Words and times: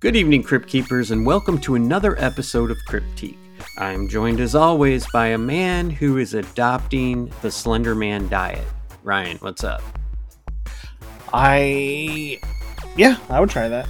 Good 0.00 0.16
evening, 0.16 0.42
Crypt 0.42 0.66
Keepers, 0.66 1.10
and 1.10 1.26
welcome 1.26 1.58
to 1.58 1.74
another 1.74 2.18
episode 2.18 2.70
of 2.70 2.78
Cryptique. 2.88 3.36
I'm 3.76 4.08
joined 4.08 4.40
as 4.40 4.54
always 4.54 5.06
by 5.10 5.26
a 5.26 5.36
man 5.36 5.90
who 5.90 6.16
is 6.16 6.32
adopting 6.32 7.30
the 7.42 7.50
Slender 7.50 7.94
Man 7.94 8.26
diet. 8.30 8.66
Ryan, 9.02 9.36
what's 9.40 9.62
up? 9.62 9.82
I, 11.34 12.40
yeah, 12.96 13.18
I 13.28 13.40
would 13.40 13.50
try 13.50 13.68
that. 13.68 13.86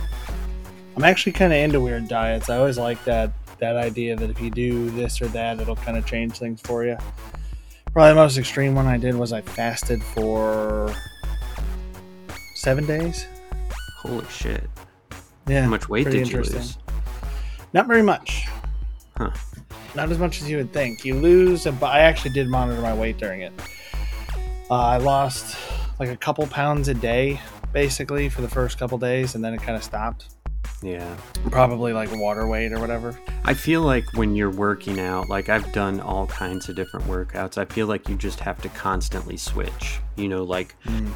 I'm 0.97 1.05
actually 1.05 1.31
kind 1.31 1.53
of 1.53 1.61
into 1.61 1.81
weird 1.81 2.09
diets. 2.09 2.51
I 2.51 2.57
always 2.57 2.77
like 2.77 3.05
that 3.05 3.31
that 3.61 3.77
idea 3.77 4.17
that 4.17 4.31
if 4.31 4.41
you 4.41 4.51
do 4.51 4.91
this 4.91 5.23
or 5.23 5.29
that, 5.29 5.61
it'll 5.61 5.77
kind 5.77 5.97
of 5.97 6.07
change 6.07 6.39
things 6.39 6.61
for 6.61 6.85
you. 6.85 6.99
Probably 7.93 8.11
the 8.11 8.17
most 8.17 8.37
extreme 8.37 8.75
one 8.75 8.89
I 8.89 8.97
did 8.97 9.15
was 9.15 9.33
I 9.33 9.43
fasted 9.43 10.03
for 10.03 10.93
seven 12.57 12.85
days. 12.85 13.29
Holy 13.99 14.27
shit. 14.27 14.70
Yeah. 15.51 15.63
How 15.63 15.71
much 15.71 15.89
weight 15.89 16.09
did 16.09 16.29
you 16.31 16.37
lose? 16.37 16.79
Not 17.73 17.87
very 17.87 18.03
much. 18.03 18.47
Huh. 19.17 19.31
Not 19.97 20.11
as 20.11 20.19
much 20.19 20.41
as 20.41 20.49
you 20.49 20.57
would 20.59 20.73
think. 20.73 21.05
You 21.05 21.17
lose, 21.17 21.65
but 21.65 21.87
I 21.87 22.01
actually 22.01 22.31
did 22.33 22.49
monitor 22.49 22.81
my 22.81 22.95
weight 22.95 23.19
during 23.19 23.41
it. 23.41 23.53
Uh, 24.71 24.75
I 24.75 24.97
lost 24.99 25.57
like 25.99 26.09
a 26.09 26.17
couple 26.17 26.47
pounds 26.47 26.87
a 26.87 26.95
day, 26.95 27.41
basically, 27.73 28.29
for 28.29 28.43
the 28.43 28.49
first 28.49 28.79
couple 28.79 28.97
days, 28.99 29.35
and 29.35 29.45
then 29.45 29.53
it 29.53 29.61
kind 29.61 29.77
of 29.77 29.83
stopped. 29.83 30.37
Yeah. 30.83 31.17
Probably 31.51 31.93
like 31.93 32.11
water 32.13 32.47
weight 32.47 32.73
or 32.73 32.79
whatever. 32.79 33.19
I 33.45 33.55
feel 33.55 33.83
like 33.83 34.05
when 34.15 34.37
you're 34.37 34.51
working 34.51 35.01
out, 35.01 35.29
like 35.29 35.49
I've 35.49 35.73
done 35.73 36.01
all 36.01 36.27
kinds 36.29 36.69
of 36.69 36.77
different 36.77 37.07
workouts, 37.07 37.59
I 37.59 37.65
feel 37.65 37.89
like 37.89 38.09
you 38.09 38.15
just 38.15 38.39
have 38.41 38.63
to 38.63 38.69
constantly 38.71 39.37
switch. 39.37 39.99
You 40.17 40.29
know, 40.29 40.45
like 40.45 40.77
Mm. 40.87 41.11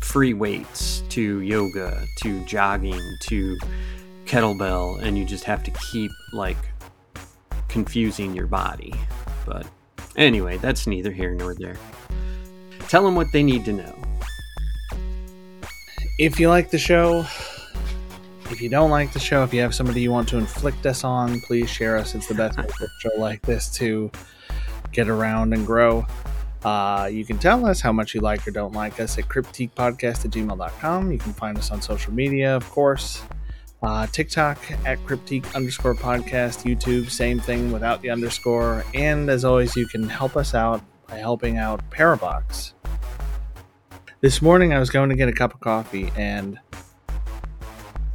Free 0.00 0.34
weights 0.34 1.02
to 1.10 1.40
yoga 1.40 2.04
to 2.18 2.44
jogging 2.44 3.00
to 3.22 3.58
kettlebell, 4.24 5.00
and 5.02 5.16
you 5.16 5.24
just 5.24 5.44
have 5.44 5.62
to 5.64 5.70
keep 5.72 6.10
like 6.32 6.56
confusing 7.68 8.34
your 8.34 8.46
body. 8.46 8.94
But 9.44 9.66
anyway, 10.16 10.58
that's 10.58 10.86
neither 10.86 11.12
here 11.12 11.34
nor 11.34 11.54
there. 11.54 11.76
Tell 12.88 13.04
them 13.04 13.14
what 13.14 13.32
they 13.32 13.42
need 13.42 13.64
to 13.64 13.72
know. 13.72 13.94
If 16.18 16.40
you 16.40 16.48
like 16.48 16.70
the 16.70 16.78
show, 16.78 17.26
if 18.50 18.60
you 18.60 18.70
don't 18.70 18.90
like 18.90 19.12
the 19.12 19.18
show, 19.18 19.42
if 19.42 19.52
you 19.52 19.60
have 19.60 19.74
somebody 19.74 20.00
you 20.00 20.10
want 20.10 20.28
to 20.28 20.38
inflict 20.38 20.86
us 20.86 21.04
on, 21.04 21.40
please 21.42 21.68
share 21.68 21.96
us. 21.96 22.14
It's 22.14 22.26
the 22.26 22.34
best 22.34 22.56
way 22.56 22.66
for 22.78 22.84
a 22.84 22.88
show 23.00 23.10
like 23.18 23.42
this 23.42 23.68
to 23.76 24.10
get 24.92 25.08
around 25.08 25.52
and 25.52 25.66
grow. 25.66 26.06
Uh, 26.66 27.06
you 27.06 27.24
can 27.24 27.38
tell 27.38 27.64
us 27.64 27.80
how 27.80 27.92
much 27.92 28.12
you 28.12 28.20
like 28.20 28.44
or 28.44 28.50
don't 28.50 28.72
like 28.72 28.98
us 28.98 29.16
at 29.18 29.28
cryptiquepodcast 29.28 30.24
at 30.24 30.32
gmail.com. 30.32 31.12
You 31.12 31.18
can 31.18 31.32
find 31.32 31.56
us 31.56 31.70
on 31.70 31.80
social 31.80 32.12
media, 32.12 32.56
of 32.56 32.68
course. 32.70 33.22
Uh, 33.84 34.08
TikTok 34.08 34.58
at 34.84 34.98
cryptique 35.06 35.54
underscore 35.54 35.94
podcast, 35.94 36.64
YouTube, 36.68 37.08
same 37.08 37.38
thing 37.38 37.70
without 37.70 38.02
the 38.02 38.10
underscore. 38.10 38.84
And 38.94 39.30
as 39.30 39.44
always, 39.44 39.76
you 39.76 39.86
can 39.86 40.08
help 40.08 40.36
us 40.36 40.54
out 40.54 40.82
by 41.06 41.18
helping 41.18 41.56
out 41.56 41.88
Parabox. 41.88 42.72
This 44.20 44.42
morning 44.42 44.72
I 44.72 44.80
was 44.80 44.90
going 44.90 45.08
to 45.10 45.14
get 45.14 45.28
a 45.28 45.32
cup 45.32 45.54
of 45.54 45.60
coffee 45.60 46.10
and 46.16 46.58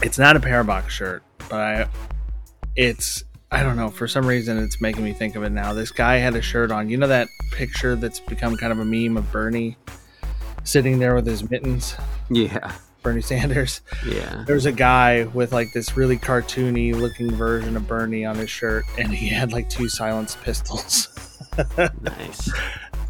it's 0.04 0.20
not 0.20 0.36
a 0.36 0.42
Parabox 0.42 0.90
shirt, 0.90 1.24
but 1.48 1.62
I, 1.62 1.88
it's 2.76 3.24
I 3.52 3.64
don't 3.64 3.76
know 3.76 3.90
for 3.90 4.08
some 4.08 4.26
reason 4.26 4.58
it's 4.58 4.80
making 4.80 5.04
me 5.04 5.14
think 5.14 5.36
of 5.36 5.44
it 5.44 5.52
now. 5.52 5.74
This 5.74 5.92
guy 5.92 6.18
had 6.18 6.36
a 6.36 6.42
shirt 6.42 6.72
on. 6.72 6.90
You 6.90 6.98
know 6.98 7.08
that 7.08 7.28
picture 7.52 7.96
that's 7.96 8.20
become 8.20 8.56
kind 8.56 8.72
of 8.72 8.80
a 8.80 8.86
meme 8.86 9.18
of 9.18 9.30
Bernie 9.32 9.76
sitting 10.64 11.00
there 11.00 11.16
with 11.16 11.26
his 11.26 11.50
mittens, 11.50 11.96
Yeah, 12.30 12.74
Bernie 13.04 13.22
Sanders. 13.22 13.82
yeah. 14.06 14.44
There's 14.48 14.66
a 14.66 14.72
guy 14.72 15.24
with 15.34 15.52
like 15.52 15.68
this 15.74 15.98
really 15.98 16.18
cartoony 16.18 16.94
looking 16.96 17.32
version 17.32 17.76
of 17.76 17.88
Bernie 17.88 18.26
on 18.26 18.36
his 18.38 18.50
shirt, 18.50 18.86
and 18.98 19.12
he 19.12 19.28
had 19.28 19.52
like 19.52 19.70
two 19.70 19.90
silenced 19.90 20.42
pistols. 20.42 21.10
Nice. 22.02 22.52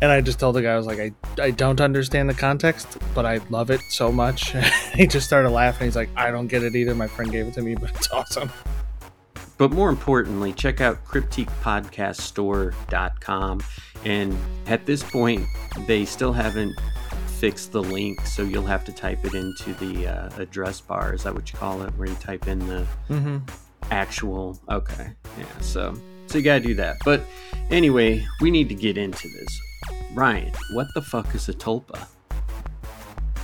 And 0.04 0.12
I 0.12 0.20
just 0.20 0.40
told 0.40 0.56
the 0.56 0.64
guy, 0.64 0.72
I 0.74 0.78
was 0.78 0.88
like, 0.88 0.98
I, 1.00 1.12
I 1.40 1.52
don't 1.52 1.80
understand 1.80 2.28
the 2.28 2.34
context, 2.34 2.98
but 3.14 3.24
I 3.24 3.40
love 3.52 3.70
it 3.70 3.82
so 3.90 4.12
much. 4.12 4.56
he 4.96 5.06
just 5.06 5.28
started 5.28 5.52
laughing. 5.52 5.86
He's 5.86 5.96
like, 5.96 6.10
I 6.16 6.32
don't 6.32 6.48
get 6.48 6.64
it 6.64 6.76
either. 6.76 6.96
My 6.96 7.06
friend 7.06 7.32
gave 7.32 7.46
it 7.46 7.54
to 7.54 7.62
me, 7.62 7.76
but 7.76 7.92
it's 7.92 8.10
awesome. 8.10 8.52
But 9.62 9.72
more 9.74 9.90
importantly, 9.92 10.54
check 10.54 10.82
out 10.82 11.06
cryptiquepodcaststore.com. 11.06 13.62
And 14.04 14.36
at 14.66 14.88
this 14.88 15.04
point, 15.04 15.46
they 15.86 16.04
still 16.06 16.34
haven't 16.34 16.74
fixed 17.38 17.72
the 17.72 17.84
link, 17.84 18.26
so 18.26 18.42
you'll 18.42 18.66
have 18.66 18.84
to 18.86 18.92
type 18.92 19.24
it 19.24 19.36
into 19.36 19.76
the 19.76 20.08
uh, 20.08 20.32
address 20.42 20.82
bar. 20.82 21.14
Is 21.14 21.22
that 21.26 21.36
what 21.36 21.54
you 21.54 21.60
call 21.60 21.84
it? 21.84 21.92
Where 21.96 22.08
you 22.08 22.16
type 22.16 22.48
in 22.48 22.58
the 22.68 22.88
Mm-hmm. 23.12 23.38
actual. 23.92 24.60
Okay, 24.68 25.12
yeah. 25.38 25.46
So, 25.60 25.96
so 26.26 26.40
you 26.40 26.44
gotta 26.44 26.62
do 26.62 26.74
that. 26.74 26.96
But 27.06 27.22
anyway, 27.70 28.26
we 28.40 28.50
need 28.50 28.68
to 28.70 28.76
get 28.76 28.98
into 28.98 29.28
this. 29.28 29.62
Ryan, 30.14 30.52
what 30.74 30.88
the 30.96 31.04
fuck 31.04 31.36
is 31.36 31.48
a 31.50 31.54
tulpa? 31.54 32.08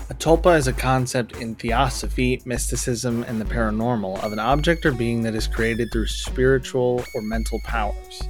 A 0.09 0.13
tulpa 0.13 0.57
is 0.57 0.68
a 0.68 0.73
concept 0.73 1.35
in 1.35 1.56
theosophy, 1.56 2.41
mysticism, 2.45 3.23
and 3.23 3.41
the 3.41 3.45
paranormal 3.45 4.23
of 4.23 4.31
an 4.31 4.40
object 4.40 4.85
or 4.85 4.94
being 4.94 5.22
that 5.23 5.35
is 5.35 5.47
created 5.47 5.91
through 5.91 6.07
spiritual 6.07 7.03
or 7.13 7.22
mental 7.22 7.59
powers. 7.66 8.22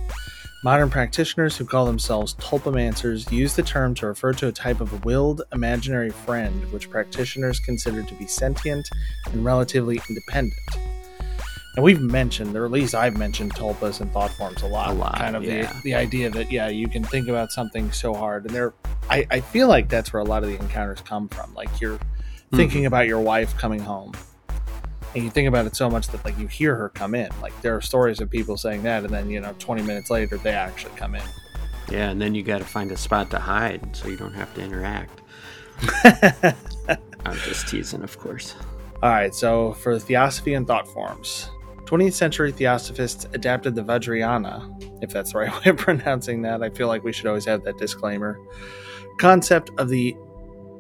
Modern 0.63 0.89
practitioners 0.89 1.55
who 1.55 1.65
call 1.65 1.85
themselves 1.85 2.33
tulpamancers 2.35 3.31
use 3.31 3.55
the 3.55 3.61
term 3.61 3.93
to 3.93 4.07
refer 4.07 4.33
to 4.33 4.47
a 4.47 4.51
type 4.51 4.81
of 4.81 5.05
willed 5.05 5.43
imaginary 5.53 6.09
friend 6.09 6.71
which 6.71 6.89
practitioners 6.89 7.59
consider 7.59 8.01
to 8.01 8.15
be 8.15 8.25
sentient 8.25 8.89
and 9.31 9.45
relatively 9.45 10.01
independent. 10.09 10.97
And 11.77 11.83
we've 11.83 12.01
mentioned, 12.01 12.57
or 12.57 12.65
at 12.65 12.71
least 12.71 12.95
I've 12.95 13.17
mentioned 13.17 13.53
tulpas 13.53 14.01
and 14.01 14.11
thought 14.11 14.31
forms 14.31 14.63
a 14.63 14.67
lot. 14.67 14.89
A 14.89 14.93
lot, 14.93 15.15
kind 15.15 15.35
of 15.35 15.43
yeah. 15.43 15.71
the, 15.71 15.81
the 15.83 15.93
idea 15.93 16.27
that, 16.31 16.51
yeah, 16.51 16.69
you 16.69 16.89
can 16.89 17.03
think 17.03 17.27
about 17.27 17.51
something 17.51 17.91
so 17.91 18.15
hard. 18.15 18.47
And 18.47 18.55
there, 18.55 18.73
I, 19.11 19.27
I 19.29 19.41
feel 19.41 19.67
like 19.67 19.88
that's 19.88 20.11
where 20.11 20.19
a 20.19 20.25
lot 20.25 20.43
of 20.43 20.49
the 20.49 20.57
encounters 20.57 21.01
come 21.01 21.29
from. 21.29 21.53
Like 21.53 21.79
you're 21.79 21.99
mm-hmm. 21.99 22.55
thinking 22.57 22.88
about 22.88 23.05
your 23.05 23.19
wife 23.19 23.55
coming 23.57 23.79
home 23.79 24.13
and 25.13 25.23
you 25.23 25.29
think 25.29 25.47
about 25.47 25.67
it 25.67 25.75
so 25.75 25.88
much 25.88 26.07
that 26.07 26.25
like 26.25 26.38
you 26.38 26.47
hear 26.47 26.75
her 26.75 26.89
come 26.89 27.15
in 27.15 27.29
like 27.41 27.59
there 27.61 27.75
are 27.75 27.81
stories 27.81 28.19
of 28.19 28.29
people 28.29 28.57
saying 28.57 28.83
that 28.83 29.03
and 29.03 29.13
then 29.13 29.29
you 29.29 29.39
know 29.39 29.55
20 29.57 29.81
minutes 29.81 30.09
later 30.09 30.38
they 30.38 30.51
actually 30.51 30.94
come 30.95 31.15
in 31.15 31.23
Yeah, 31.89 32.09
and 32.09 32.21
then 32.21 32.35
you 32.35 32.44
gotta 32.44 32.65
find 32.65 32.91
a 32.91 32.97
spot 32.97 33.31
to 33.31 33.39
hide 33.39 33.95
so 33.95 34.09
you 34.09 34.17
don't 34.17 34.33
have 34.33 34.53
to 34.55 34.61
interact. 34.61 35.21
I'm 37.25 37.38
just 37.38 37.67
teasing, 37.67 38.03
of 38.03 38.17
course. 38.19 38.55
all 39.01 39.09
right 39.09 39.33
so 39.33 39.73
for 39.73 39.97
theosophy 39.97 40.53
and 40.53 40.67
thought 40.67 40.88
forms 40.89 41.49
20th 41.88 42.14
century 42.14 42.52
theosophists 42.52 43.25
adapted 43.34 43.74
the 43.74 43.81
vajrayana 43.81 44.78
if 45.02 45.09
that's 45.09 45.31
the 45.31 45.40
right 45.40 45.52
way 45.66 45.72
of 45.72 45.78
pronouncing 45.78 46.42
that. 46.42 46.62
I 46.62 46.70
feel 46.70 46.88
like 46.88 47.03
we 47.03 47.14
should 47.14 47.28
always 47.28 47.46
have 47.46 47.64
that 47.64 47.78
disclaimer. 47.78 48.38
Concept 49.20 49.72
of 49.78 49.90
the 49.90 50.16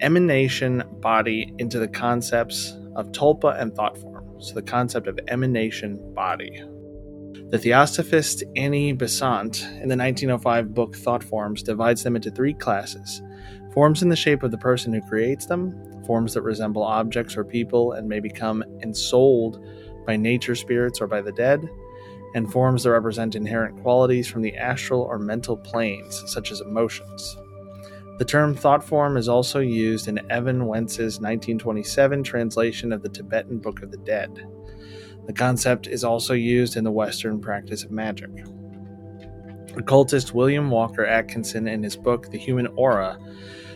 emanation 0.01 0.83
body 0.99 1.53
into 1.57 1.79
the 1.79 1.87
concepts 1.87 2.73
of 2.95 3.11
tulpa 3.11 3.59
and 3.59 3.73
thought 3.73 3.97
form. 3.97 4.25
So 4.39 4.53
the 4.53 4.61
concept 4.61 5.07
of 5.07 5.17
emanation 5.29 6.13
body. 6.13 6.61
The 7.49 7.57
Theosophist 7.57 8.43
Annie 8.57 8.91
Besant, 8.91 9.61
in 9.81 9.87
the 9.87 9.95
1905 9.95 10.73
book 10.73 10.95
Thought 10.95 11.23
Forms, 11.23 11.63
divides 11.63 12.03
them 12.03 12.17
into 12.17 12.29
three 12.29 12.53
classes. 12.53 13.21
Forms 13.73 14.03
in 14.03 14.09
the 14.09 14.15
shape 14.15 14.43
of 14.43 14.51
the 14.51 14.57
person 14.57 14.91
who 14.91 15.01
creates 15.01 15.45
them, 15.45 16.03
forms 16.05 16.33
that 16.33 16.41
resemble 16.41 16.83
objects 16.83 17.37
or 17.37 17.45
people 17.45 17.93
and 17.93 18.07
may 18.07 18.19
become 18.19 18.63
ensouled 18.81 19.65
by 20.07 20.15
nature 20.15 20.55
spirits 20.55 20.99
or 20.99 21.05
by 21.05 21.21
the 21.21 21.31
dead, 21.31 21.69
and 22.33 22.51
forms 22.51 22.83
that 22.83 22.91
represent 22.91 23.35
inherent 23.35 23.79
qualities 23.83 24.27
from 24.27 24.41
the 24.41 24.55
astral 24.55 25.01
or 25.01 25.19
mental 25.19 25.55
planes, 25.55 26.23
such 26.25 26.51
as 26.51 26.61
emotions. 26.61 27.37
The 28.17 28.25
term 28.25 28.55
thought 28.55 28.83
form 28.83 29.15
is 29.15 29.29
also 29.29 29.59
used 29.59 30.07
in 30.07 30.31
Evan 30.31 30.65
Wentz's 30.65 31.19
1927 31.19 32.23
translation 32.23 32.91
of 32.91 33.03
the 33.03 33.09
Tibetan 33.09 33.59
Book 33.59 33.83
of 33.83 33.91
the 33.91 33.97
Dead. 33.97 34.47
The 35.27 35.33
concept 35.33 35.85
is 35.85 36.03
also 36.03 36.33
used 36.33 36.77
in 36.77 36.83
the 36.83 36.91
Western 36.91 37.39
practice 37.39 37.83
of 37.83 37.91
magic. 37.91 38.31
Occultist 39.75 40.33
William 40.33 40.71
Walker 40.71 41.05
Atkinson, 41.05 41.67
in 41.67 41.83
his 41.83 41.95
book 41.95 42.31
The 42.31 42.39
Human 42.39 42.65
Aura, 42.75 43.19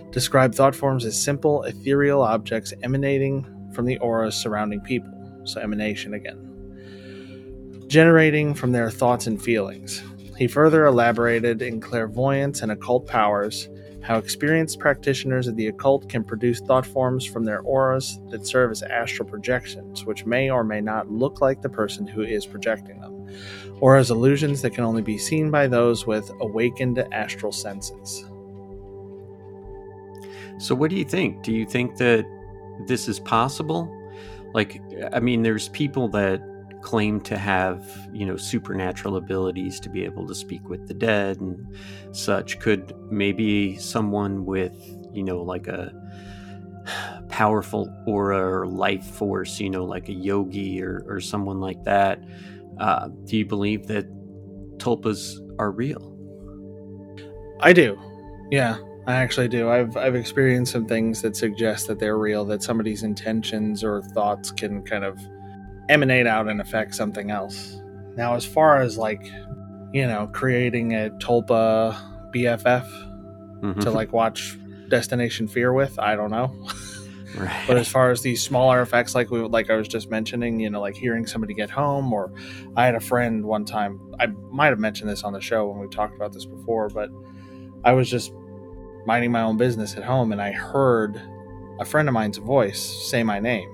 described 0.10 0.56
thought 0.56 0.76
forms 0.76 1.06
as 1.06 1.22
simple, 1.22 1.62
ethereal 1.64 2.24
objects 2.24 2.74
emanating 2.82 3.46
from 3.74 3.86
the 3.86 4.00
auras 4.00 4.36
surrounding 4.36 4.82
people. 4.82 5.21
So, 5.44 5.62
emanation 5.62 6.14
again. 6.14 6.48
Generating 7.88 8.54
from 8.54 8.72
their 8.72 8.90
thoughts 8.90 9.28
and 9.28 9.42
feelings. 9.42 10.02
He 10.38 10.48
further 10.48 10.86
elaborated 10.86 11.62
in 11.62 11.82
clairvoyance 11.82 12.62
and 12.62 12.72
occult 12.72 13.06
powers 13.08 13.70
how 14.02 14.18
experienced 14.18 14.80
practitioners 14.80 15.48
of 15.48 15.56
the 15.56 15.68
occult 15.68 16.10
can 16.10 16.24
produce 16.24 16.60
thought 16.60 16.86
forms 16.86 17.24
from 17.24 17.46
their 17.46 17.62
auras 17.62 18.20
that 18.30 18.48
serve 18.48 18.72
as 18.72 18.82
astral 18.82 19.30
projections, 19.30 20.06
which 20.06 20.26
may 20.26 20.50
or 20.50 20.64
may 20.64 20.82
not 20.82 21.12
look 21.12 21.40
like 21.40 21.62
the 21.62 21.70
person 21.70 22.08
who 22.08 22.24
is 22.24 22.46
projecting 22.46 23.00
them, 23.00 23.28
or 23.80 23.96
as 23.96 24.10
illusions 24.10 24.62
that 24.64 24.72
can 24.72 24.84
only 24.84 25.04
be 25.04 25.18
seen 25.18 25.52
by 25.52 25.68
those 25.68 26.08
with 26.08 26.32
awakened 26.40 26.98
astral 27.12 27.52
senses. 27.52 28.26
So, 30.58 30.76
what 30.76 30.90
do 30.90 30.96
you 30.96 31.06
think? 31.06 31.44
Do 31.44 31.54
you 31.54 31.66
think 31.66 31.98
that 31.98 32.26
this 32.88 33.08
is 33.08 33.20
possible? 33.20 33.96
Like, 34.54 34.82
I 35.14 35.20
mean, 35.20 35.44
there's 35.44 35.70
people 35.70 36.08
that 36.10 36.42
claim 36.82 37.22
to 37.22 37.38
have, 37.38 37.86
you 38.12 38.26
know, 38.26 38.36
supernatural 38.36 39.16
abilities 39.16 39.80
to 39.80 39.90
be 39.90 40.04
able 40.04 40.28
to 40.28 40.36
speak 40.36 40.68
with 40.68 40.88
the 40.88 40.94
dead 40.94 41.40
and 41.40 41.78
such. 42.12 42.60
Could 42.60 42.94
maybe 43.10 43.78
someone 43.78 44.46
with, 44.46 44.74
you 45.14 45.24
know, 45.24 45.42
like 45.42 45.68
a 45.68 45.94
powerful 47.30 47.94
aura 48.08 48.40
or 48.40 48.68
life 48.68 49.06
force, 49.06 49.60
you 49.60 49.70
know, 49.70 49.86
like 49.86 50.10
a 50.10 50.14
yogi 50.14 50.82
or, 50.82 51.04
or 51.08 51.20
someone 51.20 51.60
like 51.60 51.84
that, 51.84 52.20
uh, 52.80 53.10
do 53.26 53.38
you 53.38 53.46
believe 53.46 53.88
that 53.88 54.08
tulpas 54.78 55.38
are 55.60 55.72
real? 55.72 56.18
I 57.60 57.74
do. 57.74 58.00
Yeah, 58.50 58.78
I 59.08 59.16
actually 59.16 59.48
do. 59.48 59.70
I've 59.70 59.98
I've 59.98 60.16
experienced 60.16 60.72
some 60.72 60.86
things 60.86 61.22
that 61.24 61.36
suggest 61.36 61.88
that 61.88 62.00
they're 62.00 62.18
real, 62.18 62.46
that 62.46 62.62
somebody's 62.62 63.04
intentions 63.04 63.84
or 63.84 64.02
thoughts 64.02 64.52
can 64.52 64.84
kind 64.84 65.04
of 65.04 65.20
emanate 65.90 66.28
out 66.28 66.48
and 66.48 66.62
affect 66.62 66.96
something 66.96 67.32
else. 67.32 67.82
Now, 68.16 68.36
as 68.36 68.46
far 68.46 68.80
as 68.80 68.98
like, 68.98 69.26
you 69.92 70.06
know, 70.06 70.30
creating 70.34 70.94
a 70.94 71.10
Tulpa 71.12 71.96
BFF 72.34 72.88
mm-hmm. 73.62 73.80
to 73.80 73.92
like 73.92 74.14
watch 74.14 74.58
Destination 74.90 75.48
Fear 75.48 75.74
with, 75.74 75.98
I 76.00 76.16
don't 76.16 76.32
know. 76.32 76.68
Right. 77.36 77.64
But 77.66 77.78
as 77.78 77.88
far 77.88 78.12
as 78.12 78.22
these 78.22 78.44
smaller 78.44 78.82
effects, 78.82 79.16
like 79.16 79.32
we 79.32 79.40
like 79.40 79.70
I 79.70 79.76
was 79.76 79.88
just 79.88 80.10
mentioning, 80.10 80.60
you 80.60 80.70
know, 80.70 80.82
like 80.82 80.96
hearing 80.96 81.26
somebody 81.26 81.54
get 81.54 81.70
home, 81.70 82.12
or 82.12 82.34
I 82.76 82.86
had 82.86 82.96
a 82.96 83.00
friend 83.00 83.46
one 83.46 83.64
time. 83.64 84.00
I 84.20 84.28
might 84.52 84.68
have 84.68 84.80
mentioned 84.80 85.10
this 85.10 85.24
on 85.24 85.32
the 85.32 85.40
show 85.40 85.68
when 85.70 85.80
we 85.80 85.88
talked 85.88 86.16
about 86.16 86.34
this 86.34 86.46
before, 86.46 86.90
but 86.90 87.10
I 87.86 87.94
was 87.94 88.10
just 88.10 88.34
minding 89.06 89.32
my 89.32 89.42
own 89.42 89.58
business 89.58 89.96
at 89.96 90.04
home, 90.04 90.32
and 90.32 90.42
I 90.42 90.52
heard 90.52 91.22
a 91.80 91.86
friend 91.86 92.08
of 92.08 92.14
mine's 92.14 92.38
voice 92.38 92.80
say 92.80 93.24
my 93.24 93.40
name, 93.40 93.70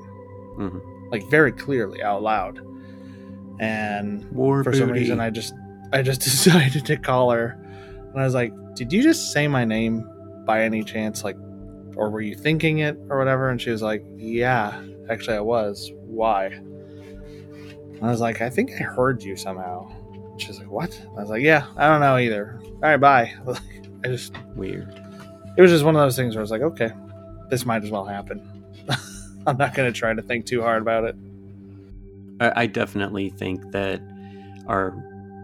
mm-hmm. 0.58 1.10
like 1.12 1.30
very 1.30 1.52
clearly 1.52 2.02
out 2.02 2.24
loud. 2.24 2.62
And 3.60 4.30
War 4.32 4.64
for 4.64 4.72
booty. 4.72 4.80
some 4.80 4.92
reason, 4.92 5.20
I 5.20 5.30
just 5.30 5.54
I 5.92 6.02
just 6.02 6.22
decided 6.24 6.86
to 6.86 6.98
call 6.98 7.32
her, 7.32 7.58
and 8.12 8.20
I 8.20 8.24
was 8.24 8.34
like, 8.34 8.54
"Did 8.76 8.94
you 8.94 9.04
just 9.04 9.32
say 9.32 9.48
my 9.48 9.66
name 9.66 10.10
by 10.46 10.64
any 10.64 10.84
chance? 10.84 11.24
Like, 11.24 11.36
or 11.96 12.10
were 12.10 12.22
you 12.22 12.36
thinking 12.36 12.80
it 12.80 12.98
or 13.10 13.18
whatever?" 13.18 13.50
And 13.50 13.62
she 13.62 13.70
was 13.70 13.82
like, 13.82 14.04
"Yeah, 14.16 14.82
actually, 15.10 15.38
I 15.38 15.42
was. 15.42 15.92
Why?" 16.06 16.46
And 16.46 18.00
I 18.04 18.10
was 18.10 18.22
like, 18.22 18.42
"I 18.42 18.50
think 18.50 18.72
I 18.72 18.84
heard 18.84 19.24
you 19.24 19.36
somehow." 19.36 19.92
She's 20.38 20.60
like, 20.60 20.70
"What?" 20.70 21.00
I 21.18 21.22
was 21.22 21.30
like, 21.30 21.42
"Yeah, 21.42 21.66
I 21.76 21.88
don't 21.88 22.00
know 22.00 22.18
either. 22.18 22.60
All 22.64 22.80
right, 22.82 22.98
bye." 22.98 23.34
I 24.04 24.10
just 24.10 24.34
weird 24.56 25.07
it 25.58 25.62
was 25.62 25.72
just 25.72 25.84
one 25.84 25.96
of 25.96 26.02
those 26.02 26.16
things 26.16 26.36
where 26.36 26.42
I 26.42 26.44
was 26.44 26.52
like, 26.52 26.62
okay, 26.62 26.92
this 27.50 27.66
might 27.66 27.84
as 27.84 27.90
well 27.90 28.06
happen. 28.06 28.64
I'm 29.48 29.58
not 29.58 29.74
going 29.74 29.92
to 29.92 29.98
try 29.98 30.14
to 30.14 30.22
think 30.22 30.46
too 30.46 30.62
hard 30.62 30.82
about 30.82 31.04
it. 31.04 31.16
I 32.40 32.68
definitely 32.68 33.30
think 33.30 33.72
that 33.72 34.00
our 34.68 34.94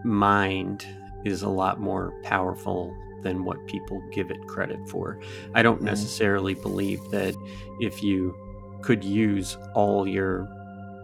mind 0.03 0.85
is 1.25 1.41
a 1.41 1.49
lot 1.49 1.79
more 1.79 2.13
powerful 2.23 2.95
than 3.23 3.45
what 3.45 3.65
people 3.67 4.03
give 4.11 4.29
it 4.29 4.45
credit 4.47 4.77
for. 4.87 5.19
I 5.55 5.63
don't 5.63 5.77
mm-hmm. 5.77 5.85
necessarily 5.85 6.53
believe 6.53 6.99
that 7.09 7.35
if 7.79 8.03
you 8.03 8.35
could 8.81 9.03
use 9.03 9.57
all 9.73 10.07
your, 10.07 10.47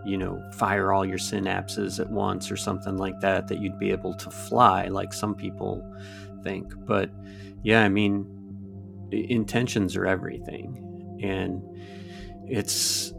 you 0.05 0.17
know, 0.17 0.43
fire 0.53 0.93
all 0.93 1.05
your 1.05 1.17
synapses 1.17 1.99
at 1.99 2.11
once 2.11 2.51
or 2.51 2.57
something 2.57 2.97
like 2.97 3.19
that, 3.21 3.47
that 3.47 3.59
you'd 3.59 3.79
be 3.79 3.91
able 3.91 4.13
to 4.15 4.29
fly 4.29 4.85
like 4.87 5.13
some 5.13 5.33
people 5.33 5.83
think. 6.43 6.73
But 6.85 7.09
yeah, 7.63 7.81
I 7.81 7.89
mean, 7.89 8.38
intentions 9.11 9.95
are 9.95 10.05
everything. 10.05 11.19
And 11.21 11.61
it's 12.47 13.13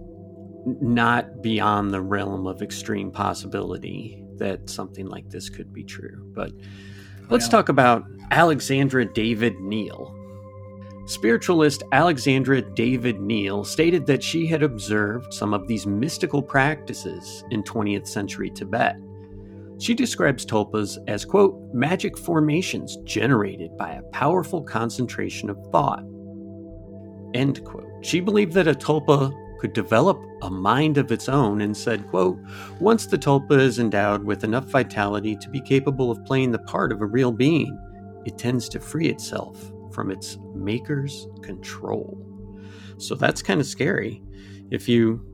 not 0.65 1.43
beyond 1.43 1.93
the 1.93 2.01
realm 2.01 2.47
of 2.47 2.63
extreme 2.63 3.11
possibility 3.11 4.25
that 4.37 4.69
something 4.69 5.07
like 5.07 5.29
this 5.31 5.49
could 5.49 5.73
be 5.73 5.85
true. 5.85 6.31
But 6.35 6.53
let's 7.29 7.49
talk 7.49 7.69
about 7.69 8.05
Alexandra 8.31 9.05
David 9.05 9.55
Néel. 9.57 10.17
Spiritualist 11.07 11.83
Alexandra 11.93 12.63
David 12.63 13.17
Néel 13.17 13.67
stated 13.67 14.07
that 14.07 14.23
she 14.23 14.47
had 14.47 14.63
observed 14.63 15.33
some 15.35 15.53
of 15.53 15.67
these 15.67 15.87
mystical 15.87 16.43
practices 16.43 17.45
in 17.51 17.63
20th 17.65 18.07
century 18.07 18.51
Tibet. 18.51 18.97
She 19.81 19.95
describes 19.95 20.45
tulpas 20.45 20.99
as, 21.09 21.25
quote, 21.25 21.59
magic 21.73 22.19
formations 22.19 22.99
generated 23.05 23.75
by 23.79 23.93
a 23.93 24.03
powerful 24.13 24.63
concentration 24.63 25.49
of 25.49 25.57
thought, 25.73 26.05
end 27.33 27.65
quote. 27.65 27.89
She 28.03 28.21
believed 28.21 28.53
that 28.53 28.69
a 28.69 28.75
tulpa 28.75 29.33
could 29.59 29.73
develop 29.73 30.21
a 30.43 30.51
mind 30.51 30.99
of 30.99 31.11
its 31.11 31.31
own 31.31 31.63
and 31.63 31.75
said, 31.75 32.07
quote, 32.09 32.39
once 32.79 33.07
the 33.07 33.17
tulpa 33.17 33.59
is 33.59 33.79
endowed 33.79 34.23
with 34.23 34.45
enough 34.45 34.67
vitality 34.67 35.35
to 35.37 35.49
be 35.49 35.63
capable 35.63 36.11
of 36.11 36.23
playing 36.27 36.53
the 36.53 36.59
part 36.59 36.93
of 36.93 37.01
a 37.01 37.07
real 37.07 37.33
being, 37.33 37.79
it 38.27 38.37
tends 38.37 38.69
to 38.69 38.81
free 38.81 39.09
itself 39.09 39.73
from 39.93 40.11
its 40.11 40.37
maker's 40.55 41.27
control. 41.43 42.23
So 42.99 43.15
that's 43.15 43.41
kind 43.43 43.61
of 43.61 43.67
scary. 43.67 44.23
If 44.71 44.91
you, 44.91 45.25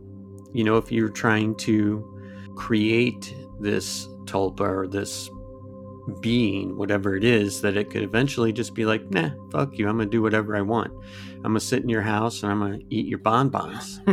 you 0.54 0.62
know, 0.62 0.76
if 0.76 0.92
you're 0.92 1.08
trying 1.08 1.56
to 1.56 2.54
create 2.56 3.34
this 3.60 4.08
tulpa 4.26 4.60
or 4.60 4.86
this 4.86 5.30
being, 6.20 6.76
whatever 6.76 7.16
it 7.16 7.24
is, 7.24 7.60
that 7.62 7.76
it 7.76 7.90
could 7.90 8.02
eventually 8.02 8.52
just 8.52 8.74
be 8.74 8.84
like, 8.84 9.10
nah, 9.10 9.30
fuck 9.50 9.76
you. 9.78 9.88
I'm 9.88 9.96
going 9.96 10.08
to 10.08 10.10
do 10.10 10.22
whatever 10.22 10.56
I 10.56 10.60
want. 10.60 10.92
I'm 11.36 11.42
going 11.42 11.54
to 11.54 11.60
sit 11.60 11.82
in 11.82 11.88
your 11.88 12.02
house 12.02 12.42
and 12.42 12.52
I'm 12.52 12.60
going 12.60 12.80
to 12.80 12.94
eat 12.94 13.06
your 13.06 13.18
bonbons. 13.18 14.00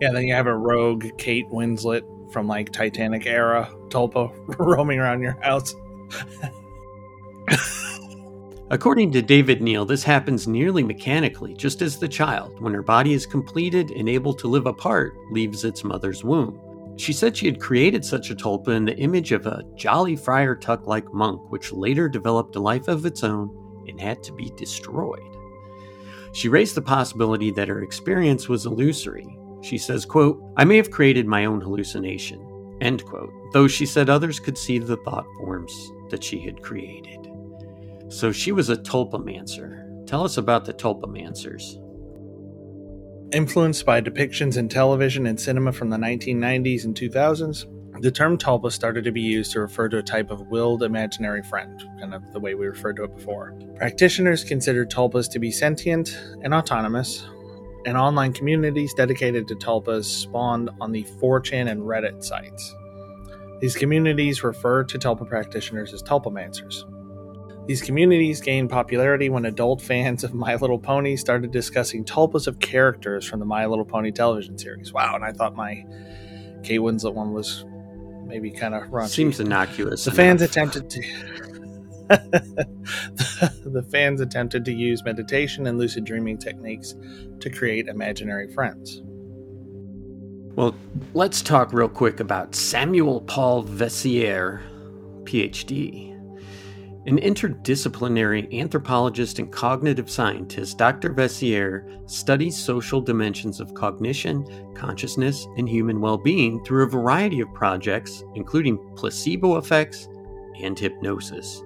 yeah, 0.00 0.12
then 0.12 0.26
you 0.26 0.34
have 0.34 0.46
a 0.46 0.56
rogue 0.56 1.06
Kate 1.18 1.46
Winslet 1.50 2.02
from 2.32 2.46
like 2.46 2.72
Titanic 2.72 3.26
era 3.26 3.70
tulpa 3.88 4.32
roaming 4.58 4.98
around 4.98 5.22
your 5.22 5.40
house. 5.42 5.74
According 8.70 9.12
to 9.12 9.22
David 9.22 9.60
Néel, 9.60 9.86
this 9.86 10.02
happens 10.02 10.48
nearly 10.48 10.82
mechanically, 10.82 11.54
just 11.54 11.82
as 11.82 11.98
the 11.98 12.08
child, 12.08 12.60
when 12.60 12.72
her 12.72 12.82
body 12.82 13.12
is 13.12 13.26
completed 13.26 13.90
and 13.90 14.08
able 14.08 14.32
to 14.34 14.48
live 14.48 14.66
apart, 14.66 15.14
leaves 15.30 15.64
its 15.64 15.84
mother's 15.84 16.24
womb. 16.24 16.58
She 16.96 17.12
said 17.12 17.36
she 17.36 17.46
had 17.46 17.60
created 17.60 18.04
such 18.04 18.30
a 18.30 18.36
tulpa 18.36 18.68
in 18.68 18.84
the 18.84 18.96
image 18.96 19.32
of 19.32 19.46
a 19.46 19.62
jolly 19.74 20.16
Friar 20.16 20.54
Tuck 20.54 20.86
like 20.86 21.12
monk, 21.12 21.50
which 21.50 21.72
later 21.72 22.08
developed 22.08 22.56
a 22.56 22.60
life 22.60 22.88
of 22.88 23.04
its 23.04 23.24
own 23.24 23.84
and 23.88 24.00
had 24.00 24.22
to 24.22 24.32
be 24.32 24.52
destroyed. 24.56 25.36
She 26.32 26.48
raised 26.48 26.74
the 26.74 26.82
possibility 26.82 27.50
that 27.52 27.68
her 27.68 27.82
experience 27.82 28.48
was 28.48 28.66
illusory. 28.66 29.38
She 29.62 29.78
says, 29.78 30.04
quote, 30.04 30.42
I 30.56 30.64
may 30.64 30.76
have 30.76 30.90
created 30.90 31.26
my 31.26 31.44
own 31.44 31.60
hallucination, 31.60 32.76
end 32.80 33.04
quote, 33.04 33.32
though 33.52 33.68
she 33.68 33.86
said 33.86 34.10
others 34.10 34.40
could 34.40 34.58
see 34.58 34.78
the 34.78 34.96
thought 34.98 35.26
forms 35.38 35.92
that 36.10 36.22
she 36.22 36.38
had 36.40 36.62
created. 36.62 37.28
So 38.08 38.30
she 38.30 38.52
was 38.52 38.68
a 38.68 38.76
tulpa 38.76 39.12
tulpamancer. 39.12 40.06
Tell 40.06 40.22
us 40.22 40.36
about 40.36 40.64
the 40.64 40.74
tulpa 40.74 41.04
tulpamancers. 41.04 41.83
Influenced 43.34 43.84
by 43.84 44.00
depictions 44.00 44.56
in 44.58 44.68
television 44.68 45.26
and 45.26 45.40
cinema 45.40 45.72
from 45.72 45.90
the 45.90 45.96
1990s 45.96 46.84
and 46.84 46.94
2000s, 46.94 47.66
the 48.00 48.12
term 48.12 48.38
tulpa 48.38 48.70
started 48.70 49.02
to 49.02 49.10
be 49.10 49.22
used 49.22 49.50
to 49.50 49.60
refer 49.60 49.88
to 49.88 49.98
a 49.98 50.02
type 50.04 50.30
of 50.30 50.46
willed 50.46 50.84
imaginary 50.84 51.42
friend, 51.42 51.82
kind 51.98 52.14
of 52.14 52.32
the 52.32 52.38
way 52.38 52.54
we 52.54 52.68
referred 52.68 52.94
to 52.94 53.02
it 53.02 53.16
before. 53.16 53.52
Practitioners 53.74 54.44
consider 54.44 54.86
tulpas 54.86 55.28
to 55.32 55.40
be 55.40 55.50
sentient 55.50 56.16
and 56.44 56.54
autonomous, 56.54 57.26
and 57.86 57.96
online 57.96 58.32
communities 58.32 58.94
dedicated 58.94 59.48
to 59.48 59.56
tulpas 59.56 60.04
spawned 60.04 60.70
on 60.80 60.92
the 60.92 61.02
4chan 61.20 61.68
and 61.68 61.80
Reddit 61.80 62.22
sites. 62.22 62.72
These 63.60 63.74
communities 63.74 64.44
refer 64.44 64.84
to 64.84 64.96
tulpa 64.96 65.28
practitioners 65.28 65.92
as 65.92 66.04
tulpamancers. 66.04 66.84
These 67.66 67.80
communities 67.80 68.42
gained 68.42 68.68
popularity 68.68 69.30
when 69.30 69.46
adult 69.46 69.80
fans 69.80 70.22
of 70.22 70.34
My 70.34 70.54
Little 70.54 70.78
Pony 70.78 71.16
started 71.16 71.50
discussing 71.50 72.04
tulpas 72.04 72.46
of 72.46 72.60
characters 72.60 73.24
from 73.24 73.40
the 73.40 73.46
My 73.46 73.64
Little 73.64 73.86
Pony 73.86 74.12
television 74.12 74.58
series. 74.58 74.92
Wow, 74.92 75.14
and 75.14 75.24
I 75.24 75.32
thought 75.32 75.56
my 75.56 75.84
Kate 76.62 76.80
Winslet 76.80 77.14
one 77.14 77.32
was 77.32 77.64
maybe 78.26 78.50
kind 78.50 78.74
of 78.74 78.82
raunchy. 78.84 79.08
Seems 79.08 79.40
innocuous. 79.40 80.04
The 80.04 80.10
enough. 80.10 80.16
fans 80.16 80.42
attempted 80.42 80.90
to. 80.90 81.00
the 82.08 83.86
fans 83.90 84.20
attempted 84.20 84.62
to 84.66 84.72
use 84.72 85.02
meditation 85.02 85.66
and 85.66 85.78
lucid 85.78 86.04
dreaming 86.04 86.36
techniques 86.36 86.94
to 87.40 87.48
create 87.48 87.88
imaginary 87.88 88.52
friends. 88.52 89.00
Well, 90.54 90.74
let's 91.14 91.40
talk 91.40 91.72
real 91.72 91.88
quick 91.88 92.20
about 92.20 92.54
Samuel 92.54 93.22
Paul 93.22 93.64
Veissiere, 93.64 94.60
PhD. 95.24 96.13
An 97.06 97.18
interdisciplinary 97.18 98.58
anthropologist 98.58 99.38
and 99.38 99.52
cognitive 99.52 100.08
scientist, 100.08 100.78
Dr. 100.78 101.12
Veissiere 101.12 101.84
studies 102.10 102.56
social 102.56 103.02
dimensions 103.02 103.60
of 103.60 103.74
cognition, 103.74 104.46
consciousness, 104.74 105.46
and 105.58 105.68
human 105.68 106.00
well 106.00 106.16
being 106.16 106.64
through 106.64 106.84
a 106.84 106.88
variety 106.88 107.40
of 107.40 107.52
projects, 107.52 108.24
including 108.34 108.78
placebo 108.96 109.58
effects 109.58 110.08
and 110.62 110.78
hypnosis. 110.78 111.62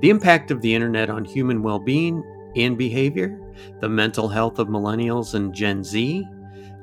The 0.00 0.10
impact 0.10 0.50
of 0.50 0.60
the 0.62 0.74
internet 0.74 1.10
on 1.10 1.24
human 1.24 1.62
well 1.62 1.78
being 1.78 2.24
and 2.56 2.76
behavior, 2.76 3.40
the 3.80 3.88
mental 3.88 4.26
health 4.26 4.58
of 4.58 4.66
millennials 4.66 5.34
and 5.34 5.54
Gen 5.54 5.84
Z, 5.84 6.26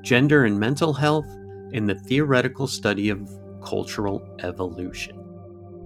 gender 0.02 0.46
and 0.46 0.58
mental 0.58 0.94
health, 0.94 1.28
and 1.74 1.90
the 1.90 1.96
theoretical 1.96 2.66
study 2.66 3.10
of 3.10 3.30
cultural 3.62 4.26
evolution. 4.42 5.23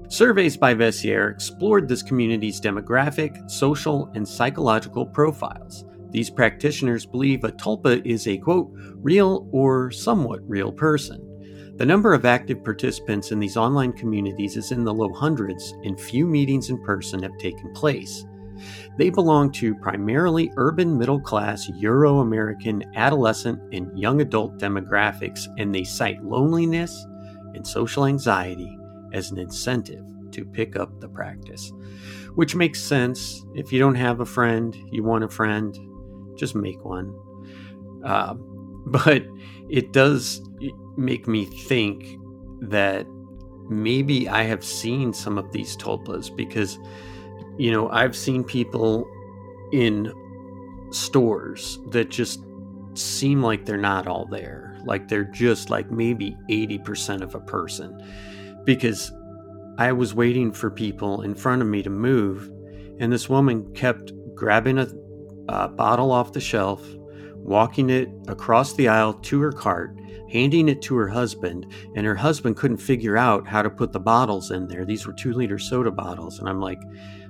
Surveys 0.10 0.56
by 0.56 0.74
Veissiere 0.74 1.30
explored 1.30 1.90
this 1.90 2.02
community's 2.02 2.62
demographic, 2.62 3.52
social, 3.52 4.10
and 4.16 4.26
psychological 4.26 5.06
profiles. 5.06 5.84
These 6.12 6.30
practitioners 6.30 7.06
believe 7.06 7.44
a 7.44 7.52
tulpa 7.52 8.06
is 8.06 8.26
a 8.26 8.38
quote, 8.38 8.72
real 8.96 9.50
or 9.52 9.92
somewhat 9.92 10.48
real 10.48 10.72
person. 10.72 11.22
The 11.76 11.86
number 11.86 12.14
of 12.14 12.24
active 12.24 12.64
participants 12.64 13.34
in 13.34 13.40
these 13.40 13.58
online 13.58 13.92
communities 13.92 14.56
is 14.56 14.72
in 14.72 14.86
the 14.86 14.94
low 14.94 15.12
hundreds, 15.12 15.74
and 15.84 16.00
few 16.00 16.26
meetings 16.26 16.70
in 16.70 16.82
person 16.84 17.22
have 17.24 17.38
taken 17.38 17.74
place. 17.74 18.26
They 18.98 19.10
belong 19.10 19.52
to 19.54 19.76
primarily 19.76 20.54
urban 20.56 20.98
middle 20.98 21.20
class 21.20 21.68
Euro 21.68 22.20
American 22.20 22.82
adolescent 22.96 23.60
and 23.74 24.00
young 24.00 24.22
adult 24.22 24.58
demographics, 24.58 25.48
and 25.58 25.76
they 25.76 25.84
cite 25.84 26.24
loneliness 26.24 27.06
and 27.54 27.68
social 27.68 28.06
anxiety 28.06 28.77
as 29.14 29.32
an 29.32 29.38
incentive 29.38 30.04
to 30.32 30.46
pick 30.46 30.76
up 30.76 31.00
the 31.00 31.08
practice. 31.08 31.72
Which 32.36 32.56
makes 32.56 32.82
sense. 32.82 33.46
If 33.56 33.72
you 33.72 33.80
don't 33.80 33.96
have 33.96 34.20
a 34.20 34.26
friend, 34.26 34.76
you 34.92 35.04
want 35.04 35.24
a 35.24 35.30
friend, 35.30 35.78
just 36.36 36.56
make 36.56 36.84
one. 36.84 37.16
Uh, 38.04 38.34
but 38.86 39.26
it 39.70 39.92
does 39.92 40.42
make 40.96 41.28
me 41.28 41.46
think 41.46 42.18
that 42.62 43.06
maybe 43.70 44.30
I 44.30 44.44
have 44.44 44.64
seen 44.64 45.14
some 45.14 45.38
of 45.38 45.52
these 45.52 45.76
tulpas 45.76 46.34
because, 46.36 46.80
you 47.58 47.72
know, 47.72 47.90
I've 47.90 48.16
seen 48.16 48.44
people 48.44 49.06
in 49.74 50.12
stores 50.92 51.80
that 51.90 52.10
just 52.10 52.44
seem 52.94 53.42
like 53.44 53.66
they're 53.66 53.78
not 53.78 54.08
all 54.08 54.26
there. 54.26 54.78
Like 54.86 55.08
they're 55.08 55.26
just 55.26 55.70
like 55.70 55.92
maybe 55.92 56.38
80% 56.50 57.22
of 57.22 57.36
a 57.36 57.40
person 57.40 58.02
because 58.68 59.14
I 59.78 59.94
was 59.94 60.14
waiting 60.14 60.52
for 60.52 60.70
people 60.70 61.22
in 61.22 61.34
front 61.34 61.62
of 61.62 61.70
me 61.70 61.82
to 61.84 61.90
move, 61.90 62.52
and 63.00 63.12
this 63.12 63.30
woman 63.30 63.74
kept 63.74 64.12
grabbing 64.36 64.78
a, 64.78 64.90
a 65.48 65.70
bottle 65.70 66.12
off 66.12 66.34
the 66.34 66.42
shelf, 66.42 66.86
walking 67.36 67.90
it 67.90 68.10
across 68.28 68.74
the 68.74 68.90
aisle 68.90 69.14
to 69.14 69.40
her 69.40 69.54
cart, 69.54 69.98
handing 70.30 70.68
it 70.68 70.82
to 70.82 70.98
her 70.98 71.08
husband, 71.08 71.66
and 71.96 72.06
her 72.06 72.16
husband 72.16 72.58
couldn't 72.58 72.78
figure 72.78 73.16
out 73.16 73.48
how 73.48 73.62
to 73.62 73.70
put 73.70 73.94
the 73.94 74.02
bottles 74.02 74.52
in 74.52 74.68
there. 74.68 74.84
These 74.84 75.08
were 75.08 75.14
two 75.14 75.32
liter 75.32 75.58
soda 75.58 75.90
bottles. 75.90 76.40
And 76.40 76.50
I'm 76.50 76.60
like, 76.60 76.82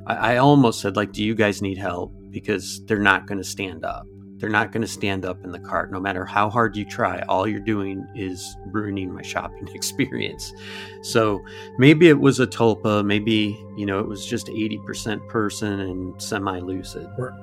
I, 0.07 0.15
I 0.15 0.37
almost 0.37 0.81
said, 0.81 0.95
like, 0.95 1.11
do 1.11 1.23
you 1.23 1.35
guys 1.35 1.61
need 1.61 1.77
help? 1.77 2.11
Because 2.31 2.83
they're 2.85 2.97
not 2.97 3.27
going 3.27 3.37
to 3.37 3.43
stand 3.43 3.85
up. 3.85 4.07
They're 4.37 4.49
not 4.49 4.71
going 4.71 4.81
to 4.81 4.87
stand 4.87 5.25
up 5.25 5.43
in 5.43 5.51
the 5.51 5.59
cart. 5.59 5.91
No 5.91 5.99
matter 5.99 6.23
how 6.23 6.49
hard 6.49 6.75
you 6.77 6.85
try, 6.85 7.21
all 7.27 7.47
you're 7.47 7.59
doing 7.59 8.07
is 8.13 8.55
ruining 8.67 9.13
my 9.13 9.23
shopping 9.23 9.67
experience. 9.73 10.53
So 11.01 11.43
maybe 11.77 12.07
it 12.07 12.19
was 12.19 12.39
a 12.39 12.47
tulpa. 12.47 13.05
Maybe, 13.05 13.59
you 13.77 13.85
know, 13.85 13.99
it 13.99 14.07
was 14.07 14.25
just 14.25 14.47
80% 14.47 15.27
person 15.27 15.79
and 15.79 16.21
semi 16.21 16.59
lucid. 16.59 17.09
But 17.17 17.33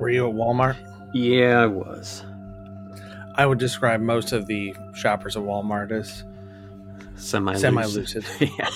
were 0.00 0.10
you 0.10 0.28
at 0.28 0.34
Walmart? 0.34 0.76
Yeah, 1.14 1.62
I 1.62 1.66
was. 1.66 2.24
I 3.34 3.46
would 3.46 3.58
describe 3.58 4.00
most 4.00 4.32
of 4.32 4.46
the 4.46 4.74
shoppers 4.94 5.36
at 5.36 5.42
Walmart 5.42 5.90
as 5.92 6.24
semi 7.16 7.54
lucid. 7.54 8.24
yeah. 8.40 8.70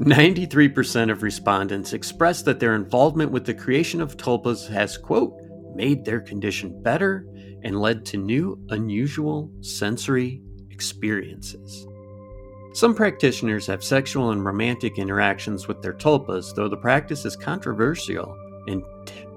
93% 0.00 1.10
of 1.10 1.22
respondents 1.22 1.92
expressed 1.92 2.44
that 2.44 2.60
their 2.60 2.74
involvement 2.74 3.30
with 3.30 3.44
the 3.46 3.54
creation 3.54 4.00
of 4.00 4.16
tulpas 4.16 4.68
has, 4.68 4.96
quote, 4.96 5.40
made 5.76 6.04
their 6.04 6.20
condition 6.20 6.82
better 6.82 7.26
and 7.62 7.80
led 7.80 8.04
to 8.06 8.16
new, 8.16 8.58
unusual 8.70 9.50
sensory 9.60 10.42
experiences. 10.70 11.86
Some 12.74 12.94
practitioners 12.94 13.66
have 13.68 13.82
sexual 13.82 14.32
and 14.32 14.44
romantic 14.44 14.98
interactions 14.98 15.66
with 15.66 15.80
their 15.80 15.94
tulpas, 15.94 16.54
though 16.54 16.68
the 16.68 16.76
practice 16.76 17.24
is 17.24 17.34
controversial 17.34 18.36
and, 18.66 18.82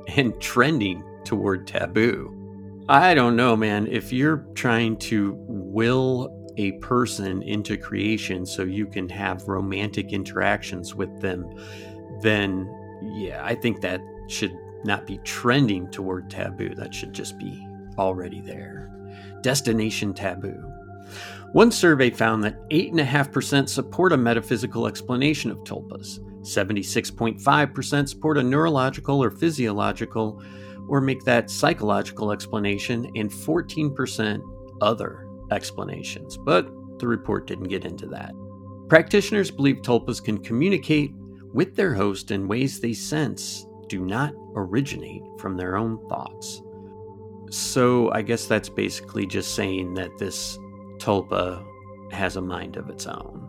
and 0.07 0.39
trending 0.41 1.03
toward 1.23 1.65
taboo. 1.65 2.35
I 2.89 3.13
don't 3.13 3.35
know, 3.35 3.55
man. 3.55 3.87
If 3.87 4.11
you're 4.11 4.45
trying 4.55 4.97
to 4.97 5.35
will 5.47 6.35
a 6.57 6.73
person 6.79 7.41
into 7.43 7.77
creation 7.77 8.45
so 8.45 8.63
you 8.63 8.85
can 8.85 9.07
have 9.07 9.47
romantic 9.47 10.11
interactions 10.11 10.93
with 10.93 11.21
them, 11.21 11.45
then 12.21 12.67
yeah, 13.15 13.41
I 13.45 13.55
think 13.55 13.79
that 13.81 14.01
should 14.27 14.57
not 14.85 15.07
be 15.07 15.19
trending 15.19 15.89
toward 15.91 16.29
taboo. 16.29 16.73
That 16.75 16.93
should 16.93 17.13
just 17.13 17.37
be 17.37 17.65
already 17.97 18.41
there. 18.41 18.91
Destination 19.41 20.13
taboo. 20.13 20.63
One 21.51 21.71
survey 21.71 22.11
found 22.11 22.43
that 22.43 22.69
8.5% 22.69 23.67
support 23.67 24.13
a 24.13 24.17
metaphysical 24.17 24.85
explanation 24.85 25.49
of 25.49 25.57
tulpas, 25.59 26.19
76.5% 26.41 28.09
support 28.09 28.37
a 28.37 28.43
neurological 28.43 29.23
or 29.23 29.31
physiological 29.31 30.43
or 30.87 31.01
make 31.01 31.23
that 31.23 31.49
psychological 31.49 32.31
explanation, 32.31 33.11
and 33.15 33.29
14% 33.29 34.41
other 34.81 35.27
explanations. 35.51 36.35
But 36.35 36.67
the 36.99 37.07
report 37.07 37.47
didn't 37.47 37.67
get 37.67 37.85
into 37.85 38.07
that. 38.07 38.33
Practitioners 38.87 39.51
believe 39.51 39.77
tulpas 39.77 40.23
can 40.23 40.39
communicate 40.39 41.13
with 41.53 41.75
their 41.75 41.93
host 41.93 42.31
in 42.31 42.47
ways 42.47 42.79
they 42.79 42.93
sense 42.93 43.65
do 43.89 44.05
not 44.05 44.33
originate 44.55 45.23
from 45.37 45.57
their 45.57 45.75
own 45.75 45.99
thoughts. 46.07 46.61
So 47.49 48.11
I 48.11 48.21
guess 48.21 48.45
that's 48.45 48.69
basically 48.69 49.25
just 49.25 49.55
saying 49.55 49.95
that 49.95 50.17
this 50.17 50.57
tulpa 50.97 51.65
has 52.11 52.35
a 52.37 52.41
mind 52.41 52.77
of 52.77 52.89
its 52.89 53.07
own. 53.07 53.47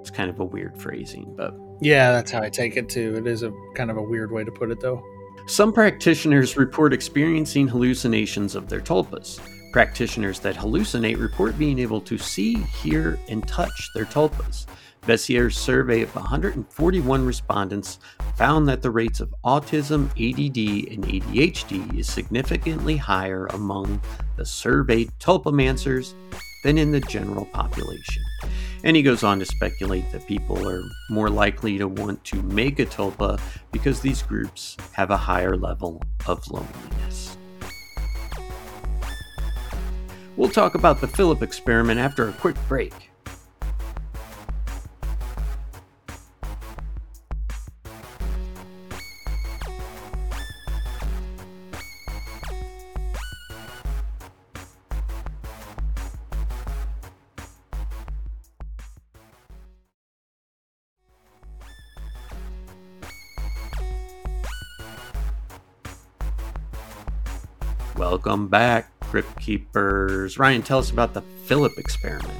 It's 0.00 0.10
kind 0.10 0.30
of 0.30 0.40
a 0.40 0.44
weird 0.44 0.76
phrasing, 0.80 1.32
but. 1.36 1.54
Yeah, 1.80 2.12
that's 2.12 2.30
how 2.30 2.42
I 2.42 2.48
take 2.48 2.76
it 2.76 2.88
too. 2.88 3.16
It 3.16 3.26
is 3.26 3.42
a 3.42 3.52
kind 3.74 3.90
of 3.90 3.96
a 3.96 4.02
weird 4.02 4.32
way 4.32 4.44
to 4.44 4.50
put 4.50 4.70
it, 4.70 4.80
though. 4.80 5.04
Some 5.46 5.72
practitioners 5.72 6.56
report 6.56 6.94
experiencing 6.94 7.68
hallucinations 7.68 8.54
of 8.54 8.68
their 8.68 8.80
tulpas. 8.80 9.40
Practitioners 9.72 10.38
that 10.40 10.54
hallucinate 10.54 11.18
report 11.18 11.58
being 11.58 11.78
able 11.78 12.00
to 12.02 12.16
see, 12.16 12.54
hear, 12.54 13.18
and 13.28 13.46
touch 13.46 13.90
their 13.94 14.06
tulpas. 14.06 14.66
Veissiere's 15.06 15.58
survey 15.58 16.00
of 16.00 16.14
141 16.14 17.26
respondents 17.26 17.98
found 18.36 18.66
that 18.66 18.80
the 18.80 18.90
rates 18.90 19.20
of 19.20 19.34
autism, 19.44 20.06
ADD, 20.12 20.92
and 20.92 21.04
ADHD 21.04 21.98
is 21.98 22.10
significantly 22.10 22.96
higher 22.96 23.46
among 23.48 24.00
the 24.36 24.46
surveyed 24.46 25.10
tulpamancers 25.20 26.14
than 26.62 26.78
in 26.78 26.90
the 26.90 27.00
general 27.00 27.44
population. 27.44 28.22
And 28.82 28.96
he 28.96 29.02
goes 29.02 29.22
on 29.22 29.38
to 29.40 29.44
speculate 29.44 30.10
that 30.12 30.26
people 30.26 30.66
are 30.66 30.82
more 31.10 31.28
likely 31.28 31.76
to 31.76 31.86
want 31.86 32.24
to 32.24 32.42
make 32.42 32.80
a 32.80 32.86
tulpa 32.86 33.38
because 33.72 34.00
these 34.00 34.22
groups 34.22 34.76
have 34.92 35.10
a 35.10 35.16
higher 35.18 35.56
level 35.56 36.02
of 36.26 36.50
loneliness. 36.50 37.36
We'll 40.36 40.48
talk 40.48 40.74
about 40.74 41.02
the 41.02 41.08
Philip 41.08 41.42
experiment 41.42 42.00
after 42.00 42.28
a 42.28 42.32
quick 42.32 42.56
break. 42.68 43.03
Welcome 68.04 68.48
back, 68.48 68.90
Crypt 69.00 69.40
Keepers. 69.40 70.38
Ryan, 70.38 70.60
tell 70.60 70.78
us 70.78 70.90
about 70.90 71.14
the 71.14 71.22
Philip 71.46 71.72
experiment. 71.78 72.38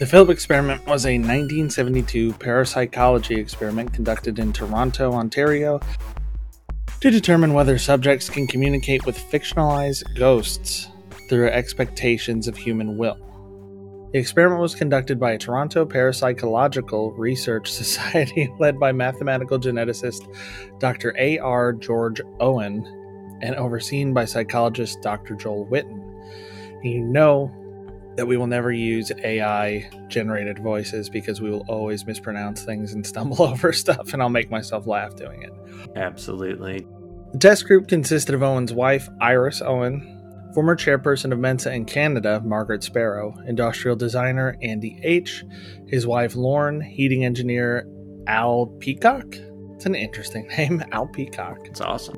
The 0.00 0.06
Philip 0.06 0.30
experiment 0.30 0.84
was 0.88 1.06
a 1.06 1.16
1972 1.16 2.32
parapsychology 2.32 3.36
experiment 3.36 3.92
conducted 3.92 4.40
in 4.40 4.52
Toronto, 4.52 5.12
Ontario, 5.12 5.78
to 6.98 7.10
determine 7.12 7.54
whether 7.54 7.78
subjects 7.78 8.28
can 8.28 8.48
communicate 8.48 9.06
with 9.06 9.16
fictionalized 9.16 10.02
ghosts 10.16 10.88
through 11.28 11.46
expectations 11.46 12.48
of 12.48 12.56
human 12.56 12.98
will. 12.98 13.16
The 14.12 14.18
experiment 14.18 14.62
was 14.62 14.74
conducted 14.74 15.20
by 15.20 15.30
a 15.30 15.38
Toronto 15.38 15.86
Parapsychological 15.86 17.16
Research 17.16 17.70
Society 17.72 18.52
led 18.58 18.80
by 18.80 18.90
mathematical 18.90 19.60
geneticist 19.60 20.26
Dr. 20.80 21.14
A. 21.16 21.38
R. 21.38 21.72
George 21.72 22.20
Owen 22.40 23.02
and 23.40 23.54
overseen 23.56 24.12
by 24.12 24.24
psychologist 24.24 25.02
Dr. 25.02 25.34
Joel 25.34 25.64
Whitton. 25.66 26.00
You 26.82 27.00
know 27.00 27.52
that 28.16 28.26
we 28.26 28.36
will 28.36 28.46
never 28.46 28.70
use 28.70 29.10
AI 29.24 29.90
generated 30.08 30.58
voices 30.60 31.08
because 31.08 31.40
we 31.40 31.50
will 31.50 31.64
always 31.68 32.06
mispronounce 32.06 32.62
things 32.62 32.92
and 32.92 33.06
stumble 33.06 33.42
over 33.42 33.72
stuff, 33.72 34.12
and 34.12 34.22
I'll 34.22 34.28
make 34.28 34.50
myself 34.50 34.86
laugh 34.86 35.16
doing 35.16 35.42
it. 35.42 35.52
Absolutely. 35.96 36.86
The 37.32 37.38
test 37.38 37.66
group 37.66 37.88
consisted 37.88 38.34
of 38.34 38.42
Owen's 38.42 38.72
wife, 38.72 39.08
Iris 39.20 39.60
Owen, 39.60 40.14
Former 40.54 40.76
chairperson 40.76 41.32
of 41.32 41.40
Mensa 41.40 41.72
in 41.72 41.84
Canada, 41.84 42.40
Margaret 42.44 42.84
Sparrow, 42.84 43.34
industrial 43.44 43.96
designer 43.96 44.56
Andy 44.62 45.00
H., 45.02 45.44
his 45.88 46.06
wife 46.06 46.36
Lauren, 46.36 46.80
heating 46.80 47.24
engineer 47.24 47.88
Al 48.28 48.66
Peacock. 48.78 49.34
It's 49.74 49.84
an 49.84 49.96
interesting 49.96 50.46
name, 50.56 50.84
Al 50.92 51.08
Peacock. 51.08 51.58
It's 51.64 51.80
awesome. 51.80 52.16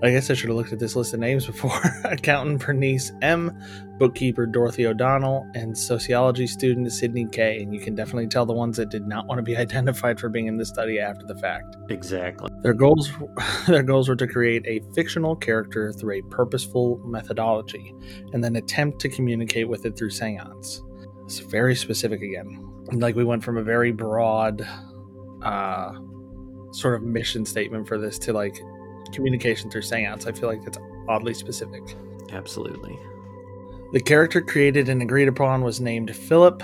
I 0.00 0.10
guess 0.12 0.30
I 0.30 0.34
should 0.34 0.48
have 0.48 0.56
looked 0.56 0.72
at 0.72 0.78
this 0.78 0.94
list 0.94 1.12
of 1.12 1.20
names 1.20 1.46
before. 1.46 1.80
Accountant 2.04 2.64
Bernice 2.64 3.10
M, 3.20 3.58
bookkeeper 3.98 4.46
Dorothy 4.46 4.86
O'Donnell, 4.86 5.50
and 5.54 5.76
sociology 5.76 6.46
student 6.46 6.92
Sydney 6.92 7.26
K. 7.26 7.60
And 7.60 7.74
you 7.74 7.80
can 7.80 7.96
definitely 7.96 8.28
tell 8.28 8.46
the 8.46 8.52
ones 8.52 8.76
that 8.76 8.90
did 8.90 9.08
not 9.08 9.26
want 9.26 9.38
to 9.38 9.42
be 9.42 9.56
identified 9.64 10.20
for 10.20 10.28
being 10.28 10.46
in 10.46 10.56
the 10.56 10.64
study 10.64 11.00
after 11.00 11.26
the 11.26 11.34
fact. 11.36 11.76
Exactly. 11.90 12.48
Their 12.62 12.74
goals, 12.74 13.10
their 13.66 13.82
goals 13.82 14.08
were 14.08 14.16
to 14.16 14.26
create 14.28 14.64
a 14.66 14.80
fictional 14.94 15.34
character 15.34 15.92
through 15.92 16.20
a 16.20 16.22
purposeful 16.30 17.00
methodology, 17.04 17.92
and 18.32 18.42
then 18.44 18.54
attempt 18.54 19.00
to 19.00 19.08
communicate 19.08 19.68
with 19.68 19.84
it 19.84 19.96
through 19.96 20.10
seance. 20.10 20.80
It's 21.24 21.40
very 21.40 21.74
specific 21.74 22.22
again. 22.22 22.64
Like 22.92 23.16
we 23.16 23.24
went 23.24 23.42
from 23.42 23.58
a 23.58 23.62
very 23.62 23.90
broad, 23.90 24.66
uh, 25.42 25.92
sort 26.72 26.94
of 26.94 27.02
mission 27.02 27.44
statement 27.44 27.88
for 27.88 27.98
this 27.98 28.18
to 28.20 28.32
like 28.32 28.56
communication 29.12 29.70
through 29.70 29.82
seance. 29.82 30.26
I 30.26 30.32
feel 30.32 30.48
like 30.48 30.64
that's 30.64 30.78
oddly 31.08 31.34
specific. 31.34 31.82
Absolutely. 32.32 32.98
The 33.92 34.00
character 34.00 34.40
created 34.40 34.88
and 34.88 35.00
agreed 35.00 35.28
upon 35.28 35.62
was 35.62 35.80
named 35.80 36.14
Philip 36.14 36.62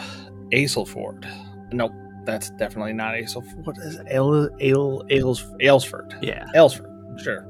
Aylesford. 0.52 1.26
Nope, 1.72 1.92
that's 2.24 2.50
definitely 2.50 2.92
not 2.92 3.14
Aylesford. 3.14 3.64
What 3.66 3.78
is 3.78 3.98
Ale, 4.10 4.50
Ale, 4.60 5.02
Ales, 5.10 5.42
Aylesford? 5.62 6.18
Yeah. 6.22 6.44
Aylesford, 6.54 7.20
sure. 7.22 7.46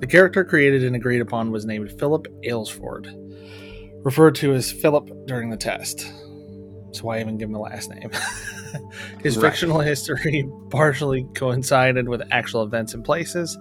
The 0.00 0.06
character 0.06 0.44
created 0.44 0.82
and 0.82 0.96
agreed 0.96 1.20
upon 1.20 1.50
was 1.52 1.64
named 1.66 1.92
Philip 1.98 2.26
Aylesford, 2.44 3.12
referred 4.04 4.34
to 4.36 4.54
as 4.54 4.72
Philip 4.72 5.10
during 5.26 5.50
the 5.50 5.56
test. 5.56 6.10
So 6.92 7.04
why 7.04 7.20
even 7.20 7.38
give 7.38 7.48
him 7.48 7.54
a 7.54 7.60
last 7.60 7.90
name? 7.90 8.10
His 9.22 9.36
Right. 9.36 9.50
fictional 9.50 9.80
history 9.80 10.48
partially 10.70 11.26
coincided 11.34 12.08
with 12.08 12.22
actual 12.30 12.62
events 12.62 12.94
and 12.94 13.04
places, 13.04 13.56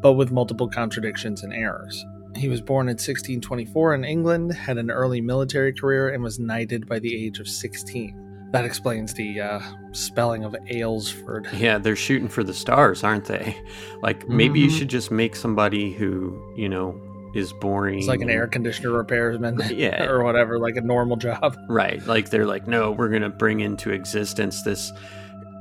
but 0.00 0.14
with 0.14 0.30
multiple 0.32 0.68
contradictions 0.68 1.42
and 1.42 1.52
errors. 1.52 2.04
He 2.36 2.48
was 2.48 2.60
born 2.60 2.86
in 2.86 2.92
1624 2.92 3.94
in 3.94 4.04
England, 4.04 4.52
had 4.54 4.78
an 4.78 4.90
early 4.90 5.20
military 5.20 5.72
career, 5.72 6.10
and 6.10 6.22
was 6.22 6.38
knighted 6.38 6.86
by 6.86 6.98
the 7.00 7.26
age 7.26 7.40
of 7.40 7.48
16. 7.48 8.48
That 8.52 8.64
explains 8.64 9.14
the 9.14 9.40
uh, 9.40 9.60
spelling 9.92 10.44
of 10.44 10.52
Aylesford. 10.70 11.46
Yeah, 11.58 11.78
they're 11.78 11.94
shooting 11.96 12.28
for 12.28 12.42
the 12.42 12.54
stars, 12.54 13.04
aren't 13.04 13.24
they? 13.26 13.56
Like 14.02 14.28
maybe 14.28 14.60
you 14.60 14.68
Mhm. 14.68 14.78
should 14.78 14.88
just 14.90 15.10
make 15.10 15.36
somebody 15.36 15.92
who, 15.92 16.40
you 16.56 16.68
know, 16.68 17.00
is 17.34 17.52
boring. 17.52 17.98
It's 18.00 18.08
like 18.08 18.22
an 18.22 18.30
air 18.30 18.48
conditioner 18.48 18.90
repairman 18.90 19.60
Yeah. 19.72 20.04
or 20.08 20.24
whatever, 20.24 20.58
like 20.58 20.76
a 20.76 20.80
normal 20.80 21.16
job. 21.16 21.56
Right. 21.68 22.04
Like 22.06 22.30
they're 22.30 22.46
like, 22.46 22.66
no, 22.66 22.90
we're 22.90 23.08
going 23.08 23.22
to 23.22 23.28
bring 23.30 23.60
into 23.60 23.90
existence 23.90 24.62
this 24.62 24.92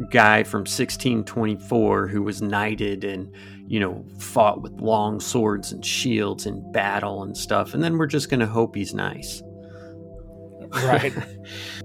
guy 0.10 0.43
from 0.43 0.62
1624 0.62 2.08
who 2.08 2.23
was 2.23 2.41
knighted 2.41 3.04
and, 3.04 3.32
you 3.69 3.79
know, 3.79 4.03
fought 4.17 4.63
with 4.63 4.73
long 4.82 5.19
swords 5.19 5.71
and 5.71 5.86
shields 5.86 6.47
in 6.47 6.71
battle 6.71 7.21
and 7.21 7.38
stuff. 7.38 7.75
And 7.75 7.84
then 7.84 7.99
we're 7.99 8.08
just 8.08 8.27
going 8.27 8.39
to 8.39 8.47
hope 8.47 8.75
he's 8.75 8.95
nice. 8.95 9.43
Right. 10.84 11.13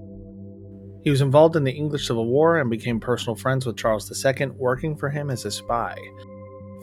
he 1.03 1.11
was 1.11 1.21
involved 1.21 1.55
in 1.55 1.63
the 1.63 1.71
English 1.71 2.07
Civil 2.07 2.25
War 2.25 2.57
and 2.57 2.71
became 2.71 2.99
personal 2.99 3.35
friends 3.35 3.67
with 3.67 3.77
Charles 3.77 4.11
II, 4.25 4.47
working 4.57 4.97
for 4.97 5.09
him 5.09 5.29
as 5.29 5.45
a 5.45 5.51
spy. 5.51 5.95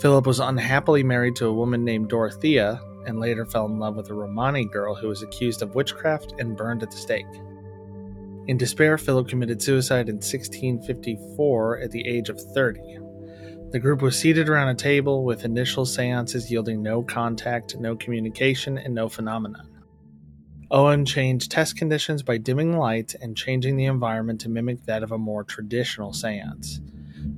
Philip 0.00 0.24
was 0.24 0.38
unhappily 0.38 1.02
married 1.02 1.34
to 1.36 1.46
a 1.46 1.52
woman 1.52 1.84
named 1.84 2.08
Dorothea 2.08 2.80
and 3.04 3.18
later 3.18 3.44
fell 3.44 3.66
in 3.66 3.80
love 3.80 3.96
with 3.96 4.08
a 4.08 4.14
Romani 4.14 4.66
girl 4.66 4.94
who 4.94 5.08
was 5.08 5.24
accused 5.24 5.62
of 5.62 5.74
witchcraft 5.74 6.34
and 6.38 6.56
burned 6.56 6.84
at 6.84 6.92
the 6.92 6.96
stake. 6.96 7.26
In 8.46 8.56
despair, 8.56 8.96
Philip 8.98 9.26
committed 9.26 9.60
suicide 9.60 10.08
in 10.08 10.16
1654 10.16 11.80
at 11.80 11.90
the 11.90 12.06
age 12.06 12.28
of 12.28 12.40
30. 12.40 13.01
The 13.72 13.80
group 13.80 14.02
was 14.02 14.18
seated 14.18 14.50
around 14.50 14.68
a 14.68 14.74
table 14.74 15.24
with 15.24 15.46
initial 15.46 15.86
seances 15.86 16.50
yielding 16.50 16.82
no 16.82 17.02
contact, 17.02 17.74
no 17.78 17.96
communication, 17.96 18.76
and 18.76 18.94
no 18.94 19.08
phenomenon. 19.08 19.66
Owen 20.70 21.06
changed 21.06 21.50
test 21.50 21.78
conditions 21.78 22.22
by 22.22 22.36
dimming 22.36 22.76
lights 22.76 23.14
and 23.14 23.34
changing 23.34 23.78
the 23.78 23.86
environment 23.86 24.42
to 24.42 24.50
mimic 24.50 24.84
that 24.84 25.02
of 25.02 25.10
a 25.10 25.16
more 25.16 25.42
traditional 25.42 26.12
seance. 26.12 26.82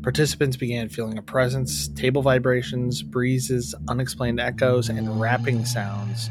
Participants 0.03 0.57
began 0.57 0.89
feeling 0.89 1.19
a 1.19 1.23
presence, 1.23 1.87
table 1.87 2.21
vibrations, 2.21 3.01
breezes, 3.05 3.73
unexplained 3.87 4.41
echoes, 4.41 4.89
and 4.89 5.21
rapping 5.21 5.65
sounds, 5.65 6.31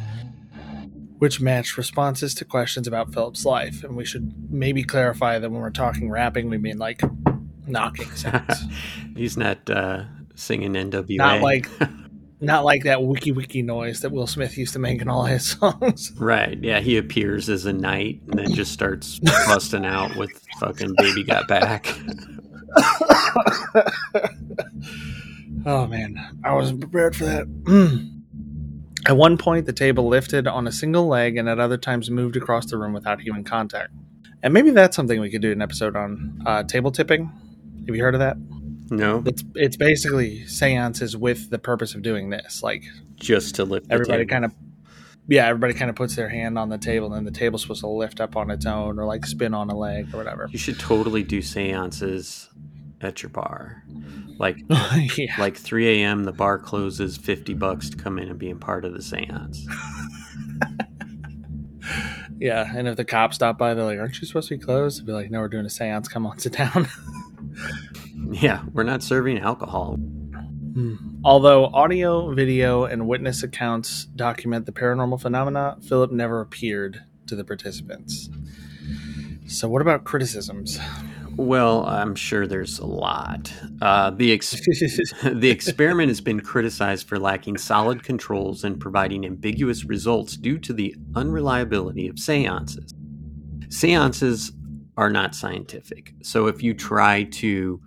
which 1.20 1.40
matched 1.40 1.78
responses 1.78 2.36
to 2.36 2.44
questions 2.44 2.88
about 2.88 3.14
Philip's 3.14 3.46
life. 3.46 3.86
And 3.86 3.96
we 3.96 4.04
should 4.04 4.34
maybe 4.52 4.84
clarify 4.84 5.40
that 5.40 5.50
when 5.50 5.62
we're 5.62 5.70
talking 5.70 6.10
rapping, 6.10 6.50
we 6.50 6.58
mean 6.58 6.78
like 6.78 7.02
knocking 7.68 8.10
sounds. 8.12 8.64
he's 9.16 9.38
not 9.38 9.70
uh, 9.70 10.04
singing 10.36 10.74
NWA. 10.74 11.18
Not 11.18 11.42
like 11.42 11.70
not 12.42 12.66
like 12.66 12.84
that 12.84 13.02
wiki 13.04 13.32
wiki 13.32 13.62
noise 13.62 14.02
that 14.02 14.12
Will 14.12 14.28
Smith 14.28 14.58
used 14.58 14.74
to 14.74 14.80
make 14.80 15.02
in 15.02 15.08
all 15.10 15.24
his 15.24 15.46
songs. 15.60 16.12
Right. 16.18 16.58
Yeah. 16.62 16.80
He 16.80 16.98
appears 16.98 17.50
as 17.50 17.66
a 17.66 17.74
knight 17.74 18.22
and 18.28 18.40
then 18.40 18.54
just 18.54 18.72
starts 18.72 19.20
busting 19.20 19.86
out 19.86 20.16
with 20.16 20.32
fucking 20.60 20.94
Baby 20.98 21.24
Got 21.24 21.48
Back. 21.48 21.88
oh 25.66 25.88
man, 25.88 26.18
I 26.44 26.54
wasn't 26.54 26.82
prepared 26.82 27.16
for 27.16 27.26
that. 27.26 28.10
at 29.08 29.18
one 29.18 29.38
point, 29.38 29.66
the 29.66 29.74
table 29.74 30.08
lifted 30.08 30.48
on 30.48 30.68
a 30.68 30.72
single 30.72 31.08
leg, 31.08 31.38
and 31.38 31.48
at 31.50 31.60
other 31.60 31.78
times 31.78 32.10
moved 32.10 32.36
across 32.36 32.66
the 32.66 32.78
room 32.78 32.94
without 32.94 33.22
human 33.22 33.44
contact. 33.44 33.92
And 34.42 34.54
maybe 34.54 34.72
that's 34.72 34.96
something 34.96 35.22
we 35.22 35.30
could 35.30 35.42
do 35.42 35.52
an 35.52 35.62
episode 35.62 35.96
on 35.96 36.42
uh, 36.46 36.64
table 36.64 36.92
tipping. 36.92 37.32
Have 37.88 37.96
you 37.96 38.02
heard 38.02 38.16
of 38.16 38.20
that? 38.20 38.38
No, 38.90 39.24
It's 39.26 39.44
it's 39.56 39.78
basically 39.78 40.46
seances 40.46 41.18
with 41.18 41.50
the 41.50 41.58
purpose 41.58 41.96
of 41.96 42.02
doing 42.02 42.30
this. 42.30 42.62
Like 42.62 42.84
just 43.16 43.56
to 43.56 43.64
lift 43.66 43.88
everybody 43.90 44.26
kind 44.26 44.46
of, 44.46 44.54
yeah, 45.28 45.48
everybody 45.48 45.74
kind 45.74 45.90
of 45.90 45.96
puts 45.96 46.16
their 46.16 46.30
hand 46.30 46.60
on 46.60 46.70
the 46.70 46.78
table, 46.78 47.08
and 47.08 47.16
then 47.16 47.26
the 47.26 47.38
table's 47.38 47.62
supposed 47.62 47.82
to 47.82 47.88
lift 47.88 48.20
up 48.20 48.36
on 48.36 48.52
its 48.52 48.66
own, 48.66 49.00
or 49.00 49.06
like 49.06 49.26
spin 49.26 49.54
on 49.54 49.70
a 49.70 49.76
leg, 49.76 50.14
or 50.14 50.18
whatever. 50.18 50.48
You 50.52 50.60
should 50.60 50.80
totally 50.80 51.24
do 51.24 51.42
seances 51.42 52.50
at 53.02 53.24
your 53.24 53.30
bar. 53.30 53.84
Like 54.38 54.58
yeah. 55.18 55.36
like 55.40 55.56
3 55.58 56.02
a.m. 56.02 56.26
the 56.26 56.32
bar 56.32 56.60
closes 56.60 57.18
50 57.18 57.54
bucks 57.54 57.90
to 57.90 57.98
come 57.98 58.20
in 58.20 58.30
and 58.30 58.38
be 58.38 58.52
a 58.52 58.56
part 58.56 58.86
of 58.86 58.94
the 58.94 59.02
seance. 59.02 59.66
Yeah, 62.40 62.70
and 62.76 62.90
if 62.90 62.98
the 62.98 63.06
cops 63.06 63.36
stop 63.36 63.58
by, 63.58 63.74
they're 63.74 63.86
like, 63.86 64.00
"Aren't 64.00 64.20
you 64.20 64.28
supposed 64.28 64.50
to 64.50 64.58
be 64.58 64.64
closed?" 64.64 65.00
They'd 65.00 65.06
be 65.06 65.14
like, 65.14 65.32
"No, 65.32 65.40
we're 65.40 65.48
doing 65.48 65.66
a 65.66 65.70
séance. 65.70 66.10
Come 66.10 66.26
on, 66.26 66.40
sit 66.40 66.54
down." 66.54 66.90
Yeah, 68.32 68.64
we're 68.72 68.84
not 68.84 69.04
serving 69.04 69.40
alcohol. 69.40 70.00
Although 71.24 71.66
audio, 71.68 72.34
video, 72.34 72.86
and 72.86 73.08
witness 73.08 73.44
accounts 73.44 74.06
document 74.06 74.66
the 74.66 74.72
paranormal 74.72 75.22
phenomena, 75.22 75.78
Philip 75.88 76.12
never 76.12 76.42
appeared 76.42 77.04
to 77.28 77.36
the 77.36 77.44
participants. 77.44 78.30
So, 79.48 79.70
what 79.70 79.82
about 79.82 80.04
criticisms? 80.04 80.80
Well, 81.36 81.86
I'm 81.86 82.16
sure 82.16 82.46
there's 82.48 82.80
a 82.80 82.86
lot. 82.86 83.54
Uh, 83.82 84.12
the 84.12 84.32
ex- 84.32 84.52
the 85.24 85.50
experiment 85.50 86.10
has 86.10 86.22
been 86.22 86.40
criticized 86.40 87.08
for 87.08 87.20
lacking 87.20 87.58
solid 87.58 88.04
controls 88.04 88.64
and 88.64 88.80
providing 88.80 89.26
ambiguous 89.26 89.84
results 89.84 90.38
due 90.38 90.58
to 90.60 90.74
the 90.74 90.96
unreliability 91.16 92.08
of 92.08 92.20
seances. 92.20 92.94
Seances 93.70 94.52
are 94.98 95.10
not 95.10 95.36
scientific, 95.36 96.14
so 96.22 96.48
if 96.48 96.62
you 96.62 96.74
try 96.74 97.24
to 97.24 97.82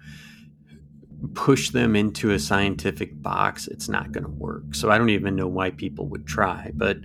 push 1.35 1.71
them 1.71 1.97
into 1.97 2.31
a 2.33 2.39
scientific 2.39 3.21
box, 3.23 3.69
it's 3.69 3.89
not 3.89 4.13
going 4.13 4.25
to 4.25 4.31
work. 4.31 4.75
So 4.75 4.91
I 4.91 4.99
don't 4.99 5.11
even 5.11 5.35
know 5.35 5.49
why 5.49 5.71
people 5.71 6.07
would 6.09 6.27
try. 6.27 6.71
But 6.75 6.99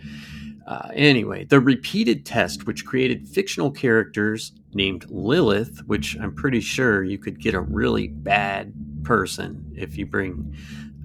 uh, 0.68 0.90
anyway, 0.94 1.46
the 1.46 1.60
repeated 1.60 2.26
test, 2.26 2.68
which 2.68 2.86
created 2.86 3.28
fictional 3.28 3.72
characters 3.72 4.52
named 4.74 5.06
Lilith, 5.10 5.82
which 5.86 6.18
I'm 6.20 6.34
pretty 6.34 6.62
sure 6.62 7.04
you 7.04 7.18
could 7.18 7.40
get 7.42 7.54
a 7.54 7.62
really 7.62 8.08
bad 8.08 8.74
person 9.04 9.74
if 9.76 9.98
you 9.98 10.06
bring 10.06 10.56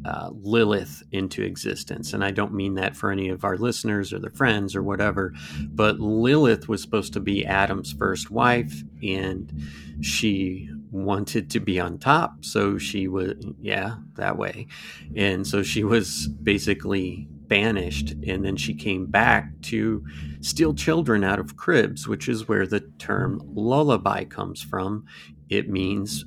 uh, 0.07 0.31
Lilith 0.33 1.03
into 1.11 1.42
existence. 1.42 2.12
And 2.12 2.25
I 2.25 2.31
don't 2.31 2.55
mean 2.55 2.75
that 2.75 2.95
for 2.95 3.11
any 3.11 3.29
of 3.29 3.45
our 3.45 3.57
listeners 3.57 4.12
or 4.12 4.21
their 4.21 4.31
friends 4.31 4.77
or 4.77 4.83
whatever, 4.83 5.35
but 5.69 5.99
Lilith 5.99 6.69
was 6.69 6.81
supposed 6.81 7.12
to 7.14 7.21
be 7.21 7.45
Adam's 7.45 7.92
first 7.92 8.31
wife, 8.31 8.85
and 9.03 9.53
she 10.01 10.71
wanted 10.92 11.51
to 11.51 11.61
be 11.61 11.81
on 11.81 11.99
top. 11.99 12.45
So 12.45 12.79
she 12.79 13.09
was, 13.09 13.35
yeah, 13.61 13.97
that 14.14 14.38
way. 14.38 14.69
And 15.16 15.45
so 15.45 15.64
she 15.64 15.83
was 15.83 16.29
basically 16.29 17.27
banished 17.49 18.11
and 18.27 18.45
then 18.45 18.57
she 18.57 18.75
came 18.75 19.07
back 19.07 19.49
to 19.62 20.05
steal 20.40 20.75
children 20.75 21.23
out 21.23 21.38
of 21.38 21.57
cribs 21.57 22.09
which 22.09 22.29
is 22.29 22.49
where 22.49 22.66
the 22.66 22.81
term 22.99 23.40
lullaby 23.55 24.25
comes 24.25 24.61
from 24.61 25.05
it 25.49 25.71
means 25.71 26.25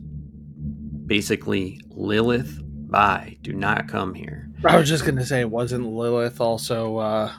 basically 1.05 1.81
lilith 1.89 2.61
bye 2.89 3.37
do 3.41 3.53
not 3.53 3.87
come 3.87 4.13
here 4.13 4.49
I 4.65 4.77
was 4.77 4.89
just 4.89 5.05
gonna 5.05 5.25
say, 5.25 5.45
wasn't 5.45 5.85
Lilith 5.85 6.41
also 6.41 6.97
uh, 6.97 7.31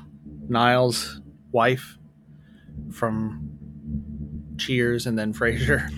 Niles' 0.49 1.21
wife 1.53 1.99
from 2.93 3.51
Cheers 4.57 5.07
and 5.07 5.19
then 5.19 5.33
Frasier. 5.35 5.91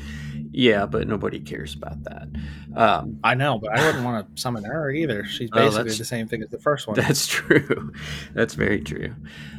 Yeah, 0.50 0.86
but 0.86 1.06
nobody 1.08 1.38
cares 1.40 1.74
about 1.74 2.02
that. 2.04 2.28
Um, 2.76 3.18
I 3.24 3.34
know, 3.34 3.58
but 3.58 3.70
I 3.78 3.86
wouldn't 3.86 4.04
want 4.04 4.34
to 4.36 4.40
summon 4.42 4.64
her 4.64 4.90
either. 4.90 5.24
She's 5.24 5.48
Oh, 5.52 5.56
basically 5.58 5.76
that's- 5.84 5.98
the 5.98 6.04
same 6.04 6.28
thing 6.28 6.42
as 6.42 6.50
the 6.50 6.58
first 6.58 6.86
one. 6.86 6.96
That's 6.96 7.26
true. 7.28 7.92
That's 8.34 8.54
very 8.54 8.80
true. 8.80 9.14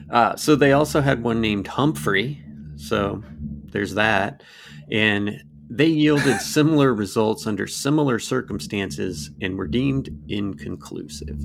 Uh, 0.10 0.36
so 0.36 0.56
they 0.56 0.73
also 0.73 1.01
had 1.01 1.23
one 1.23 1.41
named 1.41 1.67
Humphrey. 1.67 2.43
So 2.75 3.23
there's 3.71 3.95
that. 3.95 4.43
And 4.91 5.43
they 5.75 5.88
yielded 5.88 6.39
similar 6.39 6.93
results 6.93 7.47
under 7.47 7.65
similar 7.65 8.19
circumstances 8.19 9.31
and 9.41 9.57
were 9.57 9.65
deemed 9.65 10.07
inconclusive. 10.29 11.39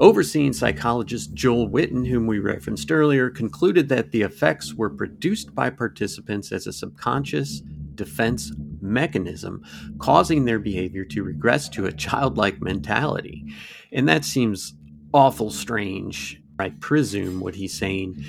Overseeing 0.00 0.54
psychologist 0.54 1.34
Joel 1.34 1.68
Whitton, 1.68 2.06
whom 2.06 2.26
we 2.26 2.38
referenced 2.38 2.90
earlier, 2.90 3.28
concluded 3.28 3.90
that 3.90 4.10
the 4.10 4.22
effects 4.22 4.72
were 4.72 4.88
produced 4.88 5.54
by 5.54 5.68
participants 5.68 6.50
as 6.50 6.66
a 6.66 6.72
subconscious 6.72 7.60
defense 7.94 8.52
mechanism, 8.80 9.62
causing 9.98 10.46
their 10.46 10.58
behavior 10.58 11.04
to 11.04 11.22
regress 11.22 11.68
to 11.68 11.84
a 11.84 11.92
childlike 11.92 12.62
mentality. 12.62 13.44
And 13.92 14.08
that 14.08 14.24
seems 14.24 14.72
awful 15.12 15.50
strange. 15.50 16.40
I 16.58 16.70
presume 16.70 17.40
what 17.40 17.54
he's 17.54 17.76
saying 17.76 18.24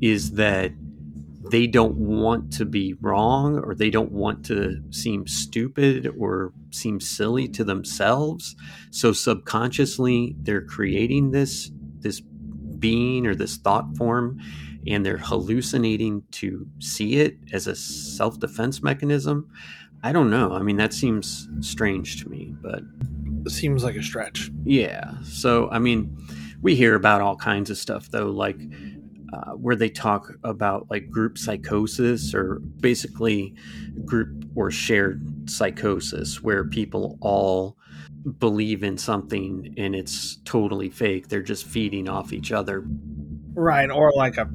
is 0.00 0.32
that 0.32 0.70
they 1.50 1.66
don't 1.66 1.96
want 1.96 2.52
to 2.54 2.64
be 2.64 2.94
wrong 3.00 3.58
or 3.58 3.74
they 3.74 3.90
don't 3.90 4.12
want 4.12 4.44
to 4.46 4.82
seem 4.90 5.26
stupid 5.26 6.12
or 6.18 6.52
seem 6.70 7.00
silly 7.00 7.48
to 7.48 7.64
themselves. 7.64 8.56
So 8.90 9.12
subconsciously 9.12 10.36
they're 10.40 10.64
creating 10.64 11.30
this 11.32 11.70
this 12.00 12.20
being 12.78 13.26
or 13.26 13.34
this 13.34 13.56
thought 13.56 13.96
form 13.96 14.40
and 14.86 15.04
they're 15.04 15.16
hallucinating 15.16 16.22
to 16.30 16.66
see 16.78 17.16
it 17.16 17.36
as 17.52 17.66
a 17.66 17.74
self-defense 17.74 18.82
mechanism. 18.82 19.48
I 20.02 20.12
don't 20.12 20.30
know. 20.30 20.52
I 20.52 20.62
mean 20.62 20.76
that 20.76 20.92
seems 20.92 21.48
strange 21.60 22.22
to 22.22 22.28
me, 22.28 22.54
but 22.60 22.82
Seems 23.46 23.84
like 23.84 23.96
a 23.96 24.02
stretch. 24.02 24.50
yeah. 24.64 25.12
So, 25.22 25.68
I 25.70 25.78
mean, 25.78 26.16
we 26.62 26.74
hear 26.76 26.94
about 26.94 27.20
all 27.20 27.36
kinds 27.36 27.68
of 27.68 27.76
stuff, 27.76 28.10
though, 28.10 28.30
like 28.30 28.56
uh, 29.34 29.52
where 29.52 29.76
they 29.76 29.88
talk 29.88 30.32
about 30.44 30.86
like 30.90 31.10
group 31.10 31.36
psychosis 31.38 32.34
or 32.34 32.60
basically 32.80 33.54
group 34.04 34.44
or 34.54 34.70
shared 34.70 35.50
psychosis, 35.50 36.42
where 36.42 36.64
people 36.64 37.18
all 37.20 37.76
believe 38.38 38.82
in 38.82 38.96
something 38.96 39.74
and 39.76 39.94
it's 39.94 40.36
totally 40.44 40.88
fake. 40.88 41.28
They're 41.28 41.42
just 41.42 41.66
feeding 41.66 42.08
off 42.08 42.32
each 42.32 42.52
other. 42.52 42.84
Right, 43.54 43.90
or 43.90 44.12
like 44.16 44.36
a 44.36 44.48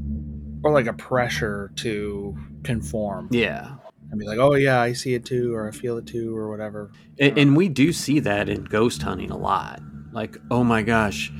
or 0.64 0.72
like 0.74 0.88
a 0.88 0.94
pressure 0.94 1.72
to 1.78 2.36
conform 2.64 3.30
Yeah. 3.32 3.76
and 4.12 4.20
be 4.20 4.26
like, 4.26 4.40
"Oh 4.40 4.56
yeah, 4.56 4.82
I 4.82 4.94
see 4.94 5.14
it 5.14 5.24
too 5.26 5.54
or 5.54 5.68
I 5.68 5.72
feel 5.72 5.98
it 5.98 6.06
too 6.08 6.36
or 6.36 6.50
whatever." 6.50 6.92
And, 7.20 7.38
and 7.38 7.56
we 7.58 7.70
do 7.70 7.94
see 7.94 8.20
that 8.22 8.50
in 8.50 8.64
ghost 8.66 9.02
hunting 9.04 9.32
a 9.32 9.38
lot. 9.38 9.82
Like, 10.12 10.38
oh 10.52 10.64
my 10.64 10.82
gosh, 10.82 11.32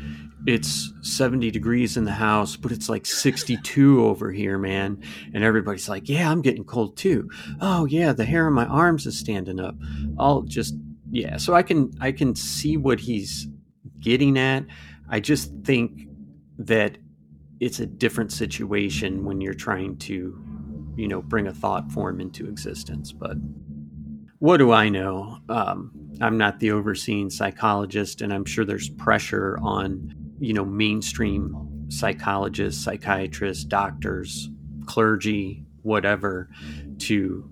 it's 0.46 0.94
70 1.02 1.52
degrees 1.52 1.98
in 1.98 2.06
the 2.06 2.12
house, 2.12 2.56
but 2.56 2.72
it's 2.72 2.90
like 2.90 3.06
62 3.06 4.06
over 4.06 4.32
here, 4.32 4.58
man. 4.58 5.02
And 5.34 5.44
everybody's 5.44 5.90
like, 5.90 6.08
yeah, 6.08 6.32
I'm 6.32 6.42
getting 6.42 6.64
cold 6.64 6.98
too. 6.98 7.30
Oh 7.62 7.86
yeah, 7.86 8.14
the 8.14 8.26
hair 8.26 8.48
on 8.48 8.54
my 8.54 8.66
arms 8.66 9.06
is 9.06 9.18
standing 9.18 9.60
up. 9.60 9.76
I'll 10.18 10.44
just 10.44 10.76
yeah. 11.12 11.38
So 11.38 11.54
I 11.54 11.64
can 11.64 11.92
I 12.00 12.12
can 12.12 12.36
see 12.36 12.78
what 12.78 13.00
he's 13.00 13.48
getting 14.00 14.38
at. 14.38 14.66
I 15.10 15.20
just 15.20 15.52
think 15.64 16.08
that 16.58 16.98
it's 17.60 17.80
a 17.80 17.86
different 17.86 18.32
situation 18.32 19.26
when 19.26 19.42
you're 19.42 19.54
trying 19.54 19.98
to, 19.98 20.42
you 20.96 21.08
know, 21.08 21.22
bring 21.22 21.48
a 21.48 21.54
thought 21.54 21.92
form 21.92 22.22
into 22.22 22.48
existence. 22.48 23.12
But 23.12 23.38
what 24.40 24.58
do 24.58 24.72
I 24.72 24.90
know? 24.90 25.40
Um, 25.50 25.92
I'm 26.22 26.38
not 26.38 26.60
the 26.60 26.72
overseeing 26.72 27.30
psychologist, 27.30 28.22
and 28.22 28.34
I'm 28.34 28.46
sure 28.46 28.66
there's 28.66 28.90
pressure 28.90 29.58
on, 29.62 30.14
you 30.40 30.54
know, 30.54 30.66
mainstream 30.66 31.86
psychologists, 31.90 32.84
psychiatrists, 32.84 33.64
doctors, 33.64 34.50
clergy, 34.86 35.66
whatever, 35.82 36.50
to 37.00 37.50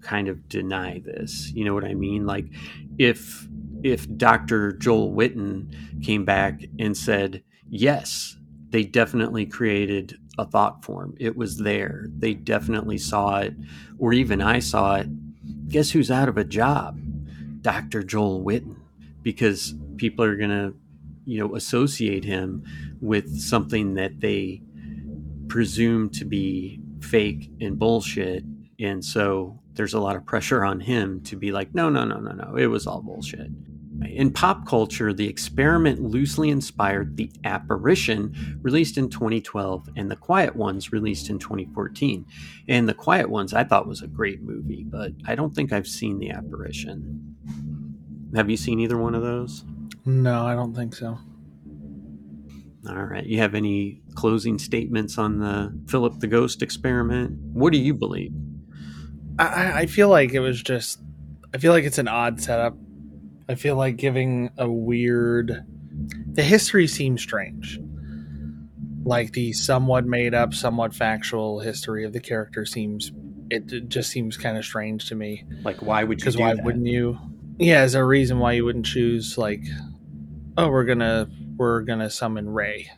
kind 0.00 0.28
of 0.28 0.48
deny 0.48 1.00
this. 1.04 1.50
You 1.52 1.64
know 1.64 1.74
what 1.74 1.84
I 1.84 1.94
mean? 1.94 2.26
Like, 2.26 2.46
if 2.98 3.46
if 3.82 4.06
Dr. 4.16 4.72
Joel 4.72 5.12
Whitton 5.12 5.74
came 6.02 6.24
back 6.24 6.62
and 6.78 6.96
said, 6.96 7.42
yes, 7.68 8.36
they 8.70 8.84
definitely 8.84 9.46
created 9.46 10.18
a 10.38 10.44
thought 10.44 10.84
form. 10.84 11.14
It 11.18 11.36
was 11.36 11.58
there. 11.58 12.06
They 12.16 12.34
definitely 12.34 12.98
saw 12.98 13.38
it, 13.38 13.54
or 13.98 14.12
even 14.12 14.40
I 14.40 14.58
saw 14.58 14.96
it. 14.96 15.08
Guess 15.68 15.90
who's 15.90 16.10
out 16.10 16.28
of 16.28 16.36
a 16.36 16.44
job? 16.44 17.00
Dr. 17.62 18.02
Joel 18.02 18.42
Whitton, 18.42 18.76
because 19.22 19.74
people 19.96 20.24
are 20.24 20.36
going 20.36 20.50
to, 20.50 20.74
you 21.24 21.38
know, 21.38 21.54
associate 21.54 22.24
him 22.24 22.64
with 23.00 23.40
something 23.40 23.94
that 23.94 24.20
they 24.20 24.62
presume 25.48 26.10
to 26.10 26.24
be 26.24 26.80
fake 27.00 27.50
and 27.60 27.78
bullshit. 27.78 28.44
And 28.78 29.04
so 29.04 29.60
there's 29.74 29.94
a 29.94 30.00
lot 30.00 30.16
of 30.16 30.24
pressure 30.24 30.64
on 30.64 30.80
him 30.80 31.22
to 31.22 31.36
be 31.36 31.52
like, 31.52 31.74
no, 31.74 31.88
no, 31.88 32.04
no, 32.04 32.18
no, 32.18 32.32
no, 32.32 32.56
it 32.56 32.66
was 32.66 32.86
all 32.86 33.02
bullshit. 33.02 33.50
In 34.02 34.32
pop 34.32 34.66
culture, 34.66 35.12
the 35.12 35.28
experiment 35.28 36.00
loosely 36.00 36.48
inspired 36.48 37.16
The 37.16 37.30
Apparition, 37.44 38.58
released 38.62 38.96
in 38.96 39.10
2012, 39.10 39.90
and 39.94 40.10
The 40.10 40.16
Quiet 40.16 40.56
Ones, 40.56 40.90
released 40.90 41.28
in 41.28 41.38
2014. 41.38 42.24
And 42.68 42.88
The 42.88 42.94
Quiet 42.94 43.28
Ones, 43.28 43.52
I 43.52 43.64
thought 43.64 43.86
was 43.86 44.00
a 44.00 44.06
great 44.06 44.40
movie, 44.42 44.84
but 44.88 45.12
I 45.26 45.34
don't 45.34 45.54
think 45.54 45.72
I've 45.72 45.86
seen 45.86 46.18
The 46.18 46.30
Apparition. 46.30 47.36
Have 48.34 48.48
you 48.48 48.56
seen 48.56 48.80
either 48.80 48.96
one 48.96 49.14
of 49.14 49.22
those? 49.22 49.64
No, 50.04 50.46
I 50.46 50.54
don't 50.54 50.74
think 50.74 50.94
so. 50.94 51.18
All 52.88 53.04
right. 53.04 53.26
You 53.26 53.38
have 53.38 53.54
any 53.54 54.00
closing 54.14 54.58
statements 54.58 55.18
on 55.18 55.38
the 55.38 55.72
Philip 55.90 56.20
the 56.20 56.26
Ghost 56.26 56.62
experiment? 56.62 57.38
What 57.52 57.72
do 57.72 57.78
you 57.78 57.92
believe? 57.94 58.32
I- 59.38 59.44
I, 59.46 59.78
I 59.80 59.86
feel 59.86 60.08
like 60.08 60.32
it 60.32 60.40
was 60.40 60.62
just. 60.62 61.00
I 61.52 61.58
feel 61.58 61.72
like 61.72 61.84
it's 61.84 61.98
an 61.98 62.08
odd 62.08 62.40
setup. 62.40 62.76
I 63.48 63.54
feel 63.56 63.76
like 63.76 63.96
giving 63.96 64.50
a 64.56 64.70
weird. 64.70 65.64
The 66.32 66.42
history 66.42 66.86
seems 66.86 67.20
strange. 67.20 67.78
Like 69.02 69.32
the 69.32 69.52
somewhat 69.52 70.06
made 70.06 70.34
up, 70.34 70.54
somewhat 70.54 70.94
factual 70.94 71.60
history 71.60 72.04
of 72.04 72.12
the 72.12 72.20
character 72.20 72.64
seems. 72.64 73.12
It, 73.50 73.72
it 73.72 73.88
just 73.88 74.10
seems 74.10 74.36
kind 74.36 74.56
of 74.56 74.64
strange 74.64 75.08
to 75.08 75.14
me. 75.16 75.44
Like, 75.64 75.82
why 75.82 76.04
would 76.04 76.18
you? 76.20 76.22
Because 76.22 76.36
why 76.36 76.54
that? 76.54 76.64
wouldn't 76.64 76.86
you? 76.86 77.18
Yeah, 77.58 77.84
is 77.84 77.92
there 77.92 78.02
a 78.02 78.06
reason 78.06 78.38
why 78.38 78.52
you 78.52 78.64
wouldn't 78.64 78.86
choose 78.86 79.36
like, 79.36 79.62
oh, 80.56 80.68
we're 80.68 80.84
gonna 80.84 81.28
we're 81.56 81.82
gonna 81.82 82.10
summon 82.10 82.48
Ray, 82.48 82.90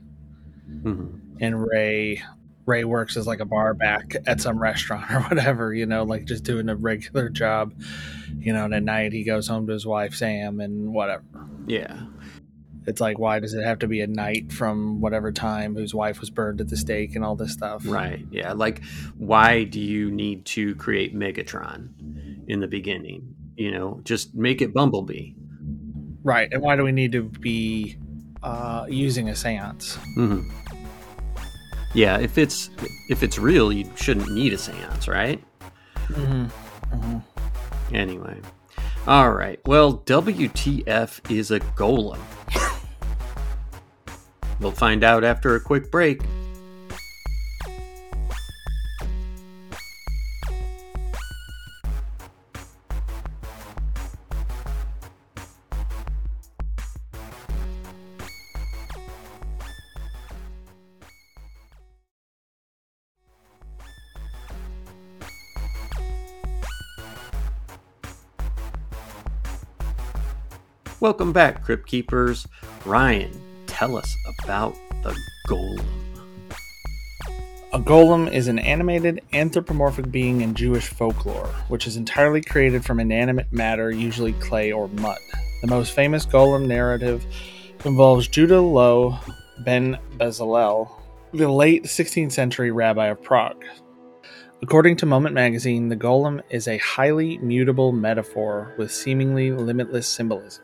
Mhm. 0.70 1.20
and 1.40 1.66
Ray 1.66 2.22
Ray 2.64 2.84
works 2.84 3.16
as 3.16 3.26
like 3.26 3.40
a 3.40 3.44
bar 3.44 3.74
back 3.74 4.14
at 4.26 4.40
some 4.40 4.58
restaurant 4.58 5.10
or 5.10 5.20
whatever, 5.28 5.74
you 5.74 5.84
know, 5.86 6.04
like 6.04 6.26
just 6.26 6.44
doing 6.44 6.68
a 6.68 6.76
regular 6.76 7.28
job, 7.28 7.74
you 8.38 8.52
know, 8.52 8.64
and 8.66 8.74
at 8.74 8.84
night 8.84 9.12
he 9.12 9.24
goes 9.24 9.48
home 9.48 9.66
to 9.66 9.72
his 9.72 9.84
wife 9.84 10.14
Sam 10.14 10.60
and 10.60 10.92
whatever. 10.94 11.24
Yeah. 11.66 12.02
It's 12.86 13.00
like 13.00 13.18
why 13.18 13.40
does 13.40 13.54
it 13.54 13.64
have 13.64 13.80
to 13.80 13.88
be 13.88 14.00
a 14.00 14.06
night 14.06 14.52
from 14.52 15.00
whatever 15.00 15.32
time 15.32 15.74
whose 15.74 15.92
wife 15.94 16.20
was 16.20 16.30
burned 16.30 16.60
at 16.60 16.68
the 16.68 16.76
stake 16.76 17.16
and 17.16 17.24
all 17.24 17.34
this 17.36 17.52
stuff? 17.52 17.84
Right. 17.86 18.24
Yeah. 18.30 18.52
Like, 18.52 18.82
why 19.16 19.64
do 19.64 19.80
you 19.80 20.10
need 20.10 20.44
to 20.46 20.74
create 20.76 21.14
Megatron 21.16 21.88
in 22.48 22.60
the 22.60 22.66
beginning? 22.68 23.34
You 23.56 23.70
know, 23.72 24.00
just 24.04 24.34
make 24.34 24.60
it 24.62 24.72
Bumblebee. 24.74 25.32
Right. 26.24 26.52
And 26.52 26.62
why 26.62 26.76
do 26.76 26.84
we 26.84 26.92
need 26.92 27.12
to 27.12 27.22
be 27.22 27.96
uh, 28.42 28.86
using 28.88 29.28
a 29.28 29.32
séance? 29.32 29.96
hmm 30.14 30.48
Yeah. 31.94 32.18
If 32.18 32.38
it's 32.38 32.70
if 33.08 33.22
it's 33.22 33.38
real, 33.38 33.72
you 33.72 33.90
shouldn't 33.96 34.30
need 34.32 34.52
a 34.52 34.56
séance, 34.56 35.08
right? 35.08 35.42
Mm-hmm. 36.08 36.44
Mm-hmm. 36.96 37.94
Anyway. 37.94 38.36
All 39.06 39.32
right. 39.32 39.58
Well, 39.66 39.98
WTF 40.06 41.30
is 41.30 41.50
a 41.50 41.60
golem. 41.60 42.20
we'll 44.60 44.70
find 44.70 45.02
out 45.02 45.24
after 45.24 45.56
a 45.56 45.60
quick 45.60 45.90
break. 45.90 46.22
Welcome 71.02 71.32
back, 71.32 71.64
Crypt 71.64 71.88
Keepers. 71.88 72.46
Ryan, 72.84 73.32
tell 73.66 73.96
us 73.96 74.16
about 74.38 74.76
the 75.02 75.12
golem. 75.48 75.84
A 77.72 77.80
golem 77.80 78.32
is 78.32 78.46
an 78.46 78.60
animated 78.60 79.20
anthropomorphic 79.32 80.12
being 80.12 80.42
in 80.42 80.54
Jewish 80.54 80.86
folklore, 80.86 81.48
which 81.66 81.88
is 81.88 81.96
entirely 81.96 82.40
created 82.40 82.84
from 82.84 83.00
inanimate 83.00 83.52
matter, 83.52 83.90
usually 83.90 84.34
clay 84.34 84.70
or 84.70 84.86
mud. 84.90 85.18
The 85.62 85.66
most 85.66 85.90
famous 85.90 86.24
golem 86.24 86.68
narrative 86.68 87.26
involves 87.84 88.28
Judah 88.28 88.62
Loew 88.62 89.18
ben 89.64 89.98
Bezalel, 90.18 90.88
the 91.32 91.50
late 91.50 91.82
16th 91.82 92.30
century 92.30 92.70
rabbi 92.70 93.08
of 93.08 93.20
Prague. 93.20 93.64
According 94.62 94.98
to 94.98 95.06
Moment 95.06 95.34
magazine, 95.34 95.88
the 95.88 95.96
golem 95.96 96.42
is 96.48 96.68
a 96.68 96.78
highly 96.78 97.38
mutable 97.38 97.90
metaphor 97.90 98.72
with 98.78 98.92
seemingly 98.92 99.50
limitless 99.50 100.06
symbolism. 100.06 100.62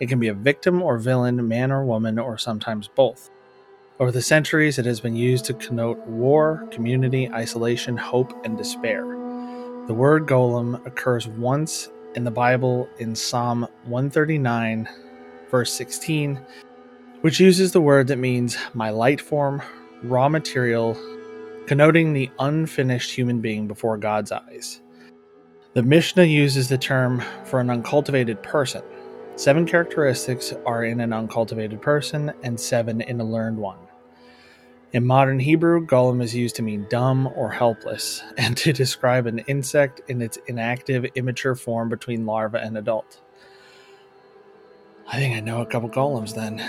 It 0.00 0.08
can 0.08 0.18
be 0.18 0.28
a 0.28 0.34
victim 0.34 0.82
or 0.82 0.98
villain, 0.98 1.46
man 1.46 1.70
or 1.70 1.84
woman, 1.84 2.18
or 2.18 2.38
sometimes 2.38 2.88
both. 2.88 3.30
Over 4.00 4.10
the 4.10 4.22
centuries, 4.22 4.78
it 4.78 4.86
has 4.86 4.98
been 4.98 5.14
used 5.14 5.44
to 5.44 5.54
connote 5.54 5.98
war, 6.06 6.66
community, 6.70 7.30
isolation, 7.30 7.98
hope, 7.98 8.32
and 8.46 8.56
despair. 8.56 9.04
The 9.86 9.94
word 9.94 10.26
golem 10.26 10.84
occurs 10.86 11.28
once 11.28 11.90
in 12.14 12.24
the 12.24 12.30
Bible 12.30 12.88
in 12.98 13.14
Psalm 13.14 13.68
139, 13.84 14.88
verse 15.50 15.72
16, 15.74 16.40
which 17.20 17.38
uses 17.38 17.72
the 17.72 17.80
word 17.82 18.06
that 18.06 18.16
means 18.16 18.56
my 18.72 18.88
light 18.88 19.20
form, 19.20 19.60
raw 20.02 20.30
material, 20.30 20.96
connoting 21.66 22.14
the 22.14 22.30
unfinished 22.38 23.10
human 23.10 23.40
being 23.40 23.68
before 23.68 23.98
God's 23.98 24.32
eyes. 24.32 24.80
The 25.74 25.82
Mishnah 25.82 26.24
uses 26.24 26.68
the 26.68 26.78
term 26.78 27.22
for 27.44 27.60
an 27.60 27.68
uncultivated 27.68 28.42
person. 28.42 28.82
Seven 29.40 29.64
characteristics 29.64 30.52
are 30.66 30.84
in 30.84 31.00
an 31.00 31.14
uncultivated 31.14 31.80
person 31.80 32.30
and 32.42 32.60
seven 32.60 33.00
in 33.00 33.22
a 33.22 33.24
learned 33.24 33.56
one. 33.56 33.78
In 34.92 35.06
modern 35.06 35.40
Hebrew, 35.40 35.86
golem 35.86 36.22
is 36.22 36.34
used 36.34 36.56
to 36.56 36.62
mean 36.62 36.86
dumb 36.90 37.26
or 37.34 37.50
helpless, 37.50 38.22
and 38.36 38.54
to 38.58 38.74
describe 38.74 39.26
an 39.26 39.38
insect 39.38 40.02
in 40.08 40.20
its 40.20 40.36
inactive, 40.46 41.06
immature 41.14 41.54
form 41.54 41.88
between 41.88 42.26
larva 42.26 42.58
and 42.58 42.76
adult. 42.76 43.22
I 45.08 45.16
think 45.16 45.34
I 45.34 45.40
know 45.40 45.62
a 45.62 45.66
couple 45.66 45.88
golems 45.88 46.34
then. 46.34 46.62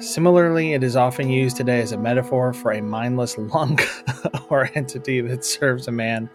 Similarly, 0.00 0.72
it 0.72 0.82
is 0.82 0.96
often 0.96 1.28
used 1.28 1.58
today 1.58 1.82
as 1.82 1.92
a 1.92 1.98
metaphor 1.98 2.54
for 2.54 2.72
a 2.72 2.80
mindless 2.80 3.36
lunk 3.36 3.86
or 4.48 4.70
entity 4.74 5.20
that 5.20 5.44
serves 5.44 5.88
a 5.88 5.92
man 5.92 6.30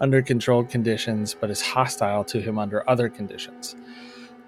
under 0.00 0.20
controlled 0.20 0.68
conditions 0.68 1.32
but 1.32 1.48
is 1.48 1.60
hostile 1.62 2.24
to 2.24 2.40
him 2.40 2.58
under 2.58 2.90
other 2.90 3.08
conditions. 3.08 3.76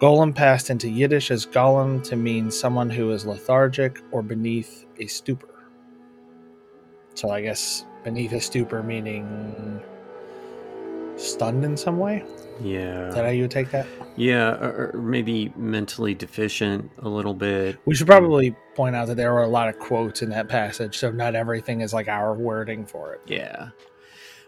Golem 0.00 0.32
passed 0.32 0.70
into 0.70 0.88
Yiddish 0.88 1.30
as 1.30 1.44
golem 1.44 2.02
to 2.04 2.14
mean 2.14 2.50
someone 2.50 2.88
who 2.88 3.10
is 3.10 3.26
lethargic 3.26 4.00
or 4.12 4.22
beneath 4.22 4.86
a 4.98 5.06
stupor. 5.06 5.66
So 7.14 7.30
I 7.30 7.42
guess 7.42 7.84
beneath 8.04 8.32
a 8.32 8.40
stupor 8.40 8.82
meaning 8.82 9.82
stunned 11.16 11.64
in 11.64 11.76
some 11.76 11.98
way. 11.98 12.24
Yeah. 12.60 13.08
Is 13.08 13.14
that 13.16 13.24
how 13.24 13.30
you 13.30 13.42
would 13.42 13.50
take 13.50 13.70
that? 13.72 13.86
Yeah, 14.16 14.50
or, 14.50 14.92
or 14.94 15.00
maybe 15.00 15.52
mentally 15.56 16.14
deficient 16.14 16.90
a 16.98 17.08
little 17.08 17.34
bit. 17.34 17.78
We 17.84 17.96
should 17.96 18.06
probably 18.06 18.54
point 18.76 18.94
out 18.94 19.08
that 19.08 19.16
there 19.16 19.32
were 19.32 19.42
a 19.42 19.48
lot 19.48 19.68
of 19.68 19.80
quotes 19.80 20.22
in 20.22 20.30
that 20.30 20.48
passage, 20.48 20.98
so 20.98 21.10
not 21.10 21.34
everything 21.34 21.80
is 21.80 21.92
like 21.92 22.06
our 22.06 22.34
wording 22.34 22.86
for 22.86 23.14
it. 23.14 23.20
Yeah. 23.26 23.70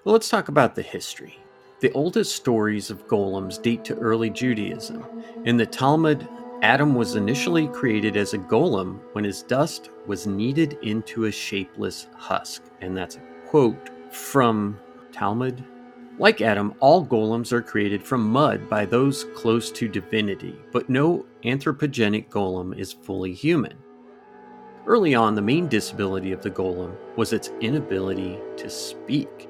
Well, 0.05 0.13
let's 0.13 0.29
talk 0.29 0.49
about 0.49 0.77
the 0.77 0.83
history. 0.83 1.39
The 1.81 1.93
oldest 1.93 2.37
stories 2.37 2.91
of 2.91 3.07
golems 3.07 3.61
date 3.61 3.87
to 3.87 3.97
early 3.97 4.29
Judaism. 4.29 5.03
In 5.47 5.57
the 5.57 5.65
Talmud, 5.65 6.29
Adam 6.61 6.95
was 6.95 7.17
initially 7.17 7.69
created 7.69 8.19
as 8.19 8.35
a 8.35 8.39
golem 8.39 9.01
when 9.13 9.25
his 9.25 9.43
dust 9.43 9.89
was 10.07 10.27
kneaded 10.27 10.77
into 10.83 11.25
a 11.25 11.33
shapeless 11.33 12.09
husk. 12.15 12.65
And 12.83 12.95
that's 12.95 13.17
a 13.17 13.23
quote 13.47 13.89
from 14.13 14.79
Talmud. 15.11 15.65
Like 16.19 16.43
Adam, 16.43 16.75
all 16.81 17.07
golems 17.07 17.51
are 17.51 17.63
created 17.63 18.03
from 18.03 18.29
mud 18.29 18.69
by 18.69 18.85
those 18.85 19.25
close 19.35 19.71
to 19.73 19.89
divinity, 19.89 20.55
but 20.73 20.91
no 20.91 21.25
anthropogenic 21.45 22.29
golem 22.29 22.79
is 22.79 22.93
fully 22.93 23.33
human. 23.33 23.79
Early 24.87 25.15
on, 25.15 25.35
the 25.35 25.41
main 25.41 25.67
disability 25.67 26.33
of 26.33 26.43
the 26.43 26.51
golem 26.51 26.95
was 27.17 27.33
its 27.33 27.49
inability 27.63 28.39
to 28.59 28.69
speak. 28.69 29.49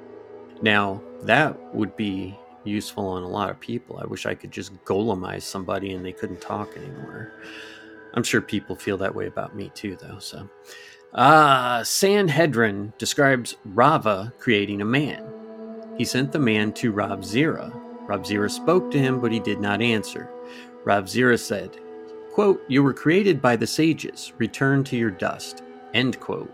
Now, 0.63 1.03
that 1.23 1.75
would 1.75 1.97
be 1.97 2.39
useful 2.65 3.07
on 3.07 3.23
a 3.23 3.29
lot 3.29 3.51
of 3.51 3.61
people. 3.61 3.99
I 3.99 4.07
wish 4.07 4.27
I 4.27 4.35
could 4.35 4.51
just 4.51 4.75
golemize 4.85 5.43
somebody 5.43 5.93
and 5.93 6.05
they 6.05 6.13
couldn't 6.13 6.41
talk 6.41 6.77
anymore. 6.77 7.33
I'm 8.15 8.23
sure 8.23 8.41
people 8.41 8.77
feel 8.77 8.97
that 8.99 9.15
way 9.15 9.27
about 9.27 9.55
me 9.55 9.71
too, 9.75 9.97
though. 9.97 10.19
So, 10.19 10.49
ah, 11.15 11.83
Sanhedrin 11.85 12.93
describes 12.99 13.57
Rava 13.65 14.33
creating 14.39 14.81
a 14.81 14.87
man. 14.87 15.25
He 15.97 16.05
sent 16.05 16.33
the 16.33 16.39
man 16.39 16.73
to 16.75 16.93
Rav 16.93 17.21
Zira. 17.21 17.73
Rav 18.09 18.23
Zira 18.23 18.51
spoke 18.51 18.91
to 18.91 18.99
him, 18.99 19.21
but 19.21 19.33
he 19.33 19.39
did 19.39 19.61
not 19.61 19.83
answer. 19.83 20.29
Rav 20.85 21.05
Zira 21.05 21.39
said, 21.39 21.79
quote, 22.33 22.63
You 22.69 22.83
were 22.83 22.95
created 22.95 23.41
by 23.41 23.57
the 23.57 23.67
sages. 23.67 24.33
Return 24.39 24.83
to 24.85 24.97
your 24.97 25.11
dust. 25.11 25.63
End 25.95 26.19
quote. 26.19 26.53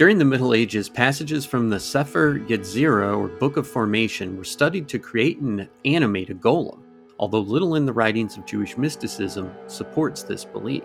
During 0.00 0.16
the 0.16 0.24
Middle 0.24 0.54
Ages, 0.54 0.88
passages 0.88 1.44
from 1.44 1.68
the 1.68 1.78
Sefer 1.78 2.38
Yetzirah, 2.48 3.18
or 3.18 3.28
Book 3.28 3.58
of 3.58 3.68
Formation, 3.68 4.34
were 4.38 4.44
studied 4.44 4.88
to 4.88 4.98
create 4.98 5.40
and 5.40 5.68
animate 5.84 6.30
a 6.30 6.34
golem, 6.34 6.80
although 7.18 7.40
little 7.40 7.74
in 7.74 7.84
the 7.84 7.92
writings 7.92 8.38
of 8.38 8.46
Jewish 8.46 8.78
mysticism 8.78 9.52
supports 9.66 10.22
this 10.22 10.42
belief. 10.42 10.84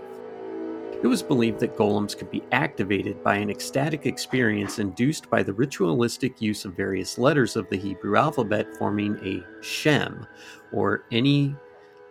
It 1.02 1.08
was 1.08 1.24
believed 1.24 1.62
that 1.62 1.78
golems 1.78 2.18
could 2.18 2.30
be 2.30 2.44
activated 2.52 3.24
by 3.24 3.38
an 3.38 3.50
ecstatic 3.50 4.06
experience 4.06 4.80
induced 4.80 5.30
by 5.30 5.44
the 5.44 5.54
ritualistic 5.54 6.42
use 6.42 6.66
of 6.66 6.76
various 6.76 7.18
letters 7.18 7.56
of 7.56 7.70
the 7.70 7.78
Hebrew 7.78 8.18
alphabet 8.18 8.76
forming 8.78 9.16
a 9.26 9.46
Shem, 9.64 10.28
or 10.74 11.06
any 11.14 11.56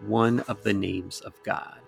one 0.06 0.40
of 0.48 0.62
the 0.62 0.72
names 0.72 1.20
of 1.20 1.34
God 1.42 1.83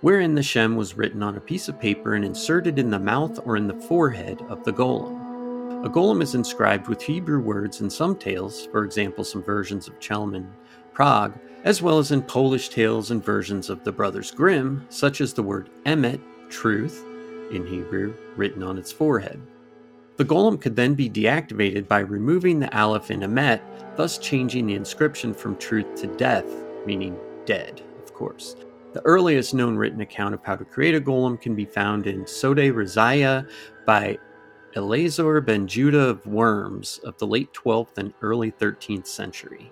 wherein 0.00 0.34
the 0.34 0.42
Shem 0.42 0.76
was 0.76 0.96
written 0.96 1.22
on 1.22 1.36
a 1.36 1.40
piece 1.40 1.68
of 1.68 1.80
paper 1.80 2.14
and 2.14 2.24
inserted 2.24 2.78
in 2.78 2.90
the 2.90 2.98
mouth 2.98 3.38
or 3.44 3.56
in 3.56 3.66
the 3.66 3.74
forehead 3.74 4.42
of 4.48 4.64
the 4.64 4.72
golem. 4.72 5.84
A 5.84 5.88
golem 5.88 6.22
is 6.22 6.34
inscribed 6.34 6.88
with 6.88 7.02
Hebrew 7.02 7.40
words 7.40 7.80
in 7.80 7.90
some 7.90 8.16
tales, 8.16 8.66
for 8.66 8.84
example, 8.84 9.24
some 9.24 9.42
versions 9.42 9.88
of 9.88 10.00
Chelm 10.00 10.46
Prague, 10.92 11.38
as 11.64 11.82
well 11.82 11.98
as 11.98 12.12
in 12.12 12.22
Polish 12.22 12.68
tales 12.68 13.10
and 13.10 13.24
versions 13.24 13.70
of 13.70 13.84
the 13.84 13.92
Brothers 13.92 14.30
Grimm, 14.30 14.86
such 14.88 15.20
as 15.20 15.32
the 15.32 15.42
word 15.42 15.70
emet, 15.84 16.20
truth, 16.48 17.04
in 17.52 17.66
Hebrew, 17.66 18.14
written 18.36 18.62
on 18.62 18.78
its 18.78 18.90
forehead. 18.90 19.40
The 20.16 20.24
golem 20.24 20.60
could 20.60 20.76
then 20.76 20.94
be 20.94 21.10
deactivated 21.10 21.86
by 21.86 22.00
removing 22.00 22.58
the 22.58 22.74
aleph 22.76 23.10
in 23.10 23.20
emet, 23.20 23.60
thus 23.96 24.18
changing 24.18 24.66
the 24.66 24.74
inscription 24.74 25.34
from 25.34 25.56
truth 25.56 25.94
to 26.00 26.06
death, 26.16 26.46
meaning 26.86 27.16
dead, 27.44 27.82
of 28.02 28.14
course. 28.14 28.56
The 28.96 29.04
earliest 29.04 29.52
known 29.52 29.76
written 29.76 30.00
account 30.00 30.32
of 30.32 30.42
how 30.42 30.56
to 30.56 30.64
create 30.64 30.94
a 30.94 31.00
golem 31.02 31.38
can 31.38 31.54
be 31.54 31.66
found 31.66 32.06
in 32.06 32.24
Sodei 32.24 32.72
Razayya 32.72 33.46
by 33.84 34.18
Eleazar 34.74 35.42
ben 35.42 35.66
Judah 35.66 36.08
of 36.08 36.26
Worms 36.26 36.98
of 37.04 37.18
the 37.18 37.26
late 37.26 37.52
12th 37.52 37.98
and 37.98 38.14
early 38.22 38.50
13th 38.50 39.06
century. 39.06 39.70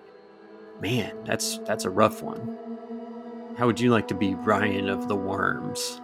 Man, 0.83 1.17
that's 1.25 1.57
that's 1.61 1.87
a 1.87 1.91
rough 1.91 2.23
one. 2.23 2.59
How 3.57 3.65
would 3.65 3.81
you 3.81 3.91
like 3.91 4.09
to 4.09 4.15
be 4.15 4.35
Ryan 4.35 4.91
of 4.91 5.09
the 5.09 5.17
Worms? 5.17 6.03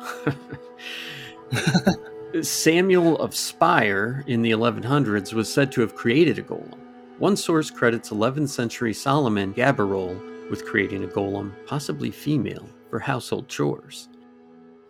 Samuel 2.40 3.18
of 3.18 3.36
Spire 3.36 4.24
in 4.28 4.40
the 4.40 4.52
1100s 4.52 5.34
was 5.34 5.52
said 5.52 5.70
to 5.72 5.82
have 5.82 5.94
created 5.94 6.38
a 6.38 6.42
golem. 6.42 6.78
One 7.18 7.36
source 7.36 7.70
credits 7.70 8.08
11th 8.08 8.48
century 8.48 8.94
Solomon 8.94 9.52
Gabirol 9.52 10.48
with 10.48 10.64
creating 10.64 11.04
a 11.04 11.08
golem, 11.08 11.52
possibly 11.66 12.10
female, 12.10 12.66
for 12.90 12.98
household 12.98 13.48
chores. 13.48 14.08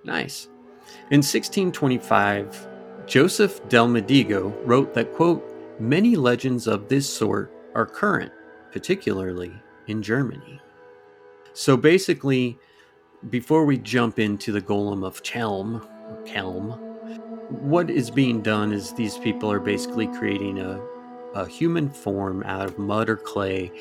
Nice. 0.04 0.48
In 1.10 1.18
1625, 1.18 2.68
Joseph 3.06 3.62
Delmedigo 3.68 4.54
wrote 4.64 4.94
that, 4.94 5.12
quote, 5.12 5.44
many 5.78 6.16
legends 6.16 6.66
of 6.66 6.88
this 6.88 7.08
sort 7.08 7.52
are 7.74 7.86
current, 7.86 8.32
particularly 8.72 9.52
in 9.86 10.02
Germany. 10.02 10.60
So 11.52 11.76
basically, 11.76 12.58
before 13.28 13.64
we 13.64 13.76
jump 13.76 14.18
into 14.18 14.52
the 14.52 14.60
golem 14.60 15.04
of 15.04 15.22
Chelm, 15.22 15.86
Kelm, 16.24 16.78
what 17.50 17.90
is 17.90 18.10
being 18.10 18.40
done 18.40 18.72
is 18.72 18.92
these 18.92 19.18
people 19.18 19.50
are 19.50 19.60
basically 19.60 20.06
creating 20.06 20.60
a, 20.60 20.80
a 21.34 21.46
human 21.46 21.90
form 21.90 22.42
out 22.44 22.66
of 22.66 22.78
mud 22.78 23.10
or 23.10 23.16
clay 23.16 23.72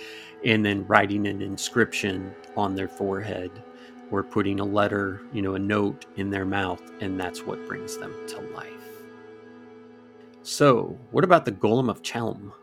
and 0.44 0.66
then 0.66 0.86
writing 0.88 1.28
an 1.28 1.42
inscription 1.42 2.34
on 2.58 2.76
their 2.76 2.88
forehead 2.88 3.52
or 4.12 4.24
putting 4.24 4.60
a 4.60 4.66
letter, 4.66 5.22
you 5.34 5.42
know, 5.42 5.56
a 5.56 5.60
note 5.60 6.06
in 6.16 6.30
their 6.30 6.46
mouth, 6.46 6.82
and 7.02 7.20
that's 7.20 7.44
what 7.44 7.66
brings 7.68 7.98
them 7.98 8.14
to 8.28 8.40
life. 8.56 8.68
So, 10.42 10.98
what 11.12 11.24
about 11.24 11.46
the 11.46 11.52
Golem 11.52 11.90
of 11.90 12.02
Chelm? 12.02 12.54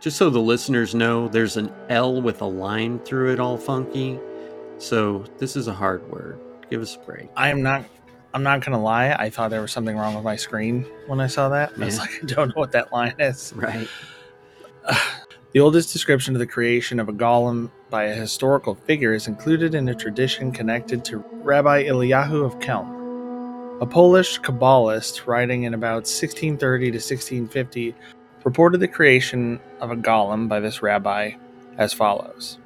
Just 0.00 0.16
so 0.16 0.30
the 0.30 0.40
listeners 0.40 0.94
know, 0.94 1.28
there's 1.28 1.56
an 1.56 1.72
L 1.88 2.20
with 2.20 2.42
a 2.42 2.46
line 2.46 2.98
through 3.00 3.32
it 3.32 3.40
all 3.40 3.56
funky. 3.56 4.18
So, 4.78 5.24
this 5.38 5.56
is 5.56 5.68
a 5.68 5.72
hard 5.72 6.08
word. 6.10 6.40
Give 6.70 6.82
us 6.82 6.96
a 6.96 6.98
break. 6.98 7.28
I 7.36 7.50
am 7.50 7.62
not 7.62 7.84
I'm 8.36 8.42
not 8.42 8.62
gonna 8.62 8.82
lie, 8.82 9.12
I 9.12 9.30
thought 9.30 9.48
there 9.48 9.62
was 9.62 9.72
something 9.72 9.96
wrong 9.96 10.14
with 10.14 10.22
my 10.22 10.36
screen 10.36 10.84
when 11.06 11.20
I 11.20 11.26
saw 11.26 11.48
that. 11.48 11.72
I 11.80 11.86
was 11.86 11.98
like, 11.98 12.10
I 12.22 12.26
don't 12.26 12.48
know 12.48 12.60
what 12.60 12.70
that 12.72 12.92
line 12.92 13.14
is. 13.18 13.52
Right. 13.56 13.88
The 15.52 15.60
oldest 15.60 15.90
description 15.90 16.34
of 16.34 16.38
the 16.38 16.46
creation 16.46 17.00
of 17.00 17.08
a 17.08 17.14
golem 17.14 17.70
by 17.90 18.04
a 18.04 18.14
historical 18.14 18.74
figure 18.74 19.14
is 19.14 19.28
included 19.28 19.74
in 19.74 19.88
a 19.88 19.94
tradition 19.94 20.50
connected 20.50 21.04
to 21.04 21.24
Rabbi 21.42 21.84
Eliyahu 21.84 22.44
of 22.44 22.58
Kelm. 22.58 22.92
A 23.80 23.86
Polish 23.86 24.40
Kabbalist 24.40 25.26
writing 25.26 25.64
in 25.64 25.74
about 25.74 26.06
1630 26.06 26.86
to 26.86 26.96
1650 26.96 27.94
reported 28.44 28.78
the 28.78 28.88
creation 28.88 29.60
of 29.80 29.90
a 29.90 29.96
golem 29.96 30.48
by 30.48 30.58
this 30.60 30.82
rabbi 30.82 31.32
as 31.78 31.92
follows. 31.92 32.58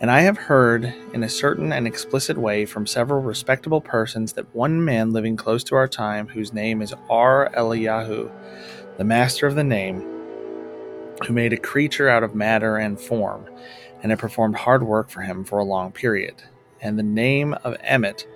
And 0.00 0.10
I 0.10 0.20
have 0.22 0.38
heard 0.38 0.94
in 1.12 1.22
a 1.22 1.28
certain 1.28 1.72
and 1.72 1.86
explicit 1.86 2.38
way 2.38 2.64
from 2.64 2.86
several 2.86 3.20
respectable 3.20 3.80
persons 3.80 4.32
that 4.34 4.54
one 4.54 4.84
man 4.84 5.12
living 5.12 5.36
close 5.36 5.62
to 5.64 5.74
our 5.74 5.88
time, 5.88 6.26
whose 6.28 6.52
name 6.52 6.80
is 6.80 6.94
R. 7.10 7.50
Eliyahu, 7.54 8.30
the 8.96 9.04
master 9.04 9.46
of 9.46 9.56
the 9.56 9.64
name, 9.64 10.00
who 11.26 11.34
made 11.34 11.52
a 11.52 11.58
creature 11.58 12.08
out 12.08 12.22
of 12.22 12.34
matter 12.34 12.76
and 12.76 12.98
form, 12.98 13.46
and 14.02 14.12
it 14.12 14.18
performed 14.18 14.56
hard 14.56 14.82
work 14.82 15.10
for 15.10 15.20
him 15.20 15.44
for 15.44 15.58
a 15.58 15.64
long 15.64 15.92
period. 15.92 16.42
And 16.80 16.98
the 16.98 17.02
name 17.02 17.54
of 17.64 17.76
Emmet 17.82 18.26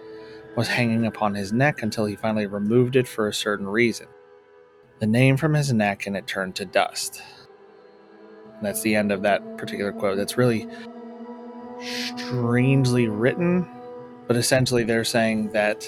was 0.56 0.68
hanging 0.68 1.06
upon 1.06 1.34
his 1.34 1.52
neck 1.52 1.82
until 1.82 2.04
he 2.04 2.16
finally 2.16 2.46
removed 2.46 2.96
it 2.96 3.08
for 3.08 3.26
a 3.26 3.34
certain 3.34 3.66
reason. 3.66 4.06
The 5.00 5.06
name 5.06 5.36
from 5.36 5.54
his 5.54 5.72
neck, 5.72 6.06
and 6.06 6.16
it 6.16 6.26
turned 6.26 6.54
to 6.56 6.64
dust. 6.64 7.22
And 8.56 8.64
that's 8.64 8.82
the 8.82 8.94
end 8.94 9.10
of 9.10 9.22
that 9.22 9.56
particular 9.58 9.92
quote. 9.92 10.16
That's 10.16 10.36
really 10.36 10.68
strangely 11.80 13.08
written, 13.08 13.68
but 14.26 14.36
essentially 14.36 14.84
they're 14.84 15.04
saying 15.04 15.50
that 15.50 15.86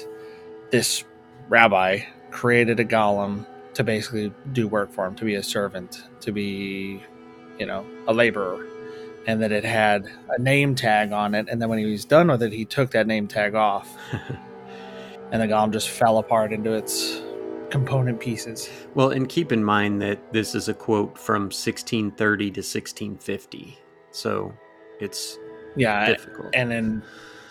this 0.70 1.04
rabbi 1.48 2.00
created 2.30 2.80
a 2.80 2.84
golem 2.84 3.46
to 3.74 3.84
basically 3.84 4.32
do 4.52 4.66
work 4.66 4.92
for 4.92 5.06
him, 5.06 5.14
to 5.14 5.24
be 5.24 5.36
a 5.36 5.42
servant, 5.42 6.02
to 6.20 6.32
be, 6.32 7.02
you 7.58 7.66
know, 7.66 7.86
a 8.08 8.12
laborer, 8.12 8.66
and 9.26 9.42
that 9.42 9.52
it 9.52 9.64
had 9.64 10.06
a 10.30 10.40
name 10.40 10.74
tag 10.74 11.12
on 11.12 11.34
it. 11.34 11.48
And 11.50 11.60
then 11.60 11.68
when 11.68 11.78
he 11.78 11.86
was 11.90 12.04
done 12.04 12.28
with 12.28 12.42
it, 12.42 12.52
he 12.52 12.64
took 12.64 12.90
that 12.92 13.06
name 13.06 13.26
tag 13.26 13.54
off, 13.54 13.88
and 15.32 15.42
the 15.42 15.46
golem 15.46 15.72
just 15.72 15.88
fell 15.90 16.18
apart 16.18 16.52
into 16.52 16.72
its 16.72 17.20
component 17.70 18.20
pieces. 18.20 18.70
Well, 18.94 19.10
and 19.10 19.28
keep 19.28 19.50
in 19.52 19.64
mind 19.64 20.00
that 20.02 20.32
this 20.32 20.54
is 20.54 20.68
a 20.68 20.74
quote 20.74 21.18
from 21.18 21.44
1630 21.44 22.44
to 22.52 22.60
1650. 22.60 23.78
So 24.12 24.52
it's 25.00 25.38
Yeah, 25.74 26.06
difficult. 26.06 26.54
and 26.54 26.72
in 26.72 27.02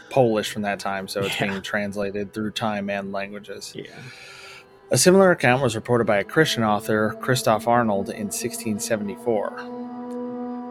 Polish 0.09 0.51
from 0.51 0.61
that 0.61 0.79
time, 0.79 1.07
so 1.09 1.21
it's 1.23 1.39
Yeah. 1.41 1.49
being 1.49 1.61
translated 1.61 2.33
through 2.33 2.51
time 2.51 2.89
and 2.89 3.11
languages. 3.11 3.73
yeah. 3.75 3.87
A 4.91 4.97
similar 4.97 5.31
account 5.31 5.61
was 5.63 5.75
reported 5.75 6.05
by 6.05 6.17
a 6.17 6.23
Christian 6.23 6.63
author, 6.63 7.17
Christoph 7.19 7.67
Arnold, 7.67 8.09
in 8.09 8.29
1674. 8.31 9.84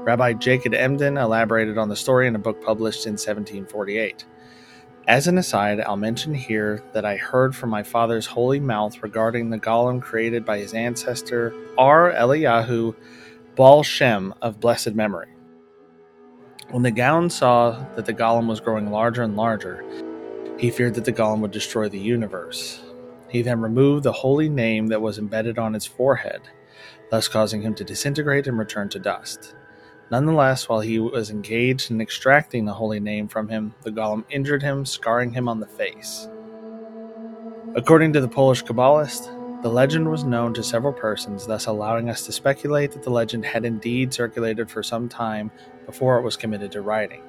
Rabbi 0.05 0.35
Jacob 0.35 0.75
Emden 0.75 1.17
elaborated 1.17 1.79
on 1.79 1.89
the 1.89 1.97
story 1.97 2.27
in 2.27 2.37
a 2.37 2.39
book 2.39 2.63
published 2.63 3.07
in 3.07 3.13
1748. 3.13 4.27
As 5.09 5.27
an 5.27 5.39
aside, 5.39 5.81
I'll 5.81 5.97
mention 5.97 6.35
here 6.35 6.85
that 6.93 7.07
I 7.07 7.17
heard 7.17 7.57
from 7.57 7.71
my 7.71 7.83
father's 7.83 8.27
holy 8.27 8.61
mouth 8.61 9.03
regarding 9.03 9.49
the 9.49 9.59
golem 9.59 10.03
created 10.03 10.45
by 10.45 10.59
his 10.59 10.75
ancestor 10.75 11.55
R. 11.79 12.13
Eliyahu 12.13 12.95
Baal 13.57 13.83
Shem 13.83 14.35
of 14.43 14.61
blessed 14.61 14.95
memory. 14.95 15.29
When 16.71 16.83
the 16.83 16.91
Gaon 16.91 17.31
saw 17.31 17.71
that 17.97 18.05
the 18.05 18.13
golem 18.13 18.47
was 18.47 18.61
growing 18.61 18.91
larger 18.91 19.23
and 19.23 19.37
larger, 19.37 19.83
he 20.59 20.71
feared 20.71 20.97
that 20.97 21.07
the 21.07 21.15
golem 21.15 21.41
would 21.41 21.51
destroy 21.51 21.89
the 21.89 21.99
universe. 21.99 22.83
He 23.31 23.41
then 23.41 23.63
removed 23.63 24.03
the 24.03 24.13
holy 24.13 24.51
name 24.51 24.89
that 24.89 25.01
was 25.01 25.19
embedded 25.19 25.59
on 25.59 25.75
its 25.75 25.87
forehead, 25.87 26.43
thus 27.11 27.27
causing 27.27 27.63
him 27.63 27.75
to 27.77 27.85
disintegrate 27.85 28.47
and 28.47 28.59
return 28.59 28.91
to 28.91 28.99
dust. 28.99 29.55
Nonetheless, 30.11 30.69
while 30.69 30.81
he 30.81 30.99
was 30.99 31.31
engaged 31.31 31.91
in 31.91 32.01
extracting 32.01 32.65
the 32.65 32.75
holy 32.75 33.01
name 33.01 33.29
from 33.29 33.49
him, 33.49 33.75
the 33.83 33.91
golem 33.91 34.25
injured 34.31 34.63
him, 34.63 34.85
scarring 34.85 35.33
him 35.33 35.49
on 35.49 35.61
the 35.61 35.67
face. 35.67 36.29
According 37.75 38.13
to 38.13 38.21
the 38.21 38.29
Polish 38.29 38.63
Kabbalist, 38.63 39.31
the 39.63 39.71
legend 39.71 40.11
was 40.11 40.25
known 40.25 40.53
to 40.55 40.63
several 40.63 40.93
persons, 40.93 41.47
thus 41.47 41.67
allowing 41.67 42.11
us 42.11 42.25
to 42.27 42.33
speculate 42.33 42.93
that 42.93 43.03
the 43.03 43.11
legend 43.11 43.45
had 43.45 43.65
indeed 43.65 44.13
circulated 44.13 44.71
for 44.71 44.83
some 44.83 45.09
time 45.09 45.51
before 45.87 46.19
it 46.19 46.23
was 46.23 46.37
committed 46.37 46.71
to 46.73 46.83
writing, 46.83 47.23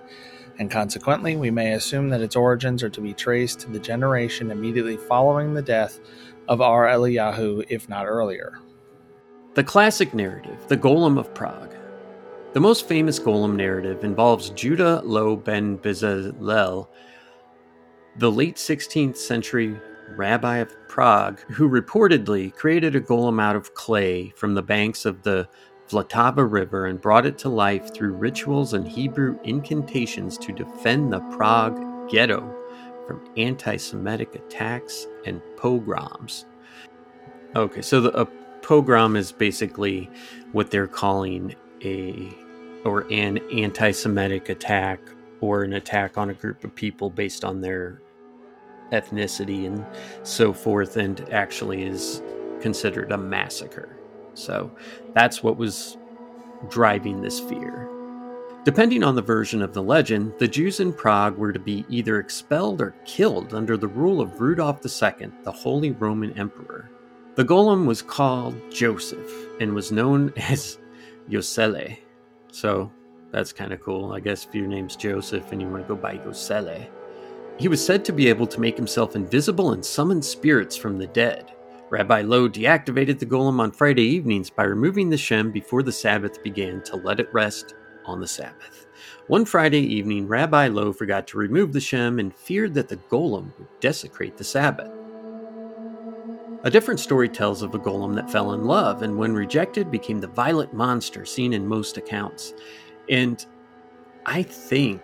and 0.60 0.70
consequently, 0.70 1.36
we 1.36 1.52
may 1.52 1.74
assume 1.74 2.10
that 2.10 2.22
its 2.22 2.36
origins 2.36 2.84
are 2.84 2.90
to 2.90 3.02
be 3.02 3.14
traced 3.14 3.60
to 3.62 3.70
the 3.70 3.80
generation 3.80 4.52
immediately 4.52 4.98
following 4.98 5.54
the 5.54 5.62
death 5.62 6.00
of 6.48 6.62
R. 6.62 6.86
Eliyahu, 6.88 7.66
if 7.70 7.90
not 7.90 8.06
earlier. 8.06 8.60
The 9.56 9.64
classic 9.64 10.14
narrative, 10.14 10.58
the 10.68 10.78
Golem 10.78 11.18
of 11.18 11.34
Prague. 11.34 11.74
The 12.56 12.62
most 12.62 12.88
famous 12.88 13.20
Golem 13.20 13.58
narrative 13.58 14.06
involves 14.06 14.50
Judah 14.52 15.02
Loew 15.04 15.36
ben 15.36 15.78
Bezalel, 15.78 16.88
the 18.16 18.32
late 18.32 18.56
16th 18.56 19.18
century 19.18 19.78
rabbi 20.16 20.60
of 20.60 20.74
Prague, 20.88 21.42
who 21.52 21.70
reportedly 21.70 22.56
created 22.56 22.96
a 22.96 23.02
golem 23.02 23.42
out 23.42 23.58
of 23.58 23.74
clay 23.74 24.30
from 24.38 24.54
the 24.54 24.64
banks 24.64 25.04
of 25.04 25.22
the 25.24 25.50
Vltava 25.90 26.50
River 26.50 26.86
and 26.86 27.02
brought 27.02 27.26
it 27.26 27.38
to 27.40 27.50
life 27.50 27.94
through 27.94 28.14
rituals 28.14 28.74
and 28.74 28.88
Hebrew 28.88 29.38
incantations 29.44 30.38
to 30.38 30.54
defend 30.54 31.12
the 31.12 31.20
Prague 31.36 32.10
ghetto 32.10 32.56
from 33.06 33.30
anti 33.36 33.76
Semitic 33.76 34.34
attacks 34.34 35.08
and 35.26 35.42
pogroms. 35.58 36.46
Okay, 37.54 37.82
so 37.82 38.00
the, 38.00 38.18
a 38.18 38.26
pogrom 38.62 39.18
is 39.18 39.34
basically 39.34 40.10
what 40.54 40.72
they're 40.72 40.88
calling 40.88 41.54
a 41.84 42.34
or 42.86 43.12
an 43.12 43.40
anti-Semitic 43.52 44.50
attack 44.50 45.00
or 45.42 45.64
an 45.64 45.74
attack 45.74 46.18
on 46.18 46.30
a 46.30 46.34
group 46.34 46.64
of 46.64 46.74
people 46.76 47.10
based 47.10 47.44
on 47.44 47.62
their 47.62 48.02
ethnicity 48.92 49.66
and 49.66 49.86
so 50.24 50.54
forth, 50.54 50.96
and 50.96 51.28
actually 51.32 51.84
is 51.84 52.22
considered 52.62 53.12
a 53.12 53.18
massacre. 53.18 53.98
So 54.36 54.72
that's 55.14 55.44
what 55.44 55.58
was 55.58 55.98
driving 56.70 57.22
this 57.22 57.40
fear. 57.40 57.90
Depending 58.64 59.04
on 59.04 59.14
the 59.14 59.22
version 59.22 59.62
of 59.62 59.74
the 59.74 59.84
legend, 59.84 60.34
the 60.40 60.48
Jews 60.48 60.80
in 60.80 60.92
Prague 60.92 61.38
were 61.38 61.54
to 61.54 61.60
be 61.60 61.86
either 61.88 62.20
expelled 62.20 62.82
or 62.82 62.96
killed 63.06 63.54
under 63.54 63.78
the 63.78 63.88
rule 63.88 64.22
of 64.22 64.42
Rudolf 64.42 64.84
II, 64.84 65.32
the 65.44 65.52
Holy 65.52 65.92
Roman 65.92 66.34
Emperor. 66.34 66.90
The 67.36 67.46
golem 67.46 67.86
was 67.86 68.02
called 68.02 68.56
Joseph 68.72 69.32
and 69.60 69.76
was 69.76 69.92
known 69.92 70.34
as 70.38 70.80
Yosele. 71.30 72.00
So 72.56 72.90
that's 73.32 73.52
kind 73.52 73.74
of 73.74 73.82
cool. 73.82 74.14
I 74.14 74.22
guess 74.22 74.46
if 74.46 74.56
your 74.56 74.68
name's 74.68 74.96
Joseph 74.96 75.52
and 75.52 75.62
you 75.62 75.68
want 75.68 75.84
to 75.84 75.94
go 75.94 76.02
by 76.02 76.20
Yosele. 76.20 76.88
He 77.58 77.68
was 77.68 77.86
said 77.86 78.06
to 78.06 78.14
be 78.14 78.30
able 78.30 78.48
to 78.48 78.62
make 78.62 78.78
himself 78.78 79.18
invisible 79.18 79.74
and 79.74 79.84
summon 79.84 80.22
spirits 80.22 80.78
from 80.78 80.98
the 80.98 81.08
dead. 81.08 81.52
Rabbi 81.90 82.22
Loew 82.22 82.48
deactivated 82.48 83.20
the 83.20 83.26
golem 83.26 83.60
on 83.60 83.74
Friday 83.74 84.04
evenings 84.04 84.50
by 84.50 84.64
removing 84.64 85.10
the 85.10 85.18
Shem 85.18 85.52
before 85.52 85.84
the 85.84 85.92
Sabbath 85.92 86.42
began 86.44 86.82
to 86.84 86.96
let 86.96 87.20
it 87.20 87.34
rest 87.34 87.76
on 88.06 88.22
the 88.22 88.28
Sabbath. 88.28 88.88
One 89.28 89.44
Friday 89.44 89.82
evening, 89.82 90.26
Rabbi 90.26 90.70
Loew 90.70 90.94
forgot 90.94 91.28
to 91.28 91.38
remove 91.38 91.74
the 91.74 91.82
Shem 91.82 92.20
and 92.20 92.34
feared 92.34 92.74
that 92.76 92.88
the 92.88 92.98
golem 93.12 93.52
would 93.60 93.68
desecrate 93.82 94.38
the 94.38 94.46
Sabbath. 94.46 95.05
A 96.66 96.72
different 96.72 97.00
story 97.00 97.30
tells 97.30 97.62
of 97.62 97.76
a 97.76 97.80
golem 97.80 98.16
that 98.16 98.32
fell 98.32 98.54
in 98.54 98.66
love 98.66 99.04
and, 99.04 99.16
when 99.16 99.36
rejected, 99.36 99.92
became 99.92 100.20
the 100.20 100.28
violent 100.28 100.74
monster 100.74 101.24
seen 101.24 101.54
in 101.54 101.68
most 101.68 101.96
accounts. 101.96 102.56
And 103.08 103.46
I 104.26 104.42
think 104.42 105.04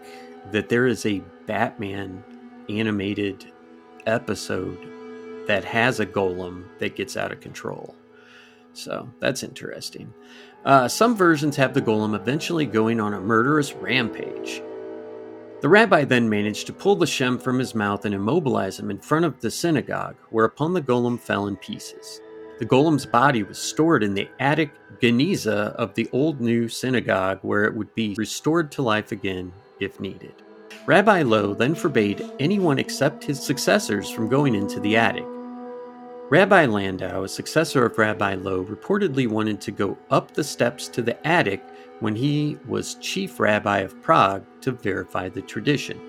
that 0.52 0.70
there 0.70 0.88
is 0.88 1.06
a 1.06 1.22
Batman 1.46 2.24
animated 2.68 3.52
episode 4.08 5.46
that 5.46 5.64
has 5.64 6.00
a 6.00 6.06
golem 6.06 6.66
that 6.80 6.96
gets 6.96 7.16
out 7.16 7.32
of 7.32 7.42
control. 7.42 7.96
So 8.74 9.08
that's 9.20 9.44
interesting. 9.44 10.12
Uh, 10.66 10.88
some 10.88 11.16
versions 11.16 11.56
have 11.58 11.76
the 11.76 11.82
golem 11.82 12.16
eventually 12.16 12.66
going 12.66 13.00
on 13.00 13.14
a 13.14 13.22
murderous 13.22 13.74
rampage. 13.74 14.64
The 15.62 15.70
rabbi 15.70 16.06
then 16.06 16.28
managed 16.28 16.66
to 16.68 16.74
pull 16.74 16.96
the 16.96 17.06
Shem 17.06 17.38
from 17.38 17.60
his 17.60 17.76
mouth 17.76 18.06
and 18.06 18.16
immobilize 18.16 18.80
him 18.80 18.90
in 18.90 18.98
front 18.98 19.26
of 19.26 19.40
the 19.42 19.52
synagogue, 19.52 20.16
whereupon 20.32 20.74
the 20.74 20.82
golem 20.82 21.20
fell 21.20 21.46
in 21.46 21.56
pieces. 21.56 22.20
The 22.58 22.66
golem's 22.66 23.06
body 23.06 23.44
was 23.44 23.60
stored 23.60 24.02
in 24.02 24.16
the 24.16 24.28
attic 24.40 24.72
geniza 25.00 25.76
of 25.76 25.94
the 25.94 26.10
old 26.14 26.42
new 26.42 26.68
synagogue, 26.68 27.40
where 27.44 27.66
it 27.66 27.76
would 27.76 27.94
be 27.94 28.16
restored 28.18 28.72
to 28.72 28.82
life 28.82 29.12
again 29.12 29.54
if 29.80 30.00
needed. 30.00 30.34
Rabbi 30.88 31.22
Loew 31.22 31.54
then 31.54 31.76
forbade 31.76 32.28
anyone 32.40 32.80
except 32.80 33.24
his 33.24 33.40
successors 33.40 34.10
from 34.10 34.30
going 34.30 34.56
into 34.56 34.80
the 34.80 34.98
attic. 34.98 35.26
Rabbi 36.32 36.66
Landau, 36.66 37.24
a 37.24 37.30
successor 37.30 37.86
of 37.86 38.00
Rabbi 38.00 38.34
Loew, 38.34 38.66
reportedly 38.66 39.28
wanted 39.28 39.62
to 39.62 39.72
go 39.72 39.96
up 40.10 40.32
the 40.32 40.44
steps 40.44 40.88
to 40.88 41.04
the 41.04 41.28
attic 41.28 41.64
when 42.02 42.16
he 42.16 42.58
was 42.68 42.96
chief 42.96 43.40
rabbi 43.40 43.80
of 43.80 44.00
Prague 44.02 44.44
to 44.62 44.72
verify 44.74 45.30
the 45.30 45.42
tradition. 45.42 46.00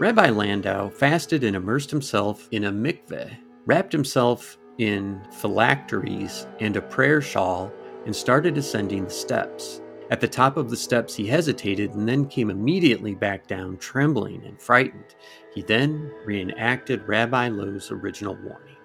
Rabbi 0.00 0.30
Landau 0.30 0.88
fasted 0.88 1.44
and 1.44 1.54
immersed 1.54 1.90
himself 1.90 2.48
in 2.50 2.64
a 2.64 2.72
mikveh, 2.72 3.36
wrapped 3.66 3.92
himself 3.92 4.58
in 4.78 5.20
phylacteries 5.30 6.46
and 6.60 6.76
a 6.76 6.82
prayer 6.82 7.20
shawl, 7.20 7.72
and 8.06 8.14
started 8.14 8.56
ascending 8.56 9.04
the 9.04 9.10
steps. 9.10 9.82
At 10.10 10.20
the 10.20 10.28
top 10.28 10.56
of 10.56 10.70
the 10.70 10.76
steps, 10.76 11.14
he 11.14 11.26
hesitated 11.26 11.92
and 11.92 12.08
then 12.08 12.26
came 12.26 12.48
immediately 12.48 13.14
back 13.14 13.46
down, 13.46 13.76
trembling 13.76 14.42
and 14.44 14.60
frightened. 14.60 15.14
He 15.54 15.60
then 15.60 16.10
reenacted 16.24 17.06
Rabbi 17.06 17.48
Loew's 17.48 17.90
original 17.90 18.34
warning. 18.36 18.76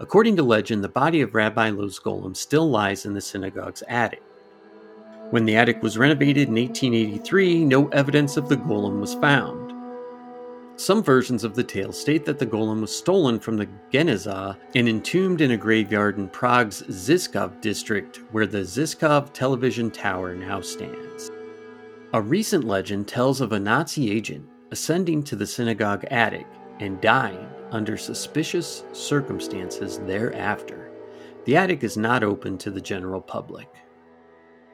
According 0.00 0.36
to 0.36 0.42
legend, 0.42 0.82
the 0.82 0.88
body 0.88 1.20
of 1.20 1.34
Rabbi 1.34 1.70
Loew's 1.70 2.00
golem 2.00 2.36
still 2.36 2.68
lies 2.68 3.06
in 3.06 3.14
the 3.14 3.20
synagogue's 3.20 3.84
attic. 3.88 4.22
When 5.30 5.44
the 5.44 5.56
attic 5.56 5.82
was 5.82 5.98
renovated 5.98 6.48
in 6.48 6.54
1883, 6.54 7.64
no 7.64 7.88
evidence 7.88 8.36
of 8.36 8.48
the 8.48 8.56
golem 8.56 9.00
was 9.00 9.14
found. 9.16 9.74
Some 10.76 11.02
versions 11.02 11.42
of 11.42 11.56
the 11.56 11.64
tale 11.64 11.92
state 11.92 12.24
that 12.26 12.38
the 12.38 12.46
golem 12.46 12.80
was 12.80 12.94
stolen 12.94 13.40
from 13.40 13.56
the 13.56 13.68
Geniza 13.92 14.56
and 14.76 14.88
entombed 14.88 15.40
in 15.40 15.50
a 15.50 15.56
graveyard 15.56 16.18
in 16.18 16.28
Prague's 16.28 16.82
Žižkov 16.82 17.60
district, 17.60 18.20
where 18.30 18.46
the 18.46 18.58
Žižkov 18.58 19.32
television 19.32 19.90
tower 19.90 20.34
now 20.34 20.60
stands. 20.60 21.30
A 22.12 22.20
recent 22.22 22.62
legend 22.62 23.08
tells 23.08 23.40
of 23.40 23.50
a 23.50 23.58
Nazi 23.58 24.12
agent 24.12 24.48
ascending 24.70 25.24
to 25.24 25.34
the 25.34 25.46
synagogue 25.46 26.04
attic 26.10 26.46
and 26.78 27.00
dying 27.00 27.48
under 27.72 27.96
suspicious 27.96 28.84
circumstances 28.92 29.98
thereafter. 30.00 30.92
The 31.46 31.56
attic 31.56 31.82
is 31.82 31.96
not 31.96 32.22
open 32.22 32.58
to 32.58 32.70
the 32.70 32.80
general 32.80 33.20
public. 33.20 33.68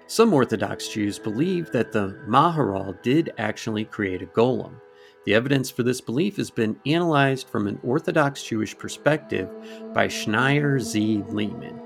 Some 0.07 0.34
Orthodox 0.34 0.88
Jews 0.88 1.18
believe 1.18 1.70
that 1.72 1.92
the 1.92 2.18
Maharal 2.26 3.00
did 3.03 3.32
actually 3.38 3.84
create 3.84 4.22
a 4.22 4.26
golem 4.26 4.74
the 5.24 5.34
evidence 5.34 5.70
for 5.70 5.84
this 5.84 6.00
belief 6.00 6.36
has 6.36 6.50
been 6.50 6.80
analyzed 6.84 7.48
from 7.48 7.68
an 7.68 7.78
Orthodox 7.84 8.42
Jewish 8.42 8.76
perspective 8.76 9.48
by 9.94 10.09
Shnayer 10.09 10.80
Z. 10.80 11.22
Leiman. 11.28 11.80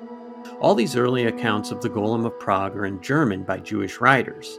All 0.61 0.75
these 0.75 0.97
early 0.97 1.27
accounts 1.27 1.71
of 1.71 1.83
the 1.83 1.91
Golem 1.91 2.25
of 2.25 2.39
Prague 2.39 2.75
are 2.77 2.87
in 2.87 3.03
German 3.03 3.43
by 3.43 3.59
Jewish 3.59 4.01
writers. 4.01 4.59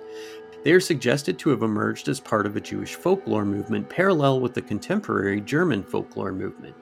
They 0.63 0.73
are 0.73 0.79
suggested 0.79 1.39
to 1.39 1.49
have 1.49 1.63
emerged 1.63 2.07
as 2.07 2.19
part 2.19 2.45
of 2.45 2.55
a 2.55 2.61
Jewish 2.61 2.93
folklore 2.93 3.45
movement 3.45 3.89
parallel 3.89 4.41
with 4.41 4.53
the 4.53 4.61
contemporary 4.61 5.41
German 5.41 5.81
folklore 5.81 6.33
movement. 6.33 6.75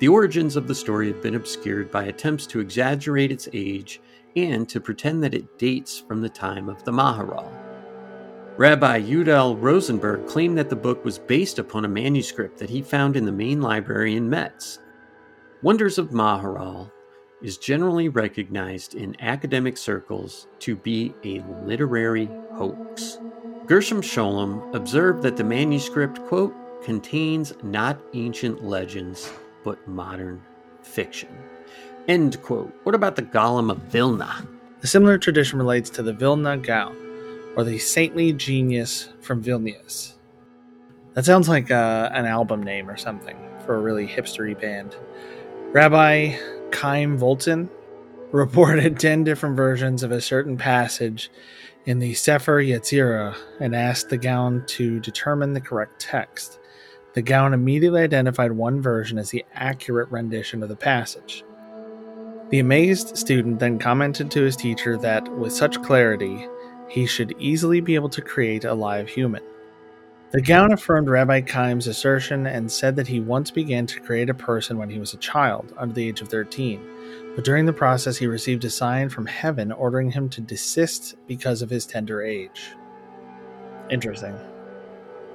The 0.00 0.08
origins 0.08 0.56
of 0.56 0.66
the 0.66 0.74
story 0.74 1.06
have 1.08 1.22
been 1.22 1.36
obscured 1.36 1.92
by 1.92 2.04
attempts 2.04 2.46
to 2.48 2.60
exaggerate 2.60 3.30
its 3.30 3.48
age 3.52 4.00
and 4.36 4.68
to 4.68 4.80
pretend 4.80 5.22
that 5.22 5.34
it 5.34 5.58
dates 5.58 5.98
from 5.98 6.20
the 6.20 6.28
time 6.28 6.68
of 6.68 6.84
the 6.84 6.92
Maharal. 6.92 7.50
Rabbi 8.56 9.02
Yudel 9.02 9.56
Rosenberg 9.60 10.26
claimed 10.26 10.58
that 10.58 10.68
the 10.68 10.76
book 10.76 11.04
was 11.04 11.18
based 11.18 11.58
upon 11.58 11.84
a 11.84 11.88
manuscript 11.88 12.58
that 12.58 12.70
he 12.70 12.82
found 12.82 13.16
in 13.16 13.24
the 13.24 13.32
main 13.32 13.62
library 13.62 14.16
in 14.16 14.28
Metz. 14.28 14.80
Wonders 15.62 15.98
of 15.98 16.10
Maharal 16.10 16.90
is 17.40 17.56
generally 17.56 18.08
recognized 18.08 18.94
in 18.94 19.20
academic 19.20 19.76
circles 19.76 20.48
to 20.58 20.74
be 20.74 21.14
a 21.24 21.40
literary 21.62 22.28
hoax. 22.54 23.18
Gershom 23.66 24.02
Scholem 24.02 24.74
observed 24.74 25.22
that 25.22 25.36
the 25.36 25.44
manuscript, 25.44 26.20
quote, 26.26 26.54
contains 26.82 27.52
not 27.62 28.00
ancient 28.14 28.64
legends, 28.64 29.32
but 29.62 29.86
modern 29.86 30.42
fiction. 30.82 31.28
End 32.08 32.40
quote. 32.40 32.72
What 32.84 32.94
about 32.94 33.16
the 33.16 33.22
Golem 33.22 33.70
of 33.70 33.76
Vilna? 33.92 34.48
A 34.82 34.86
similar 34.86 35.18
tradition 35.18 35.58
relates 35.58 35.90
to 35.90 36.02
the 36.02 36.14
Vilna 36.14 36.56
Gaon, 36.56 36.96
or 37.54 37.64
the 37.64 37.78
Saintly 37.78 38.32
Genius 38.32 39.10
from 39.20 39.44
Vilnius. 39.44 40.14
That 41.12 41.26
sounds 41.26 41.50
like 41.50 41.70
uh, 41.70 42.08
an 42.14 42.24
album 42.24 42.62
name 42.62 42.88
or 42.88 42.96
something 42.96 43.36
for 43.66 43.74
a 43.74 43.80
really 43.80 44.06
hipstery 44.06 44.58
band. 44.58 44.96
Rabbi 45.72 46.38
Chaim 46.72 47.18
Volozhin 47.18 47.68
reported 48.32 48.98
10 49.00 49.24
different 49.24 49.54
versions 49.54 50.02
of 50.02 50.10
a 50.10 50.22
certain 50.22 50.56
passage 50.56 51.30
in 51.84 51.98
the 51.98 52.14
Sefer 52.14 52.62
Yetzirah 52.62 53.36
and 53.60 53.76
asked 53.76 54.08
the 54.08 54.16
Gaon 54.16 54.64
to 54.68 54.98
determine 55.00 55.52
the 55.52 55.60
correct 55.60 56.00
text. 56.00 56.58
The 57.12 57.20
Gaon 57.20 57.52
immediately 57.52 58.00
identified 58.00 58.52
one 58.52 58.80
version 58.80 59.18
as 59.18 59.28
the 59.28 59.44
accurate 59.52 60.10
rendition 60.10 60.62
of 60.62 60.70
the 60.70 60.76
passage. 60.76 61.44
The 62.50 62.60
amazed 62.60 63.16
student 63.16 63.58
then 63.58 63.78
commented 63.78 64.30
to 64.30 64.42
his 64.42 64.56
teacher 64.56 64.96
that, 64.98 65.28
with 65.36 65.52
such 65.52 65.82
clarity, 65.82 66.46
he 66.88 67.04
should 67.04 67.34
easily 67.38 67.80
be 67.80 67.94
able 67.94 68.08
to 68.08 68.22
create 68.22 68.64
a 68.64 68.72
live 68.72 69.08
human. 69.08 69.42
The 70.30 70.40
Gaon 70.40 70.72
affirmed 70.72 71.08
Rabbi 71.08 71.42
Chaim's 71.42 71.86
assertion 71.86 72.46
and 72.46 72.70
said 72.70 72.96
that 72.96 73.06
he 73.06 73.20
once 73.20 73.50
began 73.50 73.86
to 73.86 74.00
create 74.00 74.28
a 74.28 74.34
person 74.34 74.78
when 74.78 74.90
he 74.90 74.98
was 74.98 75.14
a 75.14 75.18
child, 75.18 75.74
under 75.76 75.94
the 75.94 76.06
age 76.06 76.20
of 76.20 76.28
13, 76.28 76.80
but 77.34 77.44
during 77.44 77.66
the 77.66 77.72
process 77.72 78.16
he 78.16 78.26
received 78.26 78.64
a 78.64 78.70
sign 78.70 79.08
from 79.08 79.26
heaven 79.26 79.70
ordering 79.70 80.10
him 80.10 80.28
to 80.30 80.40
desist 80.40 81.16
because 81.26 81.62
of 81.62 81.70
his 81.70 81.86
tender 81.86 82.22
age. 82.22 82.74
Interesting. 83.90 84.36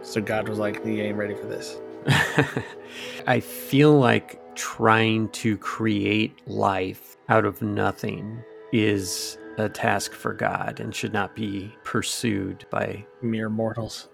So 0.03 0.22
God 0.22 0.49
was 0.49 0.59
like, 0.59 0.86
"You 0.86 1.01
ain't 1.01 1.18
ready 1.18 1.34
for 1.34 1.45
this." 1.45 1.80
I 3.28 3.39
feel 3.39 3.97
like 3.97 4.39
trying 4.55 5.29
to 5.29 5.57
create 5.57 6.47
life 6.47 7.17
out 7.29 7.45
of 7.45 7.61
nothing 7.61 8.43
is 8.71 9.37
a 9.57 9.69
task 9.69 10.13
for 10.13 10.33
God 10.33 10.79
and 10.79 10.93
should 10.93 11.13
not 11.13 11.35
be 11.35 11.73
pursued 11.83 12.65
by 12.69 13.05
mere 13.21 13.49
mortals. 13.49 14.09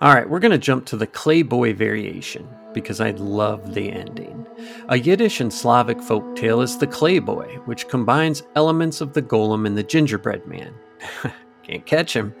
All 0.00 0.12
right, 0.14 0.28
we're 0.28 0.40
going 0.40 0.52
to 0.52 0.58
jump 0.58 0.86
to 0.86 0.96
the 0.96 1.06
Clay 1.06 1.42
Boy 1.42 1.74
variation 1.74 2.48
because 2.72 3.00
I 3.00 3.12
love 3.12 3.74
the 3.74 3.90
ending. 3.90 4.46
A 4.88 4.98
Yiddish 4.98 5.40
and 5.40 5.52
Slavic 5.52 6.02
folk 6.02 6.34
tale 6.34 6.60
is 6.60 6.76
the 6.76 6.86
Clay 6.86 7.20
Boy, 7.20 7.60
which 7.66 7.88
combines 7.88 8.42
elements 8.56 9.00
of 9.00 9.12
the 9.12 9.22
golem 9.22 9.66
and 9.66 9.78
the 9.78 9.82
gingerbread 9.82 10.46
man. 10.46 10.74
Can't 11.62 11.86
catch 11.86 12.16
him. 12.16 12.34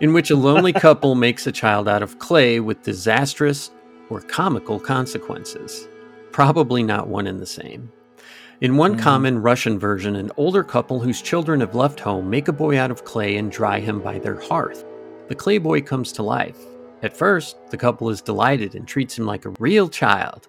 In 0.00 0.12
which 0.12 0.30
a 0.30 0.36
lonely 0.36 0.72
couple 0.86 1.14
makes 1.14 1.46
a 1.46 1.52
child 1.52 1.88
out 1.88 2.02
of 2.02 2.18
clay 2.18 2.58
with 2.58 2.82
disastrous 2.82 3.70
or 4.08 4.20
comical 4.20 4.80
consequences. 4.80 5.86
Probably 6.32 6.82
not 6.82 7.08
one 7.08 7.26
and 7.26 7.40
the 7.40 7.46
same. 7.46 7.92
In 8.60 8.76
one 8.76 8.96
mm. 8.96 9.00
common 9.00 9.40
Russian 9.40 9.78
version, 9.78 10.16
an 10.16 10.30
older 10.36 10.62
couple 10.62 11.00
whose 11.00 11.22
children 11.22 11.60
have 11.60 11.74
left 11.74 11.98
home 11.98 12.28
make 12.28 12.48
a 12.48 12.52
boy 12.52 12.78
out 12.78 12.90
of 12.90 13.04
clay 13.04 13.36
and 13.36 13.50
dry 13.50 13.80
him 13.80 14.00
by 14.00 14.18
their 14.18 14.38
hearth. 14.38 14.84
The 15.28 15.34
clay 15.34 15.58
boy 15.58 15.80
comes 15.80 16.12
to 16.12 16.22
life. 16.22 16.58
At 17.02 17.16
first, 17.16 17.56
the 17.70 17.78
couple 17.78 18.10
is 18.10 18.20
delighted 18.20 18.74
and 18.74 18.86
treats 18.86 19.16
him 19.16 19.24
like 19.24 19.46
a 19.46 19.54
real 19.58 19.88
child. 19.88 20.48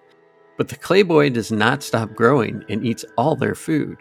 But 0.58 0.68
the 0.68 0.76
clay 0.76 1.02
boy 1.02 1.30
does 1.30 1.50
not 1.50 1.82
stop 1.82 2.14
growing 2.14 2.62
and 2.68 2.84
eats 2.84 3.04
all 3.16 3.34
their 3.34 3.54
food, 3.54 3.96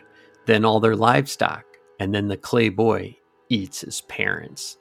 then 0.45 0.65
all 0.65 0.81
their 0.81 0.97
livestock, 0.97 1.63
and 1.99 2.13
then 2.13 2.27
the 2.27 2.37
clay 2.37 2.67
boy 2.67 3.17
eats 3.47 3.81
his 3.81 4.01
parents. 4.01 4.77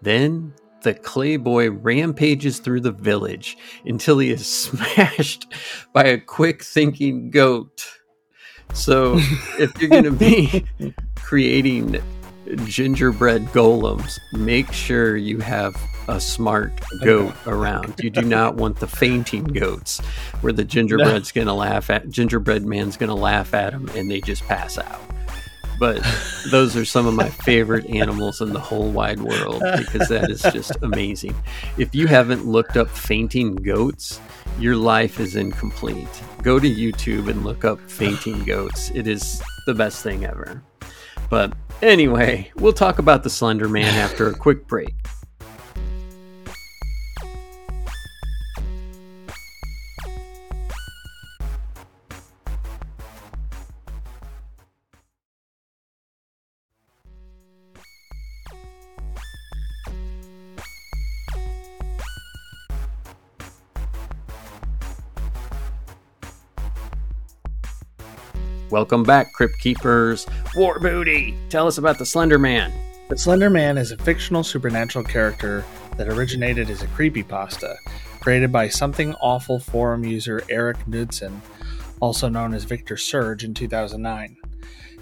Then 0.00 0.54
the 0.82 0.94
clay 0.94 1.36
boy 1.36 1.70
rampages 1.70 2.58
through 2.58 2.80
the 2.80 2.92
village 2.92 3.56
until 3.84 4.18
he 4.18 4.30
is 4.30 4.46
smashed 4.62 5.52
by 5.92 6.04
a 6.04 6.18
quick 6.18 6.62
thinking 6.62 7.30
goat. 7.30 7.86
So 8.74 9.16
if 9.58 9.80
you're 9.80 9.90
going 9.90 10.04
to 10.04 10.10
be 10.10 10.64
creating 11.16 12.02
gingerbread 12.64 13.46
golems, 13.46 14.18
make 14.32 14.72
sure 14.72 15.16
you 15.16 15.38
have 15.38 15.76
a 16.08 16.20
smart 16.20 16.72
goat 17.02 17.34
around. 17.46 17.94
You 18.02 18.10
do 18.10 18.22
not 18.22 18.56
want 18.56 18.80
the 18.80 18.86
fainting 18.86 19.44
goats 19.44 20.00
where 20.40 20.52
the 20.52 20.64
gingerbread's 20.64 21.32
going 21.32 21.46
to 21.46 21.52
laugh 21.52 21.90
at 21.90 22.10
gingerbread 22.10 22.64
man's 22.64 22.96
going 22.96 23.08
to 23.08 23.14
laugh 23.14 23.54
at 23.54 23.72
them 23.72 23.88
and 23.94 24.10
they 24.10 24.20
just 24.20 24.42
pass 24.44 24.78
out. 24.78 25.00
But 25.78 26.04
those 26.50 26.76
are 26.76 26.84
some 26.84 27.06
of 27.06 27.14
my 27.14 27.28
favorite 27.28 27.86
animals 27.86 28.40
in 28.40 28.52
the 28.52 28.60
whole 28.60 28.90
wide 28.90 29.20
world 29.20 29.62
because 29.78 30.08
that 30.08 30.30
is 30.30 30.42
just 30.42 30.76
amazing. 30.82 31.34
If 31.76 31.94
you 31.94 32.06
haven't 32.06 32.46
looked 32.46 32.76
up 32.76 32.88
fainting 32.88 33.56
goats, 33.56 34.20
your 34.58 34.76
life 34.76 35.18
is 35.18 35.36
incomplete. 35.36 36.08
Go 36.42 36.58
to 36.58 36.68
YouTube 36.68 37.28
and 37.28 37.44
look 37.44 37.64
up 37.64 37.80
fainting 37.90 38.44
goats. 38.44 38.90
It 38.94 39.06
is 39.06 39.42
the 39.66 39.74
best 39.74 40.02
thing 40.02 40.24
ever. 40.24 40.62
But 41.30 41.52
anyway, 41.80 42.52
we'll 42.56 42.72
talk 42.72 42.98
about 42.98 43.22
the 43.22 43.30
Slender 43.30 43.68
Man 43.68 43.94
after 43.94 44.28
a 44.28 44.34
quick 44.34 44.66
break. 44.66 44.94
Welcome 68.72 69.02
back, 69.02 69.34
Crypt 69.34 69.58
Keepers. 69.58 70.26
War 70.56 70.78
Booty, 70.78 71.36
tell 71.50 71.66
us 71.66 71.76
about 71.76 71.98
the 71.98 72.06
Slender 72.06 72.38
Man. 72.38 72.72
The 73.10 73.18
Slender 73.18 73.50
Man 73.50 73.76
is 73.76 73.92
a 73.92 73.98
fictional 73.98 74.42
supernatural 74.42 75.04
character 75.04 75.62
that 75.98 76.08
originated 76.08 76.70
as 76.70 76.80
a 76.80 76.86
creepypasta. 76.86 77.76
created 78.20 78.50
by 78.50 78.68
Something 78.68 79.14
Awful 79.16 79.58
forum 79.58 80.06
user 80.06 80.42
Eric 80.48 80.88
Knudsen, 80.88 81.42
also 82.00 82.30
known 82.30 82.54
as 82.54 82.64
Victor 82.64 82.96
Surge, 82.96 83.44
in 83.44 83.52
2009. 83.52 84.38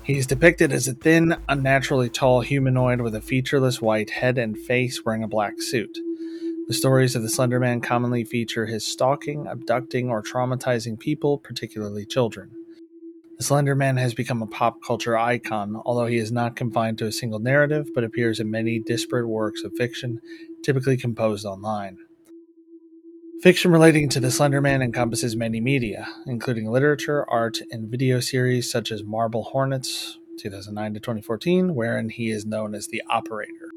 He 0.03 0.18
is 0.18 0.27
depicted 0.27 0.73
as 0.73 0.89
a 0.89 0.95
thin, 0.95 1.37
unnaturally 1.49 2.09
tall 2.09 2.41
humanoid 2.41 3.01
with 3.01 3.14
a 3.14 3.21
featureless 3.21 3.81
white 3.81 4.11
head 4.11 4.37
and 4.37 4.59
face 4.59 5.05
wearing 5.05 5.23
a 5.23 5.29
black 5.29 5.62
suit. 5.62 5.97
The 6.66 6.75
stories 6.75 7.14
of 7.14 7.23
the 7.23 7.29
Slender 7.29 7.61
Man 7.61 7.81
commonly 7.81 8.25
feature 8.25 8.66
his 8.66 8.85
stalking, 8.85 9.47
abducting, 9.47 10.11
or 10.11 10.25
traumatizing 10.25 10.99
people, 10.99 11.39
particularly 11.39 12.05
children. 12.05 12.51
Slender 13.41 13.74
Man 13.74 13.97
has 13.97 14.12
become 14.12 14.43
a 14.43 14.47
pop 14.47 14.82
culture 14.82 15.16
icon, 15.16 15.80
although 15.86 16.07
he 16.07 16.18
is 16.18 16.30
not 16.30 16.57
confined 16.57 16.99
to 16.99 17.07
a 17.07 17.12
single 17.12 17.38
narrative, 17.38 17.88
but 17.95 18.05
appears 18.05 18.38
in 18.38 18.51
many 18.51 18.78
disparate 18.78 19.26
works 19.26 19.64
of 19.64 19.72
fiction, 19.78 20.20
typically 20.62 20.99
composed 20.99 21.47
online. 21.47 21.97
Fiction 23.41 23.70
relating 23.70 24.11
to 24.11 24.20
the 24.20 24.30
Slender 24.30 24.61
Man 24.61 24.82
encompasses 24.82 25.34
many 25.34 25.59
media, 25.59 26.07
including 26.26 26.70
literature, 26.70 27.24
art, 27.30 27.61
and 27.70 27.91
video 27.91 28.20
series 28.20 28.70
such 28.70 28.93
as 28.93 29.03
Marble 29.03 29.45
Hornets, 29.45 30.18
2009 30.38 30.93
to 30.93 31.01
2014, 31.01 31.74
wherein 31.74 32.11
he 32.11 32.28
is 32.28 32.45
known 32.45 32.74
as 32.74 32.88
the 32.88 33.03
Operator. 33.09 33.70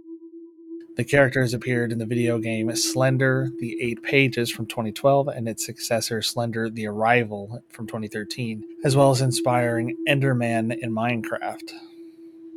The 0.95 1.03
character 1.03 1.41
has 1.41 1.55
appeared 1.55 1.91
in 1.91 1.97
the 1.97 2.05
video 2.05 2.37
game 2.37 2.75
Slender 2.75 3.49
The 3.59 3.77
Eight 3.81 4.03
Pages 4.03 4.51
from 4.51 4.67
2012 4.67 5.27
and 5.27 5.47
its 5.47 5.65
successor 5.65 6.21
Slender 6.21 6.69
The 6.69 6.85
Arrival 6.85 7.63
from 7.69 7.87
2013, 7.87 8.63
as 8.83 8.95
well 8.95 9.09
as 9.09 9.19
inspiring 9.19 9.97
Enderman 10.07 10.77
in 10.77 10.91
Minecraft. 10.91 11.71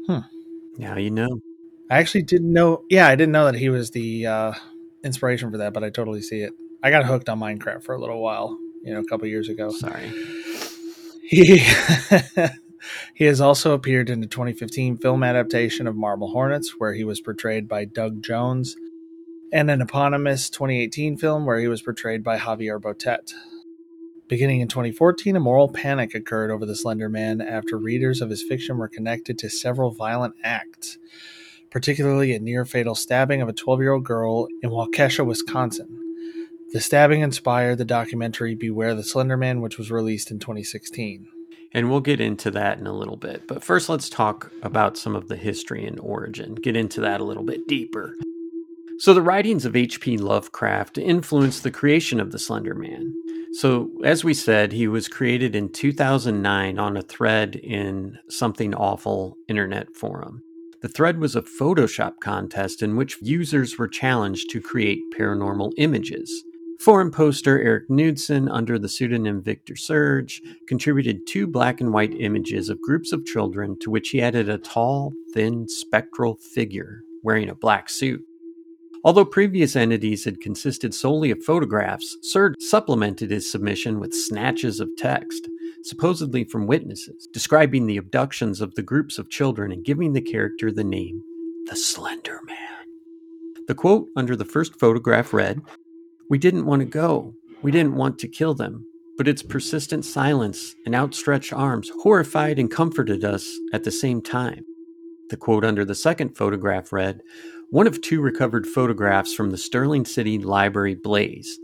Hmm. 0.07 0.18
Now 0.76 0.99
you 0.99 1.11
know. 1.11 1.41
I 1.91 1.99
actually 1.99 2.22
didn't 2.22 2.53
know. 2.53 2.84
Yeah, 2.91 3.09
I 3.09 3.14
didn't 3.14 3.32
know 3.32 3.47
that 3.47 3.55
he 3.55 3.70
was 3.70 3.93
the 3.93 4.26
uh, 4.26 4.53
inspiration 5.03 5.51
for 5.51 5.57
that, 5.59 5.72
but 5.72 5.82
I 5.82 5.89
totally 5.89 6.20
see 6.20 6.41
it. 6.41 6.53
I 6.82 6.91
got 6.91 7.07
hooked 7.07 7.30
on 7.30 7.41
Minecraft 7.41 7.84
for 7.84 7.95
a 7.95 7.99
little 7.99 8.20
while, 8.20 8.59
you 8.82 8.93
know, 8.93 9.01
a 9.01 9.05
couple 9.05 9.26
years 9.28 9.49
ago. 9.49 9.70
Sorry. 9.70 10.12
He 11.28 11.61
He 13.14 13.24
has 13.24 13.41
also 13.41 13.72
appeared 13.72 14.11
in 14.11 14.20
the 14.20 14.26
2015 14.26 14.99
film 14.99 15.22
adaptation 15.22 15.87
of 15.87 15.97
Marble 15.97 16.28
Hornets, 16.28 16.74
where 16.78 16.95
he 16.95 17.05
was 17.05 17.20
portrayed 17.20 17.68
by 17.68 17.84
Doug 17.84 18.22
Jones, 18.22 18.76
and 19.53 19.70
an 19.70 19.80
eponymous 19.80 20.51
2018 20.51 21.16
film 21.16 21.47
where 21.47 21.59
he 21.59 21.68
was 21.68 21.82
portrayed 21.82 22.22
by 22.22 22.39
Javier 22.39 22.80
Botet. 22.80 23.32
Beginning 24.28 24.61
in 24.61 24.66
2014, 24.66 25.37
a 25.37 25.41
moral 25.41 25.68
panic 25.68 26.12
occurred 26.12 26.51
over 26.51 26.66
the 26.66 26.74
Slender 26.74 27.09
Man 27.09 27.41
after 27.41 27.78
readers 27.78 28.20
of 28.20 28.28
his 28.28 28.43
fiction 28.43 28.76
were 28.76 28.89
connected 28.89 29.39
to 29.39 29.49
several 29.49 29.93
violent 29.93 30.34
acts, 30.43 30.99
particularly 31.70 32.34
a 32.34 32.41
near 32.41 32.64
fatal 32.64 32.97
stabbing 32.97 33.41
of 33.41 33.49
a 33.49 33.53
12 33.53 33.80
year 33.80 33.93
old 33.93 34.05
girl 34.05 34.49
in 34.62 34.70
Waukesha, 34.70 35.24
Wisconsin. 35.24 36.03
The 36.72 36.80
stabbing 36.80 37.20
inspired 37.20 37.78
the 37.78 37.84
documentary 37.84 38.57
Beware 38.57 38.97
the 38.97 39.05
Slender 39.05 39.37
Man, 39.37 39.61
which 39.61 39.78
was 39.78 39.93
released 39.93 40.32
in 40.32 40.41
2016. 40.41 41.28
And 41.72 41.90
we'll 41.90 42.00
get 42.00 42.20
into 42.20 42.50
that 42.52 42.78
in 42.78 42.86
a 42.86 42.92
little 42.92 43.16
bit. 43.16 43.46
But 43.46 43.62
first, 43.62 43.88
let's 43.88 44.08
talk 44.08 44.50
about 44.62 44.96
some 44.96 45.14
of 45.14 45.28
the 45.28 45.36
history 45.36 45.86
and 45.86 46.00
origin, 46.00 46.54
get 46.54 46.76
into 46.76 47.00
that 47.02 47.20
a 47.20 47.24
little 47.24 47.42
bit 47.42 47.68
deeper. 47.68 48.14
So, 48.98 49.12
the 49.12 49.22
writings 49.22 49.66
of 49.66 49.76
H.P. 49.76 50.16
Lovecraft 50.16 50.96
influenced 50.96 51.62
the 51.62 51.70
creation 51.70 52.18
of 52.18 52.32
the 52.32 52.38
Slender 52.38 52.74
Man. 52.74 53.12
So, 53.52 53.90
as 54.04 54.24
we 54.24 54.32
said, 54.32 54.72
he 54.72 54.88
was 54.88 55.06
created 55.06 55.54
in 55.54 55.70
2009 55.70 56.78
on 56.78 56.96
a 56.96 57.02
thread 57.02 57.56
in 57.56 58.18
Something 58.28 58.74
Awful 58.74 59.36
internet 59.48 59.94
forum. 59.94 60.42
The 60.80 60.88
thread 60.88 61.18
was 61.18 61.36
a 61.36 61.42
Photoshop 61.42 62.20
contest 62.20 62.82
in 62.82 62.96
which 62.96 63.18
users 63.20 63.76
were 63.76 63.88
challenged 63.88 64.50
to 64.50 64.60
create 64.60 65.00
paranormal 65.18 65.72
images. 65.78 66.44
Forum 66.80 67.10
poster 67.10 67.60
Eric 67.60 67.88
Knudsen, 67.88 68.48
under 68.48 68.78
the 68.78 68.88
pseudonym 68.88 69.42
Victor 69.42 69.76
Surge, 69.76 70.42
contributed 70.68 71.26
two 71.26 71.46
black 71.46 71.80
and 71.80 71.92
white 71.92 72.14
images 72.20 72.68
of 72.68 72.80
groups 72.80 73.12
of 73.12 73.24
children 73.24 73.78
to 73.80 73.90
which 73.90 74.10
he 74.10 74.20
added 74.20 74.48
a 74.48 74.58
tall, 74.58 75.12
thin, 75.32 75.68
spectral 75.68 76.36
figure 76.36 77.02
wearing 77.22 77.48
a 77.48 77.54
black 77.54 77.88
suit. 77.88 78.22
Although 79.04 79.24
previous 79.24 79.76
entities 79.76 80.24
had 80.24 80.40
consisted 80.40 80.92
solely 80.94 81.30
of 81.30 81.42
photographs, 81.42 82.16
Surge 82.22 82.54
supplemented 82.58 83.30
his 83.30 83.50
submission 83.50 84.00
with 84.00 84.12
snatches 84.12 84.80
of 84.80 84.88
text, 84.98 85.48
supposedly 85.82 86.44
from 86.44 86.66
witnesses, 86.66 87.28
describing 87.32 87.86
the 87.86 87.96
abductions 87.96 88.60
of 88.60 88.74
the 88.74 88.82
groups 88.82 89.18
of 89.18 89.30
children 89.30 89.72
and 89.72 89.84
giving 89.84 90.12
the 90.12 90.20
character 90.20 90.70
the 90.70 90.84
name 90.84 91.22
the 91.66 91.76
Slender 91.76 92.40
Man. 92.46 92.56
The 93.66 93.74
quote 93.74 94.08
under 94.14 94.36
the 94.36 94.44
first 94.44 94.78
photograph 94.78 95.32
read 95.32 95.60
we 96.28 96.38
didn't 96.38 96.66
want 96.66 96.80
to 96.80 96.86
go. 96.86 97.34
We 97.62 97.70
didn't 97.70 97.96
want 97.96 98.18
to 98.20 98.28
kill 98.28 98.54
them. 98.54 98.84
But 99.16 99.28
its 99.28 99.42
persistent 99.42 100.04
silence 100.04 100.74
and 100.84 100.94
outstretched 100.94 101.52
arms 101.52 101.90
horrified 102.02 102.58
and 102.58 102.70
comforted 102.70 103.24
us 103.24 103.50
at 103.72 103.84
the 103.84 103.90
same 103.90 104.20
time. 104.20 104.64
The 105.30 105.36
quote 105.36 105.64
under 105.64 105.84
the 105.84 105.94
second 105.94 106.36
photograph 106.36 106.92
read 106.92 107.22
One 107.70 107.86
of 107.86 108.00
two 108.00 108.20
recovered 108.20 108.66
photographs 108.66 109.34
from 109.34 109.50
the 109.50 109.58
Sterling 109.58 110.04
City 110.04 110.38
Library 110.38 110.94
blaze, 110.94 111.58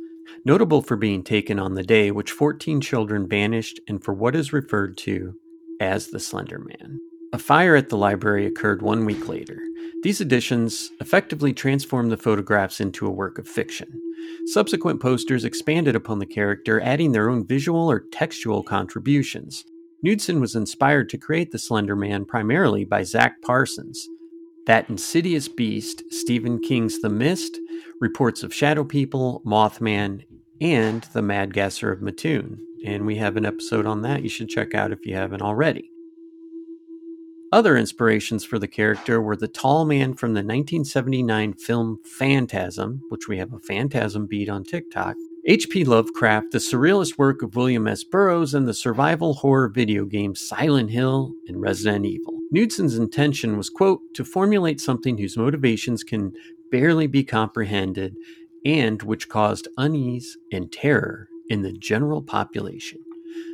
notable 0.45 0.83
for 0.83 0.97
being 0.97 1.23
taken 1.23 1.59
on 1.59 1.75
the 1.75 1.83
day 1.83 2.11
which 2.11 2.33
14 2.33 2.81
children 2.81 3.29
vanished 3.29 3.81
and 3.87 4.03
for 4.03 4.15
what 4.15 4.35
is 4.35 4.53
referred 4.53 4.97
to 4.99 5.35
as 5.81 6.09
the 6.09 6.21
Slender 6.21 6.59
Man. 6.59 6.99
A 7.35 7.39
fire 7.39 7.77
at 7.77 7.89
the 7.89 7.97
library 7.97 8.47
occurred 8.47 8.83
one 8.83 9.05
week 9.05 9.29
later. 9.29 9.59
These 10.03 10.21
additions 10.21 10.91
effectively 11.01 11.53
transformed 11.53 12.11
the 12.11 12.17
photographs 12.17 12.81
into 12.81 13.07
a 13.07 13.11
work 13.11 13.39
of 13.39 13.49
fiction. 13.49 13.89
Subsequent 14.47 15.01
posters 15.01 15.45
expanded 15.45 15.95
upon 15.95 16.19
the 16.19 16.27
character, 16.27 16.81
adding 16.81 17.13
their 17.13 17.31
own 17.31 17.47
visual 17.47 17.91
or 17.91 18.01
textual 18.01 18.63
contributions. 18.63 19.65
Knudsen 20.03 20.41
was 20.41 20.57
inspired 20.57 21.09
to 21.11 21.19
create 21.19 21.53
the 21.53 21.59
Slender 21.59 21.95
Man 21.95 22.25
primarily 22.25 22.85
by 22.85 23.05
Zach 23.05 23.41
Parsons. 23.43 24.09
That 24.67 24.91
insidious 24.91 25.47
beast, 25.49 26.03
Stephen 26.11 26.61
King's 26.61 27.01
The 27.01 27.09
Mist, 27.09 27.59
reports 28.01 28.43
of 28.43 28.53
shadow 28.53 28.83
people, 28.83 29.43
Mothman, 29.47 30.25
and 30.61 31.05
the 31.13 31.23
Mad 31.23 31.55
Gasser 31.55 31.93
of 31.93 32.03
Mattoon. 32.03 32.59
And 32.85 33.07
we 33.07 33.17
have 33.17 33.37
an 33.37 33.47
episode 33.47 33.87
on 33.87 34.03
that 34.03 34.25
you 34.25 34.29
should 34.29 34.49
check 34.49 34.75
out 34.75 34.91
if 34.91 35.07
you 35.07 35.15
haven't 35.15 35.43
already. 35.43 35.92
Other 37.53 37.77
inspirations 37.77 38.45
for 38.45 38.59
the 38.59 38.67
character 38.67 39.21
were 39.21 39.37
the 39.37 39.47
tall 39.47 39.85
man 39.85 40.15
from 40.15 40.31
the 40.31 40.39
1979 40.39 41.53
film 41.53 41.99
Phantasm, 42.03 43.03
which 43.11 43.29
we 43.29 43.37
have 43.37 43.53
a 43.53 43.59
Phantasm 43.59 44.27
beat 44.27 44.49
on 44.49 44.65
TikTok, 44.65 45.17
H.P. 45.47 45.85
Lovecraft, 45.85 46.53
the 46.53 46.59
surrealist 46.59 47.19
work 47.19 47.43
of 47.43 47.55
William 47.55 47.87
S. 47.87 48.05
Burroughs, 48.05 48.55
and 48.55 48.67
the 48.67 48.73
survival 48.73 49.35
horror 49.35 49.69
video 49.69 50.07
games 50.07 50.49
Silent 50.49 50.91
Hill 50.91 51.35
and 51.47 51.61
Resident 51.61 52.07
Evil. 52.07 52.39
Knudsen's 52.55 52.97
intention 52.97 53.59
was, 53.59 53.69
quote, 53.69 54.01
to 54.15 54.25
formulate 54.25 54.81
something 54.81 55.19
whose 55.19 55.37
motivations 55.37 56.03
can 56.03 56.33
barely 56.71 57.07
be 57.07 57.23
comprehended 57.23 58.17
and 58.65 59.03
which 59.03 59.29
caused 59.29 59.69
unease 59.77 60.39
and 60.51 60.73
terror 60.73 61.29
in 61.51 61.61
the 61.61 61.73
general 61.73 62.23
population. 62.23 63.01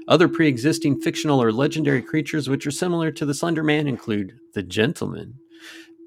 Other 0.09 0.29
pre 0.29 0.49
existing 0.49 1.01
fictional 1.01 1.43
or 1.43 1.53
legendary 1.53 2.03
creatures 2.03 2.49
which 2.49 2.66
are 2.66 2.70
similar 2.70 3.11
to 3.12 3.26
the 3.26 3.35
Slender 3.35 3.62
Man 3.62 3.87
include 3.87 4.39
the 4.55 4.62
Gentleman, 4.62 5.35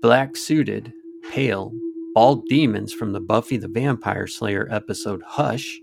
black 0.02 0.36
suited, 0.36 0.94
pale, 1.32 1.74
bald 2.14 2.46
demons 2.48 2.94
from 2.94 3.14
the 3.14 3.22
Buffy 3.22 3.58
the 3.58 3.68
Vampire 3.68 4.28
Slayer 4.28 4.68
episode 4.72 5.22
Hush, 5.26 5.80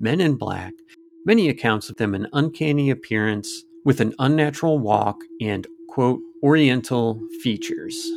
Men 0.00 0.20
in 0.20 0.34
Black, 0.34 0.74
many 1.24 1.48
accounts 1.48 1.90
of 1.90 1.96
them 1.96 2.14
an 2.14 2.28
uncanny 2.32 2.90
appearance 2.90 3.64
with 3.84 4.00
an 4.00 4.14
unnatural 4.18 4.78
walk 4.78 5.22
and, 5.40 5.66
quote, 5.88 6.20
Oriental 6.42 7.20
features. 7.42 8.10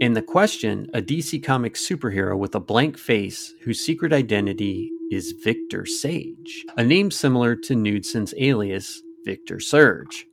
In 0.00 0.14
the 0.14 0.22
question, 0.22 0.88
a 0.94 1.00
DC 1.00 1.42
Comics 1.42 1.86
superhero 1.86 2.36
with 2.36 2.54
a 2.54 2.60
blank 2.60 2.98
face 2.98 3.54
whose 3.60 3.80
secret 3.80 4.12
identity 4.12 4.90
is 5.12 5.34
Victor 5.44 5.84
Sage, 5.84 6.64
a 6.78 6.82
name 6.82 7.10
similar 7.10 7.54
to 7.54 7.74
Knudsen's 7.74 8.32
alias, 8.38 9.02
Victor 9.26 9.60
Surge. 9.60 10.26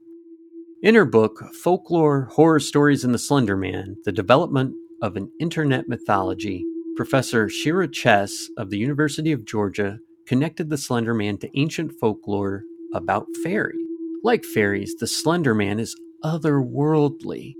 In 0.81 0.95
her 0.95 1.03
book, 1.03 1.43
Folklore 1.53 2.29
Horror 2.31 2.61
Stories 2.61 3.03
in 3.03 3.11
the 3.11 3.19
Slender 3.19 3.57
Man 3.57 3.97
The 4.05 4.13
Development 4.13 4.73
of 5.01 5.17
an 5.17 5.29
Internet 5.37 5.89
Mythology, 5.89 6.63
Professor 6.95 7.49
Shira 7.49 7.89
Chess 7.89 8.47
of 8.55 8.69
the 8.69 8.77
University 8.77 9.33
of 9.33 9.43
Georgia 9.43 9.99
connected 10.25 10.69
the 10.69 10.77
Slender 10.77 11.13
Man 11.13 11.37
to 11.39 11.59
ancient 11.59 11.91
folklore 11.99 12.63
about 12.93 13.27
fairies. 13.43 13.85
Like 14.23 14.45
fairies, 14.45 14.95
the 14.95 15.07
Slender 15.07 15.53
Man 15.53 15.79
is 15.79 15.93
otherworldly 16.23 17.55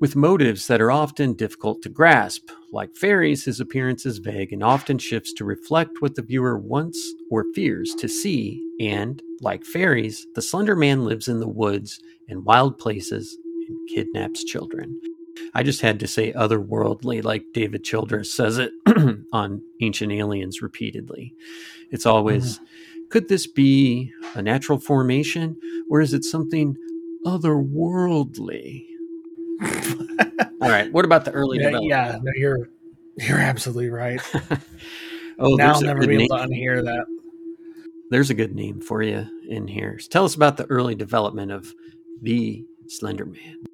with 0.00 0.16
motives 0.16 0.66
that 0.66 0.80
are 0.80 0.90
often 0.90 1.34
difficult 1.34 1.82
to 1.82 1.88
grasp. 1.88 2.50
Like 2.72 2.96
fairies, 2.96 3.44
his 3.44 3.60
appearance 3.60 4.04
is 4.04 4.18
vague 4.18 4.52
and 4.52 4.62
often 4.62 4.98
shifts 4.98 5.32
to 5.34 5.44
reflect 5.44 6.00
what 6.02 6.14
the 6.14 6.22
viewer 6.22 6.58
wants 6.58 7.14
or 7.30 7.46
fears 7.54 7.94
to 7.96 8.08
see, 8.08 8.62
and, 8.80 9.22
like 9.40 9.64
fairies, 9.64 10.26
the 10.34 10.42
Slender 10.42 10.76
Man 10.76 11.04
lives 11.04 11.28
in 11.28 11.40
the 11.40 11.48
woods 11.48 12.00
and 12.28 12.44
wild 12.44 12.78
places 12.78 13.36
and 13.68 13.88
kidnaps 13.88 14.44
children. 14.44 15.00
I 15.54 15.62
just 15.62 15.80
had 15.80 16.00
to 16.00 16.06
say 16.06 16.32
otherworldly, 16.32 17.24
like 17.24 17.44
David 17.52 17.84
Childress 17.84 18.32
says 18.32 18.58
it 18.58 18.72
on 19.32 19.62
Ancient 19.80 20.12
Aliens 20.12 20.62
repeatedly. 20.62 21.34
It's 21.90 22.06
always, 22.06 22.56
mm-hmm. 22.56 22.64
could 23.10 23.28
this 23.28 23.46
be 23.46 24.12
a 24.34 24.42
natural 24.42 24.78
formation 24.78 25.56
or 25.90 26.00
is 26.00 26.14
it 26.14 26.24
something 26.24 26.76
otherworldly? 27.24 28.84
All 29.62 30.68
right. 30.70 30.92
What 30.92 31.04
about 31.04 31.24
the 31.24 31.32
early 31.32 31.58
yeah, 31.58 31.64
development? 31.64 31.90
Yeah, 31.90 32.18
no, 32.22 32.32
you're 32.36 32.68
you're 33.16 33.38
absolutely 33.38 33.90
right. 33.90 34.20
oh, 35.38 35.54
now 35.56 35.74
I'll 35.74 35.80
never 35.80 36.06
be 36.06 36.24
able 36.24 36.36
to 36.36 36.44
unhear 36.44 36.82
that. 36.84 37.06
There's 38.10 38.30
a 38.30 38.34
good 38.34 38.54
name 38.54 38.80
for 38.80 39.02
you 39.02 39.26
in 39.48 39.66
here. 39.66 39.98
Tell 40.10 40.24
us 40.24 40.34
about 40.34 40.56
the 40.56 40.66
early 40.66 40.94
development 40.94 41.50
of 41.50 41.74
the 42.22 42.64
Slender 42.88 43.26
Man. 43.26 43.64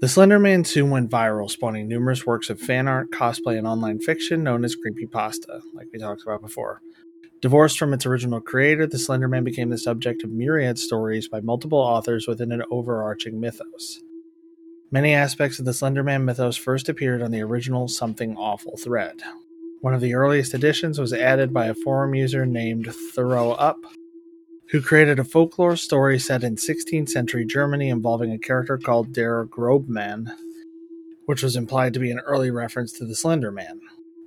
The 0.00 0.08
Slender 0.08 0.38
Man 0.38 0.64
soon 0.64 0.90
went 0.90 1.10
viral, 1.10 1.50
spawning 1.50 1.88
numerous 1.88 2.26
works 2.26 2.48
of 2.48 2.60
fan 2.60 2.86
art, 2.86 3.10
cosplay, 3.10 3.58
and 3.58 3.66
online 3.66 3.98
fiction 3.98 4.42
known 4.42 4.64
as 4.64 4.76
creepypasta, 4.76 5.60
like 5.74 5.88
we 5.92 5.98
talked 5.98 6.22
about 6.22 6.42
before. 6.42 6.80
Divorced 7.40 7.78
from 7.78 7.92
its 7.92 8.06
original 8.06 8.40
creator, 8.40 8.86
the 8.86 8.98
Slender 8.98 9.28
Man 9.28 9.44
became 9.44 9.70
the 9.70 9.78
subject 9.78 10.24
of 10.24 10.30
myriad 10.30 10.78
stories 10.78 11.28
by 11.28 11.40
multiple 11.40 11.78
authors 11.78 12.26
within 12.26 12.52
an 12.52 12.62
overarching 12.70 13.40
mythos. 13.40 14.00
Many 14.92 15.14
aspects 15.14 15.58
of 15.58 15.64
the 15.64 15.72
Slenderman 15.72 16.22
mythos 16.22 16.56
first 16.56 16.88
appeared 16.88 17.20
on 17.20 17.32
the 17.32 17.42
original 17.42 17.88
Something 17.88 18.36
Awful 18.36 18.76
thread. 18.76 19.20
One 19.80 19.94
of 19.94 20.00
the 20.00 20.14
earliest 20.14 20.54
additions 20.54 21.00
was 21.00 21.12
added 21.12 21.52
by 21.52 21.66
a 21.66 21.74
forum 21.74 22.14
user 22.14 22.46
named 22.46 22.94
Thorough 23.12 23.50
Up, 23.52 23.84
who 24.70 24.80
created 24.80 25.18
a 25.18 25.24
folklore 25.24 25.74
story 25.76 26.20
set 26.20 26.44
in 26.44 26.54
16th 26.54 27.08
century 27.08 27.44
Germany 27.44 27.88
involving 27.88 28.30
a 28.30 28.38
character 28.38 28.78
called 28.78 29.12
Der 29.12 29.44
Grobman, 29.46 30.32
which 31.24 31.42
was 31.42 31.56
implied 31.56 31.92
to 31.94 32.00
be 32.00 32.12
an 32.12 32.20
early 32.20 32.52
reference 32.52 32.92
to 32.92 33.04
the 33.04 33.14
Slenderman. 33.14 33.80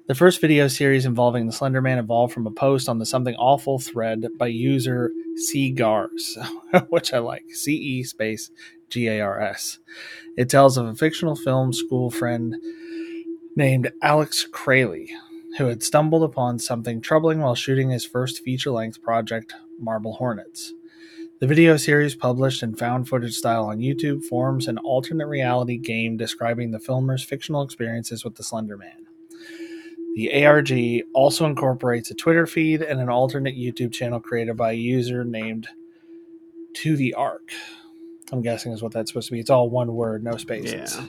The 0.08 0.16
first 0.16 0.42
video 0.42 0.68
series 0.68 1.06
involving 1.06 1.46
the 1.46 1.54
Slenderman 1.54 2.00
evolved 2.00 2.34
from 2.34 2.48
a 2.48 2.52
post 2.52 2.90
on 2.90 3.00
the 3.00 3.06
Something 3.06 3.36
Awful 3.36 3.80
thread 3.80 4.28
by 4.38 4.48
user 4.48 5.14
C 5.38 5.72
Gars, 5.72 6.38
which 6.90 7.14
I 7.14 7.20
like. 7.20 7.46
C 7.52 7.76
E 7.76 8.04
space 8.04 8.52
G 8.90 9.08
A 9.08 9.22
R 9.22 9.40
S. 9.40 9.80
It 10.38 10.50
tells 10.50 10.78
of 10.78 10.88
a 10.88 10.96
fictional 10.96 11.36
film 11.36 11.74
school 11.74 12.10
friend 12.10 12.56
named 13.56 13.92
Alex 14.02 14.48
Kralie, 14.52 15.10
who 15.58 15.66
had 15.66 15.84
stumbled 15.84 16.24
upon 16.24 16.60
something 16.60 17.02
troubling 17.02 17.40
while 17.40 17.56
shooting 17.56 17.90
his 17.90 18.06
first 18.06 18.44
feature 18.44 18.72
length 18.72 19.02
project, 19.02 19.54
Marble 19.80 20.14
Hornets. 20.14 20.74
The 21.40 21.48
video 21.48 21.78
series 21.78 22.16
published 22.16 22.64
in 22.64 22.76
found 22.76 23.08
footage 23.08 23.36
style 23.36 23.66
on 23.66 23.80
YouTube 23.80 24.26
forms 24.26 24.68
an 24.68 24.78
alternate 24.78 25.28
reality 25.28 25.78
game 25.78 26.18
describing 26.18 26.72
the 26.72 26.80
filmer's 26.80 27.24
fictional 27.24 27.62
experiences 27.62 28.26
with 28.26 28.36
the 28.36 28.44
Slender 28.44 28.76
Man. 28.76 29.08
The 30.16 30.46
ARG 30.46 31.06
also 31.14 31.46
incorporates 31.46 32.12
a 32.12 32.16
Twitter 32.16 32.46
feed 32.46 32.82
and 32.82 33.00
an 33.00 33.08
alternate 33.08 33.56
YouTube 33.56 33.94
channel 33.94 34.20
created 34.20 34.58
by 34.58 34.72
a 34.72 34.76
user 34.76 35.24
named 35.24 35.68
To 36.74 36.98
the 36.98 37.14
Arc. 37.14 37.54
I'm 38.32 38.42
guessing 38.42 38.72
is 38.72 38.82
what 38.82 38.92
that's 38.92 39.12
supposed 39.12 39.28
to 39.28 39.34
be. 39.34 39.40
It's 39.40 39.50
all 39.50 39.70
one 39.70 39.94
word, 39.94 40.24
no 40.24 40.38
spaces. 40.38 40.96
Yeah. 40.96 41.06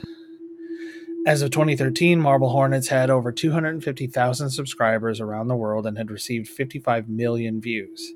As 1.27 1.43
of 1.43 1.51
2013, 1.51 2.19
Marble 2.19 2.49
Hornets 2.49 2.87
had 2.87 3.11
over 3.11 3.31
250,000 3.31 4.49
subscribers 4.49 5.19
around 5.19 5.47
the 5.49 5.55
world 5.55 5.85
and 5.85 5.97
had 5.97 6.09
received 6.09 6.47
55 6.47 7.09
million 7.09 7.61
views. 7.61 8.13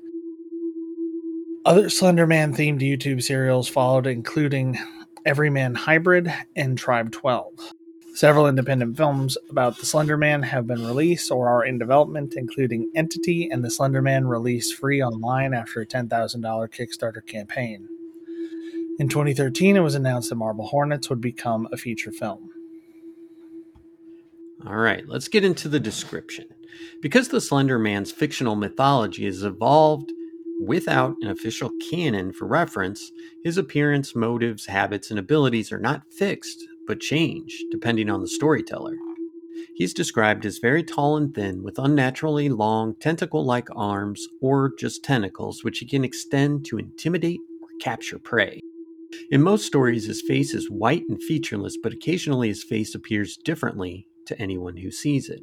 Other 1.64 1.84
Slenderman 1.86 2.56
themed 2.56 2.80
YouTube 2.80 3.22
serials 3.22 3.68
followed, 3.68 4.06
including 4.06 4.78
Everyman 5.24 5.74
Hybrid 5.74 6.32
and 6.56 6.76
Tribe 6.76 7.12
12. 7.12 7.72
Several 8.14 8.48
independent 8.48 8.96
films 8.96 9.36
about 9.50 9.76
the 9.76 9.84
Slenderman 9.84 10.44
have 10.44 10.66
been 10.66 10.86
released 10.86 11.30
or 11.30 11.48
are 11.48 11.64
in 11.64 11.78
development, 11.78 12.34
including 12.36 12.90
Entity 12.94 13.48
and 13.50 13.62
the 13.62 13.68
Slenderman 13.68 14.28
released 14.28 14.74
free 14.74 15.02
online 15.02 15.52
after 15.54 15.80
a 15.80 15.86
$10,000 15.86 16.08
Kickstarter 16.10 17.24
campaign. 17.26 17.88
In 18.98 19.08
2013, 19.08 19.76
it 19.76 19.80
was 19.80 19.94
announced 19.94 20.30
that 20.30 20.36
Marble 20.36 20.66
Hornets 20.68 21.10
would 21.10 21.20
become 21.20 21.68
a 21.70 21.76
feature 21.76 22.12
film. 22.12 22.48
All 24.66 24.76
right, 24.76 25.06
let's 25.06 25.28
get 25.28 25.44
into 25.44 25.68
the 25.68 25.78
description. 25.78 26.46
Because 27.02 27.28
the 27.28 27.40
Slender 27.42 27.78
Man's 27.78 28.10
fictional 28.10 28.56
mythology 28.56 29.26
has 29.26 29.42
evolved 29.42 30.12
without 30.64 31.14
an 31.20 31.28
official 31.28 31.70
canon 31.90 32.32
for 32.32 32.46
reference, 32.46 33.12
his 33.44 33.58
appearance, 33.58 34.16
motives, 34.16 34.66
habits, 34.66 35.10
and 35.10 35.18
abilities 35.18 35.70
are 35.70 35.78
not 35.78 36.10
fixed, 36.10 36.66
but 36.86 37.00
change 37.00 37.62
depending 37.70 38.08
on 38.08 38.22
the 38.22 38.28
storyteller. 38.28 38.96
He's 39.74 39.92
described 39.92 40.46
as 40.46 40.56
very 40.56 40.82
tall 40.82 41.18
and 41.18 41.34
thin, 41.34 41.62
with 41.62 41.78
unnaturally 41.78 42.48
long, 42.48 42.94
tentacle 42.94 43.44
like 43.44 43.68
arms 43.76 44.26
or 44.40 44.72
just 44.78 45.04
tentacles, 45.04 45.62
which 45.62 45.80
he 45.80 45.86
can 45.86 46.02
extend 46.02 46.64
to 46.66 46.78
intimidate 46.78 47.40
or 47.60 47.68
capture 47.78 48.18
prey. 48.18 48.60
In 49.30 49.42
most 49.42 49.66
stories, 49.66 50.06
his 50.06 50.22
face 50.22 50.54
is 50.54 50.70
white 50.70 51.04
and 51.08 51.22
featureless, 51.22 51.76
but 51.76 51.92
occasionally 51.92 52.48
his 52.48 52.64
face 52.64 52.94
appears 52.94 53.36
differently 53.36 54.06
to 54.26 54.40
anyone 54.40 54.76
who 54.78 54.90
sees 54.90 55.28
it. 55.28 55.40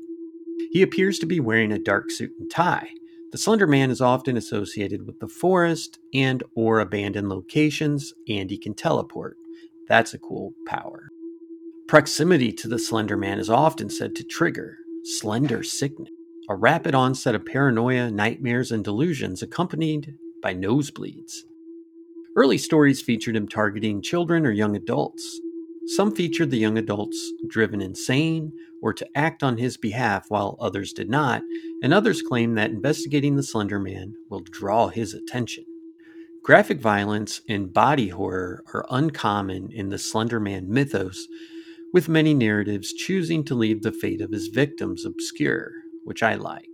He 0.71 0.81
appears 0.81 1.19
to 1.19 1.25
be 1.25 1.39
wearing 1.39 1.71
a 1.71 1.79
dark 1.79 2.11
suit 2.11 2.31
and 2.39 2.49
tie. 2.49 2.89
The 3.31 3.37
Slender 3.37 3.67
Man 3.67 3.89
is 3.89 4.01
often 4.01 4.37
associated 4.37 5.07
with 5.07 5.19
the 5.19 5.27
forest 5.27 5.99
and 6.13 6.43
or 6.55 6.79
abandoned 6.79 7.29
locations, 7.29 8.13
and 8.27 8.49
he 8.49 8.57
can 8.57 8.73
teleport. 8.73 9.37
That's 9.87 10.13
a 10.13 10.19
cool 10.19 10.53
power. 10.65 11.09
Proximity 11.87 12.51
to 12.53 12.67
the 12.67 12.79
Slender 12.79 13.17
Man 13.17 13.39
is 13.39 13.49
often 13.49 13.89
said 13.89 14.15
to 14.15 14.23
trigger 14.23 14.77
slender 15.03 15.63
sickness, 15.63 16.09
a 16.49 16.55
rapid 16.55 16.95
onset 16.95 17.35
of 17.35 17.45
paranoia, 17.45 18.09
nightmares, 18.09 18.71
and 18.71 18.83
delusions 18.83 19.41
accompanied 19.41 20.15
by 20.41 20.53
nosebleeds. 20.53 21.43
Early 22.35 22.57
stories 22.57 23.01
featured 23.01 23.35
him 23.35 23.47
targeting 23.47 24.01
children 24.01 24.45
or 24.45 24.51
young 24.51 24.75
adults. 24.75 25.39
Some 25.85 26.15
featured 26.15 26.49
the 26.49 26.57
young 26.57 26.77
adults 26.77 27.31
driven 27.47 27.81
insane 27.81 28.51
or 28.81 28.93
to 28.93 29.07
act 29.15 29.43
on 29.43 29.57
his 29.57 29.77
behalf, 29.77 30.25
while 30.29 30.57
others 30.59 30.93
did 30.93 31.09
not, 31.09 31.43
and 31.83 31.93
others 31.93 32.21
claim 32.21 32.55
that 32.55 32.71
investigating 32.71 33.35
the 33.35 33.43
Slender 33.43 33.79
Man 33.79 34.15
will 34.29 34.39
draw 34.39 34.87
his 34.87 35.13
attention. 35.13 35.65
Graphic 36.43 36.81
violence 36.81 37.41
and 37.47 37.71
body 37.71 38.09
horror 38.09 38.63
are 38.73 38.85
uncommon 38.89 39.69
in 39.71 39.89
the 39.89 39.99
Slender 39.99 40.39
Man 40.39 40.69
mythos, 40.69 41.27
with 41.93 42.09
many 42.09 42.33
narratives 42.33 42.93
choosing 42.93 43.43
to 43.43 43.55
leave 43.55 43.83
the 43.83 43.91
fate 43.91 44.21
of 44.21 44.31
his 44.31 44.47
victims 44.47 45.05
obscure, 45.05 45.71
which 46.03 46.23
I 46.23 46.35
like. 46.35 46.67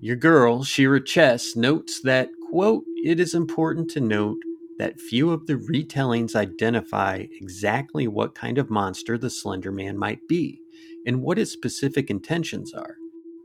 Your 0.00 0.16
girl, 0.16 0.64
Shira 0.64 1.04
Chess, 1.04 1.54
notes 1.54 2.00
that 2.02 2.30
Quote, 2.50 2.84
it 3.04 3.20
is 3.20 3.34
important 3.34 3.90
to 3.90 4.00
note 4.00 4.38
that 4.78 5.00
few 5.00 5.32
of 5.32 5.46
the 5.46 5.54
retellings 5.54 6.34
identify 6.34 7.26
exactly 7.32 8.08
what 8.08 8.34
kind 8.34 8.58
of 8.58 8.70
monster 8.70 9.18
the 9.18 9.28
Slender 9.28 9.72
Man 9.72 9.98
might 9.98 10.26
be 10.28 10.60
and 11.04 11.20
what 11.20 11.36
his 11.36 11.52
specific 11.52 12.08
intentions 12.08 12.72
are. 12.72 12.96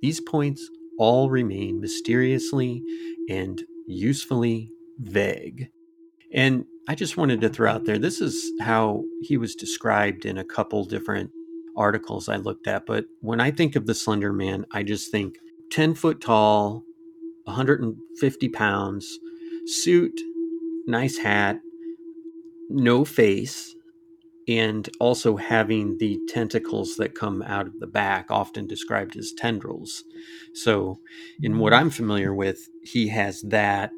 These 0.02 0.22
points 0.22 0.70
all 0.98 1.30
remain 1.30 1.82
mysteriously 1.82 2.84
and 3.30 3.64
usefully 3.88 4.72
vague. 5.00 5.70
And 6.34 6.66
I 6.88 6.96
just 6.96 7.18
wanted 7.18 7.42
to 7.42 7.50
throw 7.50 7.72
out 7.72 7.86
there 7.86 7.98
this 7.98 8.22
is 8.22 8.52
how 8.62 9.04
he 9.22 9.38
was 9.38 9.56
described 9.56 10.26
in 10.26 10.38
a 10.38 10.46
couple 10.46 10.86
different 10.86 11.32
articles 11.76 12.30
I 12.30 12.38
looked 12.38 12.68
at. 12.68 12.86
But 12.86 13.06
when 13.22 13.42
I 13.42 13.52
think 13.52 13.76
of 13.76 13.86
the 13.86 13.96
Slender 13.96 14.32
Man, 14.32 14.66
I 14.72 14.84
just 14.84 15.12
think 15.12 15.36
10 15.72 15.96
foot 15.96 16.22
tall, 16.22 16.84
150 17.46 18.50
pounds, 18.50 19.20
suit, 19.66 20.20
nice 20.88 21.18
hat, 21.18 21.60
no 22.70 23.06
face, 23.06 23.76
and 24.48 24.90
also 25.00 25.38
having 25.38 25.98
the 26.00 26.20
tentacles 26.28 26.98
that 26.98 27.16
come 27.16 27.42
out 27.44 27.68
of 27.68 27.80
the 27.80 27.88
back, 27.88 28.30
often 28.30 28.68
described 28.68 29.16
as 29.16 29.32
tendrils. 29.32 30.04
So, 30.54 31.00
in 31.42 31.60
what 31.60 31.74
mm. 31.74 31.78
I'm 31.78 31.90
familiar 31.90 32.34
with, 32.34 32.68
he 32.84 33.08
has 33.10 33.42
that, 33.44 33.92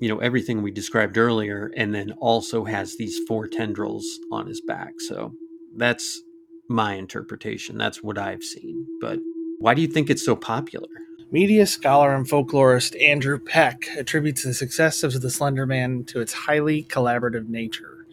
you 0.00 0.08
know, 0.08 0.18
everything 0.18 0.62
we 0.62 0.70
described 0.70 1.18
earlier, 1.18 1.70
and 1.76 1.94
then 1.94 2.12
also 2.12 2.64
has 2.64 2.96
these 2.96 3.20
four 3.28 3.46
tendrils 3.46 4.18
on 4.30 4.46
his 4.46 4.60
back. 4.60 4.94
So, 5.00 5.34
that's 5.76 6.22
my 6.68 6.94
interpretation. 6.94 7.76
That's 7.76 8.02
what 8.02 8.18
I've 8.18 8.42
seen. 8.42 8.86
But 9.00 9.18
why 9.58 9.74
do 9.74 9.82
you 9.82 9.88
think 9.88 10.10
it's 10.10 10.24
so 10.24 10.36
popular? 10.36 10.88
Media 11.32 11.66
scholar 11.66 12.14
and 12.14 12.28
folklorist 12.28 12.94
Andrew 13.02 13.38
Peck 13.38 13.88
attributes 13.96 14.42
the 14.42 14.52
success 14.52 15.02
of 15.02 15.18
The 15.18 15.30
Slender 15.30 15.64
Man 15.64 16.04
to 16.04 16.20
its 16.20 16.34
highly 16.34 16.84
collaborative 16.84 17.48
nature. 17.48 18.06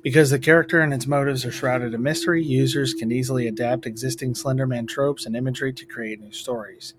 Because 0.00 0.30
the 0.30 0.38
character 0.38 0.78
and 0.80 0.94
its 0.94 1.08
motives 1.08 1.44
are 1.44 1.50
shrouded 1.50 1.92
in 1.92 2.00
mystery, 2.04 2.40
users 2.44 2.94
can 2.94 3.10
easily 3.10 3.48
adapt 3.48 3.84
existing 3.84 4.36
Slender 4.36 4.68
Man 4.68 4.86
tropes 4.86 5.26
and 5.26 5.34
imagery 5.34 5.72
to 5.72 5.84
create 5.84 6.20
new 6.20 6.30
stories. 6.30 6.94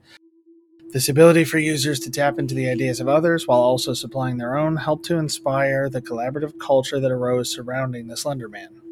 This 0.91 1.07
ability 1.07 1.45
for 1.45 1.59
users 1.59 2.01
to 2.01 2.11
tap 2.11 2.39
into 2.39 2.55
the 2.55 2.67
ideas 2.67 2.99
of 2.99 3.07
others 3.07 3.47
while 3.47 3.61
also 3.61 3.93
supplying 3.93 4.35
their 4.35 4.57
own 4.57 4.75
helped 4.75 5.05
to 5.05 5.17
inspire 5.17 5.89
the 5.89 6.01
collaborative 6.01 6.59
culture 6.59 6.99
that 6.99 7.09
arose 7.09 7.49
surrounding 7.49 8.07
the 8.07 8.17
Slender 8.17 8.49
Man. 8.49 8.82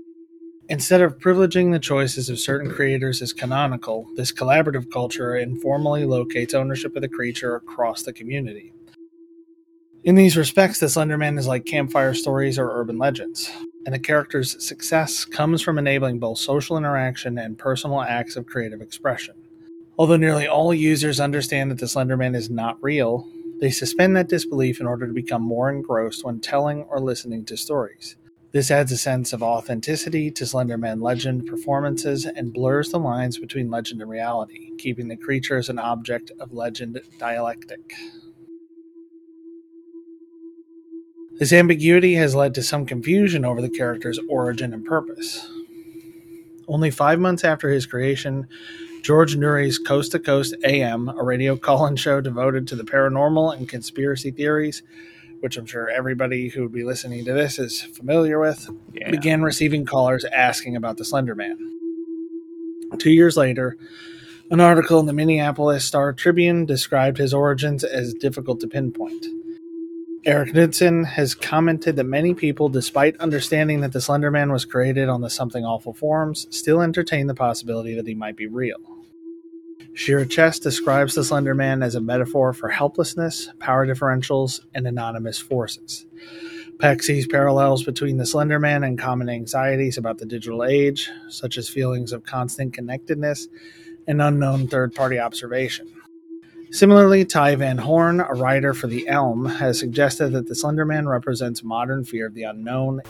Instead 0.70 1.02
of 1.02 1.18
privileging 1.18 1.72
the 1.72 1.80
choices 1.80 2.30
of 2.30 2.40
certain 2.40 2.72
creators 2.72 3.22
as 3.22 3.34
canonical, 3.34 4.08
this 4.16 4.32
collaborative 4.32 4.90
culture 4.92 5.36
informally 5.36 6.06
locates 6.06 6.54
ownership 6.54 6.96
of 6.96 7.02
the 7.02 7.10
creature 7.10 7.56
across 7.56 8.04
the 8.04 8.14
community. 8.14 8.74
In 10.04 10.16
these 10.16 10.38
respects, 10.38 10.80
the 10.80 10.88
Slenderman 10.88 11.38
is 11.38 11.48
like 11.48 11.66
campfire 11.66 12.14
stories 12.14 12.58
or 12.58 12.72
urban 12.72 12.98
legends, 12.98 13.52
and 13.86 13.94
the 13.94 14.00
character's 14.00 14.66
success 14.66 15.26
comes 15.26 15.62
from 15.62 15.78
enabling 15.78 16.20
both 16.20 16.40
social 16.40 16.78
interaction 16.78 17.38
and 17.38 17.58
personal 17.58 18.02
acts 18.02 18.36
of 18.36 18.48
creative 18.48 18.82
expression. 18.82 19.36
Although 19.98 20.18
nearly 20.18 20.48
all 20.48 20.74
users 20.74 21.20
understand 21.20 21.70
that 21.70 21.80
the 21.80 21.86
Slenderman 21.86 22.36
is 22.36 22.50
not 22.50 22.82
real, 22.82 23.28
they 23.60 23.70
suspend 23.70 24.16
that 24.16 24.30
disbelief 24.30 24.80
in 24.80 24.88
order 24.88 25.06
to 25.06 25.14
become 25.14 25.44
more 25.44 25.70
engrossed 25.70 26.24
when 26.24 26.40
telling 26.40 26.84
or 26.84 27.00
listening 27.00 27.46
to 27.46 27.58
stories. 27.58 28.16
This 28.54 28.70
adds 28.70 28.92
a 28.92 28.98
sense 28.98 29.32
of 29.32 29.42
authenticity 29.42 30.30
to 30.32 30.44
Slenderman 30.44 31.02
legend 31.02 31.48
performances 31.48 32.26
and 32.26 32.54
blurs 32.54 32.90
the 32.90 33.00
lines 33.00 33.38
between 33.38 33.72
legend 33.72 34.02
and 34.02 34.12
reality, 34.12 34.76
keeping 34.78 35.08
the 35.08 35.16
creature 35.16 35.58
as 35.58 35.70
an 35.70 35.80
object 35.80 36.32
of 36.38 36.52
legend 36.52 37.00
dialectic. 37.18 37.94
This 41.40 41.54
ambiguity 41.54 42.16
has 42.16 42.36
led 42.36 42.54
to 42.56 42.62
some 42.62 42.86
confusion 42.86 43.46
over 43.46 43.62
the 43.62 43.70
character's 43.70 44.20
origin 44.30 44.74
and 44.74 44.86
purpose. 44.86 45.50
Only 46.68 46.92
five 46.92 47.20
months 47.20 47.46
after 47.46 47.70
his 47.70 47.86
creation, 47.86 48.48
George 49.02 49.36
Noory's 49.38 49.80
Coast 49.80 50.12
to 50.12 50.20
Coast 50.20 50.56
AM, 50.66 51.08
a 51.08 51.24
radio 51.24 51.56
call 51.56 51.88
in 51.88 51.96
show 51.96 52.20
devoted 52.20 52.68
to 52.68 52.76
the 52.76 52.84
paranormal 52.84 53.58
and 53.58 53.68
conspiracy 53.68 54.30
theories, 54.30 54.84
which 55.42 55.58
I'm 55.58 55.66
sure 55.66 55.90
everybody 55.90 56.50
who 56.50 56.62
would 56.62 56.72
be 56.72 56.84
listening 56.84 57.26
to 57.26 57.34
this 57.34 57.60
is 57.60 57.82
familiar 57.82 58.40
with, 58.40 58.70
yeah. 58.94 59.12
began 59.12 59.42
receiving 59.42 59.86
callers 59.86 60.24
asking 60.26 60.76
about 60.76 60.98
the 60.98 61.06
Slender 61.06 61.36
Man. 61.36 61.58
Two 62.98 63.12
years 63.12 63.36
later, 63.36 63.78
an 64.50 64.60
article 64.60 65.00
in 65.00 65.06
the 65.06 65.14
Minneapolis 65.14 65.86
Star 65.86 66.14
Tribune 66.14 66.66
described 66.66 67.18
his 67.18 67.34
origins 67.34 67.84
as 67.84 68.14
difficult 68.14 68.60
to 68.62 68.68
pinpoint. 68.68 69.26
Eric 70.24 70.54
Knudsen 70.54 71.06
has 71.06 71.34
commented 71.34 71.96
that 71.96 72.04
many 72.04 72.36
people, 72.36 72.70
despite 72.70 73.18
understanding 73.18 73.82
that 73.82 73.92
the 73.92 74.02
Slender 74.02 74.30
Man 74.30 74.52
was 74.52 74.66
created 74.66 75.10
on 75.10 75.22
the 75.22 75.30
Something 75.32 75.66
Awful 75.66 75.94
forums, 75.94 76.46
still 76.52 76.82
entertain 76.82 77.26
the 77.26 77.34
possibility 77.34 77.96
that 77.96 78.06
he 78.06 78.14
might 78.14 78.36
be 78.36 78.46
real. 78.46 78.91
Shira 79.94 80.26
Chess 80.26 80.58
describes 80.58 81.16
the 81.16 81.24
Slender 81.24 81.54
Man 81.54 81.84
as 81.84 81.96
a 81.96 82.02
metaphor 82.02 82.54
for 82.54 82.70
helplessness, 82.70 83.50
power 83.60 83.86
differentials, 83.86 84.62
and 84.74 84.88
anonymous 84.88 85.38
forces. 85.38 86.06
Peck 86.80 87.04
sees 87.04 87.28
parallels 87.28 87.84
between 87.84 88.18
the 88.18 88.26
Slender 88.26 88.58
Man 88.58 88.84
and 88.84 88.98
common 88.98 89.30
anxieties 89.30 89.98
about 89.98 90.18
the 90.18 90.26
digital 90.26 90.64
age, 90.64 91.10
such 91.30 91.58
as 91.58 91.70
feelings 91.70 92.14
of 92.14 92.24
constant 92.24 92.74
connectedness 92.74 93.48
and 94.08 94.22
unknown 94.22 94.68
third 94.68 94.96
party 94.96 95.20
observation. 95.20 95.92
Similarly, 96.72 97.26
Ty 97.26 97.56
Van 97.56 97.78
Horn, 97.78 98.22
a 98.22 98.34
writer 98.34 98.74
for 98.74 98.88
The 98.88 99.08
Elm, 99.10 99.46
has 99.46 99.78
suggested 99.78 100.32
that 100.32 100.48
the 100.48 100.56
Slender 100.56 100.86
Man 100.86 101.08
represents 101.08 101.64
modern 101.64 102.06
fear 102.06 102.28
of 102.28 102.34
the 102.34 102.44
unknown. 102.44 103.02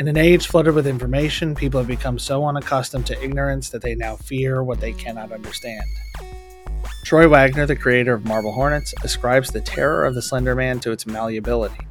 In 0.00 0.08
an 0.08 0.16
age 0.16 0.46
flooded 0.46 0.74
with 0.74 0.86
information, 0.86 1.54
people 1.54 1.78
have 1.78 1.86
become 1.86 2.18
so 2.18 2.46
unaccustomed 2.46 3.04
to 3.04 3.22
ignorance 3.22 3.68
that 3.68 3.82
they 3.82 3.94
now 3.94 4.16
fear 4.16 4.64
what 4.64 4.80
they 4.80 4.94
cannot 4.94 5.30
understand. 5.30 5.84
Troy 7.04 7.28
Wagner, 7.28 7.66
the 7.66 7.76
creator 7.76 8.14
of 8.14 8.24
Marble 8.24 8.52
Hornets, 8.52 8.94
ascribes 9.04 9.50
the 9.50 9.60
terror 9.60 10.06
of 10.06 10.14
the 10.14 10.22
Slender 10.22 10.54
Man 10.54 10.80
to 10.80 10.90
its 10.90 11.04
malleability. 11.04 11.86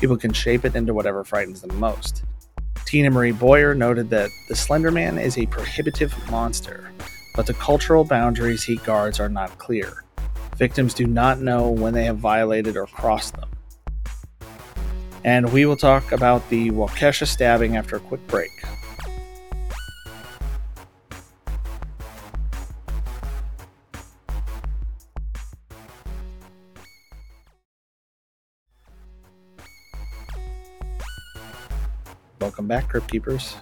People 0.00 0.16
can 0.16 0.32
shape 0.32 0.64
it 0.64 0.74
into 0.74 0.94
whatever 0.94 1.22
frightens 1.22 1.60
them 1.60 1.78
most. 1.78 2.24
Tina 2.86 3.10
Marie 3.10 3.32
Boyer 3.32 3.74
noted 3.74 4.08
that 4.08 4.30
the 4.48 4.56
Slender 4.56 4.90
Man 4.90 5.18
is 5.18 5.36
a 5.36 5.44
prohibitive 5.44 6.14
monster, 6.30 6.90
but 7.36 7.44
the 7.46 7.52
cultural 7.52 8.04
boundaries 8.04 8.64
he 8.64 8.76
guards 8.76 9.20
are 9.20 9.28
not 9.28 9.58
clear. 9.58 10.04
Victims 10.56 10.94
do 10.94 11.06
not 11.06 11.40
know 11.40 11.68
when 11.68 11.92
they 11.92 12.06
have 12.06 12.16
violated 12.16 12.78
or 12.78 12.86
crossed 12.86 13.36
them. 13.36 13.50
And 15.24 15.50
we 15.52 15.64
will 15.64 15.76
talk 15.76 16.12
about 16.12 16.46
the 16.50 16.70
Waukesha 16.70 17.26
stabbing 17.26 17.76
after 17.76 17.96
a 17.96 18.00
quick 18.00 18.24
break. 18.26 18.50
Welcome 32.38 32.68
back, 32.68 32.90
Crypt 32.90 33.08
Keepers. 33.10 33.56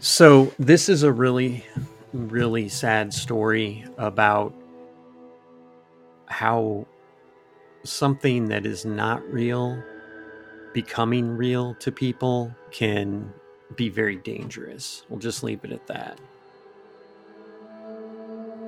So, 0.00 0.52
this 0.58 0.88
is 0.88 1.04
a 1.04 1.12
really, 1.12 1.64
really 2.12 2.68
sad 2.68 3.12
story 3.12 3.84
about 3.98 4.54
how 6.26 6.86
something 7.84 8.46
that 8.46 8.66
is 8.66 8.84
not 8.84 9.22
real 9.32 9.82
becoming 10.72 11.36
real 11.36 11.74
to 11.74 11.90
people 11.90 12.54
can 12.70 13.32
be 13.76 13.88
very 13.88 14.16
dangerous. 14.16 15.04
We'll 15.08 15.18
just 15.18 15.42
leave 15.42 15.64
it 15.64 15.72
at 15.72 15.86
that. 15.88 16.20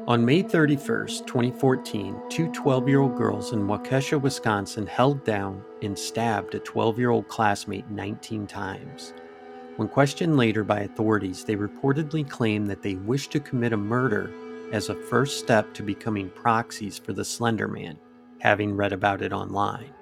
On 0.08 0.24
May 0.24 0.42
31st, 0.42 1.26
2014, 1.28 2.22
two 2.28 2.50
12 2.50 2.88
year 2.88 3.00
old 3.00 3.16
girls 3.16 3.52
in 3.52 3.68
Waukesha, 3.68 4.20
Wisconsin 4.20 4.86
held 4.86 5.24
down 5.24 5.62
and 5.80 5.96
stabbed 5.96 6.56
a 6.56 6.58
12 6.58 6.98
year 6.98 7.10
old 7.10 7.28
classmate 7.28 7.88
19 7.88 8.48
times. 8.48 9.14
When 9.82 9.88
questioned 9.88 10.36
later 10.36 10.62
by 10.62 10.82
authorities, 10.82 11.42
they 11.42 11.56
reportedly 11.56 12.30
claimed 12.30 12.70
that 12.70 12.82
they 12.82 12.94
wished 12.94 13.32
to 13.32 13.40
commit 13.40 13.72
a 13.72 13.76
murder 13.76 14.32
as 14.70 14.88
a 14.88 14.94
first 14.94 15.40
step 15.40 15.74
to 15.74 15.82
becoming 15.82 16.30
proxies 16.30 16.98
for 16.98 17.12
the 17.12 17.24
Slender 17.24 17.66
Man, 17.66 17.98
having 18.38 18.76
read 18.76 18.92
about 18.92 19.22
it 19.22 19.32
online. 19.32 19.92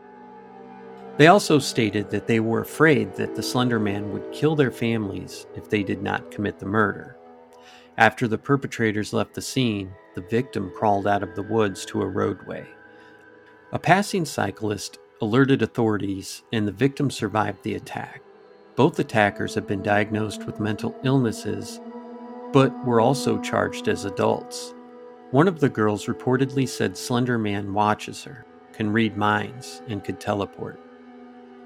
They 1.16 1.28
also 1.28 1.58
stated 1.58 2.10
that 2.10 2.26
they 2.26 2.40
were 2.40 2.60
afraid 2.60 3.14
that 3.14 3.34
the 3.34 3.42
Slender 3.42 3.80
Man 3.80 4.12
would 4.12 4.30
kill 4.32 4.54
their 4.54 4.70
families 4.70 5.46
if 5.56 5.70
they 5.70 5.82
did 5.82 6.02
not 6.02 6.30
commit 6.30 6.58
the 6.58 6.66
murder. 6.66 7.16
After 7.96 8.28
the 8.28 8.36
perpetrators 8.36 9.14
left 9.14 9.32
the 9.32 9.40
scene, 9.40 9.94
the 10.14 10.26
victim 10.28 10.70
crawled 10.76 11.06
out 11.06 11.22
of 11.22 11.34
the 11.34 11.42
woods 11.44 11.86
to 11.86 12.02
a 12.02 12.06
roadway. 12.06 12.66
A 13.72 13.78
passing 13.78 14.26
cyclist 14.26 14.98
alerted 15.22 15.62
authorities, 15.62 16.42
and 16.52 16.68
the 16.68 16.72
victim 16.72 17.10
survived 17.10 17.62
the 17.62 17.76
attack. 17.76 18.20
Both 18.76 18.98
attackers 18.98 19.54
have 19.54 19.66
been 19.66 19.82
diagnosed 19.82 20.44
with 20.44 20.60
mental 20.60 20.94
illnesses, 21.02 21.80
but 22.52 22.72
were 22.84 23.00
also 23.00 23.40
charged 23.40 23.88
as 23.88 24.04
adults. 24.04 24.74
One 25.30 25.48
of 25.48 25.60
the 25.60 25.68
girls 25.68 26.06
reportedly 26.06 26.68
said 26.68 26.96
Slender 26.96 27.38
Man 27.38 27.72
watches 27.72 28.24
her, 28.24 28.44
can 28.72 28.92
read 28.92 29.16
minds, 29.16 29.82
and 29.88 30.02
could 30.02 30.20
teleport. 30.20 30.80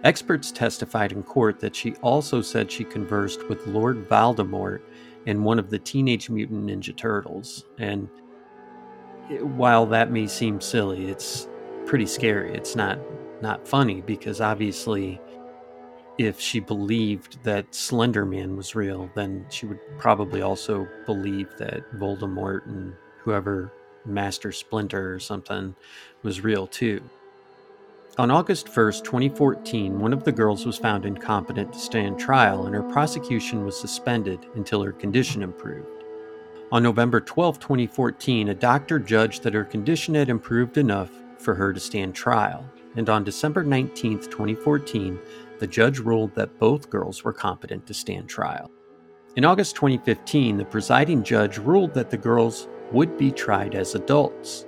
Experts 0.03 0.53
testified 0.53 1.13
in 1.13 1.23
court 1.23 1.61
that 1.61 1.75
she 1.75 1.95
also 2.03 2.43
said 2.43 2.71
she 2.71 2.85
conversed 2.85 3.49
with 3.49 3.67
Lord 3.67 4.07
Voldemort 4.09 4.81
and 5.27 5.45
one 5.45 5.59
of 5.59 5.71
the 5.71 5.79
Teenage 5.79 6.29
Mutant 6.29 6.67
Ninja 6.67 6.95
Turtles. 6.95 7.65
And 7.79 8.09
while 9.41 9.87
that 9.87 10.11
may 10.11 10.27
seem 10.27 10.61
silly, 10.61 11.07
it's 11.07 11.49
pretty 11.87 12.05
scary. 12.05 12.55
It's 12.55 12.77
not 12.77 12.99
not 13.41 13.67
funny 13.67 14.03
because 14.03 14.41
obviously 14.41 15.21
if 16.19 16.39
she 16.41 16.61
believed 16.61 17.43
that 17.43 17.73
Slenderman 17.73 18.57
was 18.57 18.75
real, 18.75 19.11
then 19.15 19.47
she 19.51 19.67
would 19.67 19.81
probably 19.99 20.43
also 20.43 20.87
believe 21.07 21.49
that 21.59 21.93
Voldemort 21.95 22.67
and 22.67 22.95
whoever 23.19 23.73
Master 24.05 24.53
Splinter 24.53 25.15
or 25.15 25.19
something 25.19 25.75
was 26.23 26.43
real 26.43 26.67
too. 26.67 27.03
On 28.17 28.31
August 28.31 28.67
1st, 28.67 29.03
2014, 29.03 29.99
one 29.99 30.13
of 30.13 30.23
the 30.23 30.31
girls 30.31 30.65
was 30.65 30.79
found 30.79 31.05
incompetent 31.05 31.73
to 31.73 31.79
stand 31.81 32.17
trial 32.17 32.67
and 32.67 32.75
her 32.75 32.83
prosecution 32.83 33.65
was 33.65 33.79
suspended 33.79 34.39
until 34.55 34.83
her 34.83 34.93
condition 34.93 35.43
improved. 35.43 36.05
On 36.71 36.83
November 36.83 37.21
12, 37.21 37.59
2014, 37.59 38.51
a 38.51 38.55
doctor 38.55 39.01
judged 39.01 39.43
that 39.43 39.55
her 39.55 39.65
condition 39.65 40.15
had 40.15 40.29
improved 40.29 40.79
enough 40.79 41.11
for 41.39 41.55
her 41.55 41.73
to 41.73 41.81
stand 41.81 42.15
trial, 42.15 42.65
and 42.97 43.09
on 43.09 43.25
December 43.25 43.65
19, 43.65 44.21
2014, 44.21 45.19
the 45.59 45.67
judge 45.67 45.99
ruled 45.99 46.35
that 46.35 46.59
both 46.59 46.91
girls 46.91 47.25
were 47.25 47.33
competent 47.33 47.87
to 47.87 47.95
stand 47.95 48.29
trial. 48.29 48.71
In 49.37 49.45
August 49.45 49.75
2015, 49.77 50.59
the 50.59 50.65
presiding 50.65 51.23
judge 51.23 51.59
ruled 51.59 51.95
that 51.95 52.11
the 52.11 52.17
girls 52.17 52.69
would 52.93 53.17
be 53.19 53.33
tried 53.33 53.75
as 53.75 53.95
adults. 53.95 54.67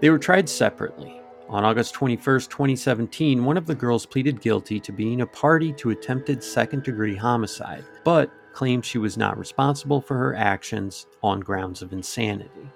They 0.00 0.10
were 0.10 0.18
tried 0.18 0.48
separately. 0.48 1.20
On 1.48 1.64
August 1.64 1.92
21, 1.94 2.40
2017, 2.40 3.44
one 3.44 3.58
of 3.58 3.66
the 3.66 3.74
girls 3.74 4.06
pleaded 4.06 4.40
guilty 4.40 4.80
to 4.80 4.92
being 4.92 5.20
a 5.20 5.26
party 5.26 5.72
to 5.74 5.90
attempted 5.90 6.42
second 6.42 6.82
degree 6.82 7.14
homicide, 7.14 7.84
but 8.02 8.30
claimed 8.54 8.84
she 8.84 8.98
was 8.98 9.18
not 9.18 9.38
responsible 9.38 10.00
for 10.00 10.16
her 10.16 10.34
actions 10.34 11.06
on 11.22 11.40
grounds 11.40 11.82
of 11.82 11.92
insanity. 11.92 12.70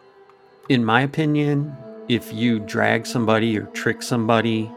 In 0.69 0.85
my 0.85 1.01
opinion, 1.01 1.75
if 2.09 2.33
you 2.33 2.61
drag 2.61 3.07
somebody 3.07 3.59
or 3.59 3.67
trick 3.67 4.03
somebody 4.03 4.71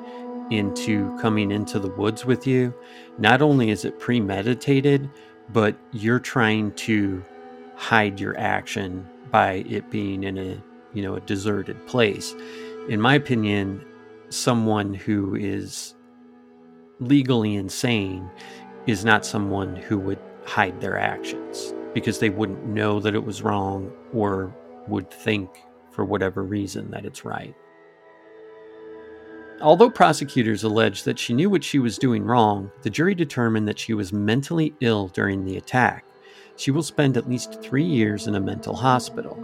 into 0.52 1.18
coming 1.20 1.52
into 1.52 1.80
the 1.80 1.90
woods 1.90 2.26
with 2.26 2.46
you, 2.46 2.74
not 3.18 3.42
only 3.42 3.70
is 3.70 3.86
it 3.86 4.00
premeditated, 4.00 5.10
but 5.50 5.76
you're 5.92 6.20
trying 6.20 6.72
to 6.74 7.24
hide 7.76 8.20
your 8.20 8.38
action 8.38 9.08
by 9.32 9.64
it 9.68 9.90
being 9.90 10.24
in 10.24 10.38
a 10.38 10.62
you 10.94 11.02
know 11.02 11.16
a 11.16 11.22
deserted 11.22 11.86
place. 11.88 12.36
In 12.90 13.00
my 13.02 13.16
opinion, 13.16 13.84
someone 14.30 14.94
who 14.94 15.36
is 15.36 15.96
legally 17.00 17.56
insane 17.56 18.30
is 18.88 19.04
not 19.06 19.26
someone 19.26 19.76
who 19.76 19.98
would 19.98 20.20
hide 20.46 20.80
their 20.82 20.98
actions 20.98 21.74
because 21.94 22.20
they 22.20 22.30
wouldn't 22.30 22.66
know 22.66 23.00
that 23.00 23.16
it 23.16 23.24
was 23.24 23.42
wrong 23.42 23.92
or 24.14 24.56
would 24.88 25.10
think 25.12 25.50
for 25.92 26.06
whatever 26.06 26.44
reason 26.44 26.90
that 26.92 27.06
it's 27.06 27.26
right. 27.26 27.56
Although 29.62 29.92
prosecutors 29.92 30.64
alleged 30.64 31.06
that 31.06 31.20
she 31.20 31.34
knew 31.34 31.50
what 31.50 31.64
she 31.64 31.78
was 31.78 32.00
doing 32.00 32.24
wrong, 32.24 32.72
the 32.82 32.90
jury 32.90 33.14
determined 33.14 33.68
that 33.68 33.78
she 33.78 33.94
was 33.94 34.12
mentally 34.12 34.74
ill 34.82 35.08
during 35.10 35.46
the 35.46 35.58
attack. 35.58 36.04
She 36.56 36.72
will 36.72 36.82
spend 36.84 37.16
at 37.16 37.30
least 37.30 37.62
three 37.62 37.84
years 37.84 38.26
in 38.26 38.36
a 38.36 38.40
mental 38.40 38.76
hospital. 38.76 39.38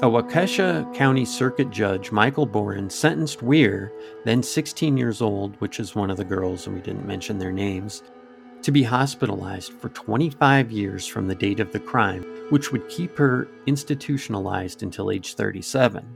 A 0.00 0.06
Waukesha 0.06 0.94
County 0.94 1.24
Circuit 1.26 1.70
Judge, 1.70 2.12
Michael 2.12 2.46
Bohren, 2.46 2.90
sentenced 2.90 3.40
Weier, 3.40 3.90
then 4.24 4.42
16 4.42 4.96
years 4.96 5.20
old, 5.20 5.56
which 5.60 5.80
is 5.80 5.94
one 5.94 6.10
of 6.10 6.16
the 6.16 6.24
girls, 6.24 6.66
and 6.66 6.76
we 6.76 6.80
didn't 6.80 7.06
mention 7.06 7.38
their 7.38 7.52
names, 7.52 8.02
to 8.62 8.72
be 8.72 8.82
hospitalized 8.82 9.72
for 9.72 9.90
25 9.90 10.70
years 10.70 11.06
from 11.06 11.28
the 11.28 11.34
date 11.34 11.60
of 11.60 11.72
the 11.72 11.80
crime, 11.80 12.22
which 12.50 12.72
would 12.72 12.88
keep 12.88 13.18
her 13.18 13.48
institutionalized 13.66 14.82
until 14.82 15.10
age 15.10 15.34
37. 15.34 16.06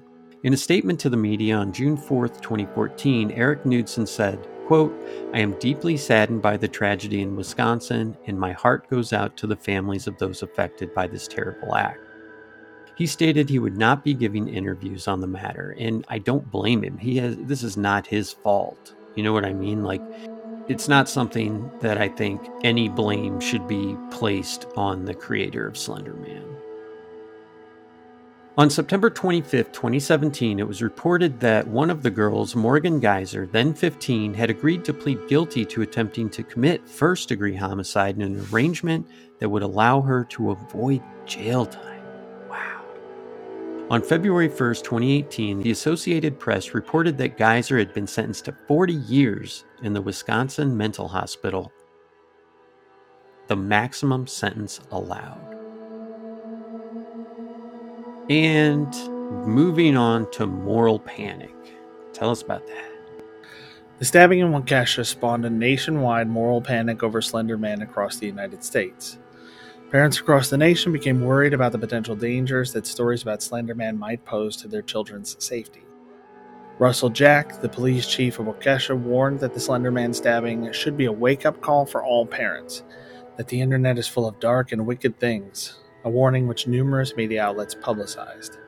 In 0.44 0.52
a 0.52 0.56
statement 0.56 0.98
to 1.00 1.08
the 1.08 1.16
media 1.16 1.54
on 1.54 1.72
June 1.72 1.96
4, 1.96 2.26
2014, 2.26 3.30
Eric 3.30 3.64
Knudsen 3.64 4.08
said, 4.08 4.44
quote, 4.66 4.92
I 5.32 5.38
am 5.38 5.56
deeply 5.60 5.96
saddened 5.96 6.42
by 6.42 6.56
the 6.56 6.66
tragedy 6.66 7.22
in 7.22 7.36
Wisconsin, 7.36 8.16
and 8.26 8.40
my 8.40 8.50
heart 8.50 8.90
goes 8.90 9.12
out 9.12 9.36
to 9.36 9.46
the 9.46 9.54
families 9.54 10.08
of 10.08 10.18
those 10.18 10.42
affected 10.42 10.92
by 10.94 11.06
this 11.06 11.28
terrible 11.28 11.76
act. 11.76 12.00
He 12.96 13.06
stated 13.06 13.48
he 13.48 13.60
would 13.60 13.76
not 13.76 14.02
be 14.02 14.14
giving 14.14 14.48
interviews 14.48 15.06
on 15.06 15.20
the 15.20 15.28
matter, 15.28 15.76
and 15.78 16.04
I 16.08 16.18
don't 16.18 16.50
blame 16.50 16.82
him. 16.82 16.98
He 16.98 17.18
has 17.18 17.36
this 17.36 17.62
is 17.62 17.76
not 17.76 18.04
his 18.08 18.32
fault. 18.32 18.96
You 19.14 19.22
know 19.22 19.32
what 19.32 19.44
I 19.44 19.52
mean? 19.52 19.84
Like 19.84 20.02
it's 20.68 20.88
not 20.88 21.08
something 21.08 21.70
that 21.80 21.98
I 21.98 22.08
think 22.08 22.40
any 22.64 22.88
blame 22.88 23.38
should 23.38 23.68
be 23.68 23.96
placed 24.10 24.66
on 24.76 25.04
the 25.04 25.14
creator 25.14 25.68
of 25.68 25.78
Slender 25.78 26.14
Man. 26.14 26.44
On 28.58 28.68
September 28.68 29.08
25, 29.08 29.72
2017, 29.72 30.58
it 30.58 30.68
was 30.68 30.82
reported 30.82 31.40
that 31.40 31.66
one 31.66 31.88
of 31.88 32.02
the 32.02 32.10
girls, 32.10 32.54
Morgan 32.54 33.00
Geyser, 33.00 33.46
then 33.46 33.72
15, 33.72 34.34
had 34.34 34.50
agreed 34.50 34.84
to 34.84 34.92
plead 34.92 35.26
guilty 35.26 35.64
to 35.64 35.80
attempting 35.80 36.28
to 36.28 36.42
commit 36.42 36.86
first 36.86 37.30
degree 37.30 37.56
homicide 37.56 38.16
in 38.16 38.20
an 38.20 38.46
arrangement 38.52 39.08
that 39.38 39.48
would 39.48 39.62
allow 39.62 40.02
her 40.02 40.24
to 40.24 40.50
avoid 40.50 41.00
jail 41.24 41.64
time. 41.64 42.04
Wow. 42.46 42.82
On 43.88 44.02
February 44.02 44.48
1, 44.48 44.56
2018, 44.56 45.62
the 45.62 45.70
Associated 45.70 46.38
Press 46.38 46.74
reported 46.74 47.16
that 47.16 47.38
Geyser 47.38 47.78
had 47.78 47.94
been 47.94 48.06
sentenced 48.06 48.44
to 48.44 48.56
40 48.68 48.92
years 48.92 49.64
in 49.82 49.94
the 49.94 50.02
Wisconsin 50.02 50.76
Mental 50.76 51.08
Hospital, 51.08 51.72
the 53.46 53.56
maximum 53.56 54.26
sentence 54.26 54.78
allowed. 54.90 55.51
And 58.30 58.94
moving 59.46 59.96
on 59.96 60.30
to 60.32 60.46
moral 60.46 61.00
panic. 61.00 61.54
Tell 62.12 62.30
us 62.30 62.42
about 62.42 62.66
that. 62.68 62.90
The 63.98 64.04
stabbing 64.04 64.38
in 64.38 64.52
Waukesha 64.52 65.04
spawned 65.06 65.44
a 65.44 65.50
nationwide 65.50 66.28
moral 66.28 66.60
panic 66.60 67.02
over 67.02 67.20
Slender 67.20 67.58
Man 67.58 67.82
across 67.82 68.16
the 68.16 68.26
United 68.26 68.62
States. 68.64 69.18
Parents 69.90 70.18
across 70.18 70.50
the 70.50 70.56
nation 70.56 70.92
became 70.92 71.20
worried 71.20 71.52
about 71.52 71.72
the 71.72 71.78
potential 71.78 72.16
dangers 72.16 72.72
that 72.72 72.86
stories 72.86 73.22
about 73.22 73.42
Slender 73.42 73.74
Man 73.74 73.98
might 73.98 74.24
pose 74.24 74.56
to 74.56 74.68
their 74.68 74.82
children's 74.82 75.36
safety. 75.44 75.82
Russell 76.78 77.10
Jack, 77.10 77.60
the 77.60 77.68
police 77.68 78.06
chief 78.06 78.38
of 78.38 78.46
Waukesha, 78.46 78.96
warned 78.96 79.40
that 79.40 79.52
the 79.52 79.60
Slender 79.60 79.90
Man 79.90 80.14
stabbing 80.14 80.72
should 80.72 80.96
be 80.96 81.04
a 81.04 81.12
wake 81.12 81.44
up 81.44 81.60
call 81.60 81.86
for 81.86 82.02
all 82.02 82.24
parents, 82.24 82.82
that 83.36 83.48
the 83.48 83.60
internet 83.60 83.98
is 83.98 84.08
full 84.08 84.26
of 84.26 84.40
dark 84.40 84.72
and 84.72 84.86
wicked 84.86 85.18
things, 85.18 85.78
a 86.04 86.10
warning 86.10 86.46
which 86.46 86.66
numerous 86.66 87.16
media 87.16 87.42
outlets 87.42 87.74
publicized. 87.74 88.58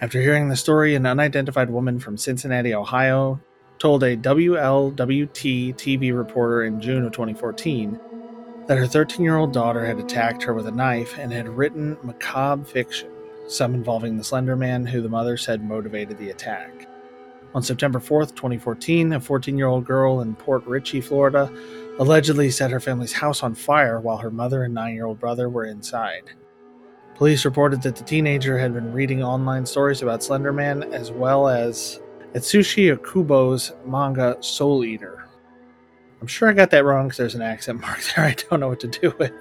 After 0.00 0.20
hearing 0.20 0.48
the 0.48 0.56
story, 0.56 0.94
an 0.94 1.06
unidentified 1.06 1.70
woman 1.70 1.98
from 1.98 2.16
Cincinnati, 2.16 2.74
Ohio, 2.74 3.40
told 3.78 4.02
a 4.02 4.16
WLWT 4.16 5.74
TV 5.74 6.16
reporter 6.16 6.64
in 6.64 6.80
June 6.80 7.04
of 7.04 7.12
2014 7.12 7.98
that 8.66 8.78
her 8.78 8.86
13 8.86 9.24
year 9.24 9.36
old 9.36 9.52
daughter 9.52 9.84
had 9.84 9.98
attacked 9.98 10.42
her 10.42 10.54
with 10.54 10.66
a 10.66 10.72
knife 10.72 11.16
and 11.18 11.32
had 11.32 11.48
written 11.48 11.96
macabre 12.02 12.64
fiction, 12.64 13.08
some 13.48 13.74
involving 13.74 14.16
the 14.16 14.24
Slender 14.24 14.56
Man, 14.56 14.84
who 14.84 15.00
the 15.00 15.08
mother 15.08 15.36
said 15.36 15.64
motivated 15.64 16.18
the 16.18 16.30
attack. 16.30 16.88
On 17.54 17.62
September 17.62 18.00
4th, 18.00 18.34
2014, 18.34 19.14
a 19.14 19.20
14 19.20 19.56
year 19.56 19.68
old 19.68 19.86
girl 19.86 20.20
in 20.20 20.34
Port 20.34 20.66
Richey, 20.66 21.00
Florida, 21.00 21.50
allegedly 21.98 22.50
set 22.50 22.70
her 22.70 22.80
family's 22.80 23.14
house 23.14 23.42
on 23.42 23.54
fire 23.54 23.98
while 24.00 24.18
her 24.18 24.30
mother 24.30 24.64
and 24.64 24.74
9 24.74 24.94
year 24.94 25.06
old 25.06 25.20
brother 25.20 25.48
were 25.48 25.64
inside. 25.64 26.24
Police 27.16 27.44
reported 27.44 27.82
that 27.82 27.96
the 27.96 28.04
teenager 28.04 28.58
had 28.58 28.74
been 28.74 28.92
reading 28.92 29.22
online 29.22 29.66
stories 29.66 30.02
about 30.02 30.22
Slender 30.22 30.52
Man 30.52 30.82
as 30.92 31.10
well 31.10 31.48
as 31.48 32.00
Atsushi 32.34 32.94
Okubo's 32.94 33.72
manga 33.86 34.36
Soul 34.40 34.84
Eater, 34.84 35.26
I'm 36.20 36.26
sure 36.26 36.48
I 36.48 36.54
got 36.54 36.70
that 36.70 36.84
wrong 36.84 37.06
because 37.06 37.18
there's 37.18 37.34
an 37.34 37.42
accent 37.42 37.80
mark 37.80 38.00
there 38.16 38.24
I 38.24 38.34
don't 38.34 38.60
know 38.60 38.68
what 38.68 38.80
to 38.80 38.88
do 38.88 39.14
with. 39.18 39.32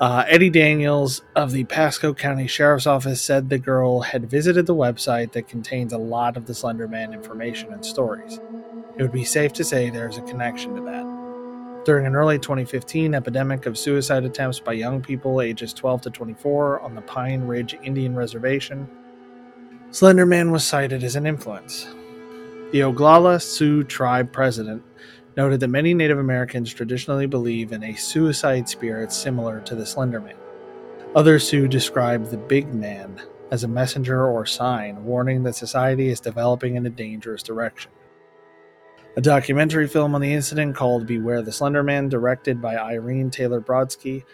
Uh, 0.00 0.24
Eddie 0.28 0.48
Daniels 0.48 1.22
of 1.36 1.50
the 1.50 1.64
Pasco 1.64 2.14
County 2.14 2.46
Sheriff's 2.46 2.86
Office 2.86 3.20
said 3.20 3.48
the 3.48 3.58
girl 3.58 4.00
had 4.00 4.30
visited 4.30 4.66
the 4.66 4.74
website 4.74 5.32
that 5.32 5.48
contains 5.48 5.92
a 5.92 5.98
lot 5.98 6.36
of 6.36 6.46
the 6.46 6.54
Slender 6.54 6.88
Man 6.88 7.12
information 7.12 7.72
and 7.72 7.84
stories. 7.84 8.40
It 8.96 9.02
would 9.02 9.12
be 9.12 9.24
safe 9.24 9.52
to 9.54 9.64
say 9.64 9.90
there 9.90 10.08
is 10.08 10.16
a 10.16 10.22
connection 10.22 10.74
to 10.76 10.82
that. 10.82 11.09
During 11.84 12.04
an 12.04 12.14
early 12.14 12.38
2015 12.38 13.14
epidemic 13.14 13.64
of 13.64 13.78
suicide 13.78 14.24
attempts 14.24 14.60
by 14.60 14.74
young 14.74 15.00
people 15.00 15.40
ages 15.40 15.72
12 15.72 16.02
to 16.02 16.10
24 16.10 16.80
on 16.80 16.94
the 16.94 17.00
Pine 17.00 17.40
Ridge 17.42 17.74
Indian 17.82 18.14
Reservation, 18.14 18.86
Slenderman 19.90 20.50
was 20.50 20.62
cited 20.62 21.02
as 21.02 21.16
an 21.16 21.26
influence. 21.26 21.86
The 22.72 22.80
Oglala 22.80 23.40
Sioux 23.40 23.82
tribe 23.82 24.30
president 24.30 24.82
noted 25.38 25.60
that 25.60 25.68
many 25.68 25.94
Native 25.94 26.18
Americans 26.18 26.72
traditionally 26.72 27.26
believe 27.26 27.72
in 27.72 27.82
a 27.82 27.94
suicide 27.94 28.68
spirit 28.68 29.10
similar 29.10 29.60
to 29.62 29.74
the 29.74 29.84
Slenderman. 29.84 30.36
Other 31.14 31.38
Sioux 31.38 31.66
describe 31.66 32.26
the 32.26 32.36
Big 32.36 32.74
Man 32.74 33.22
as 33.50 33.64
a 33.64 33.68
messenger 33.68 34.26
or 34.26 34.44
sign 34.44 35.02
warning 35.06 35.44
that 35.44 35.56
society 35.56 36.10
is 36.10 36.20
developing 36.20 36.76
in 36.76 36.84
a 36.84 36.90
dangerous 36.90 37.42
direction. 37.42 37.90
A 39.20 39.22
documentary 39.22 39.86
film 39.86 40.14
on 40.14 40.22
the 40.22 40.32
incident 40.32 40.74
called 40.74 41.06
Beware 41.06 41.42
the 41.42 41.52
Slender 41.52 41.82
Man, 41.82 42.08
directed 42.08 42.58
by 42.58 42.78
Irene 42.78 43.28
Taylor 43.28 43.60
Brodsky, 43.60 44.24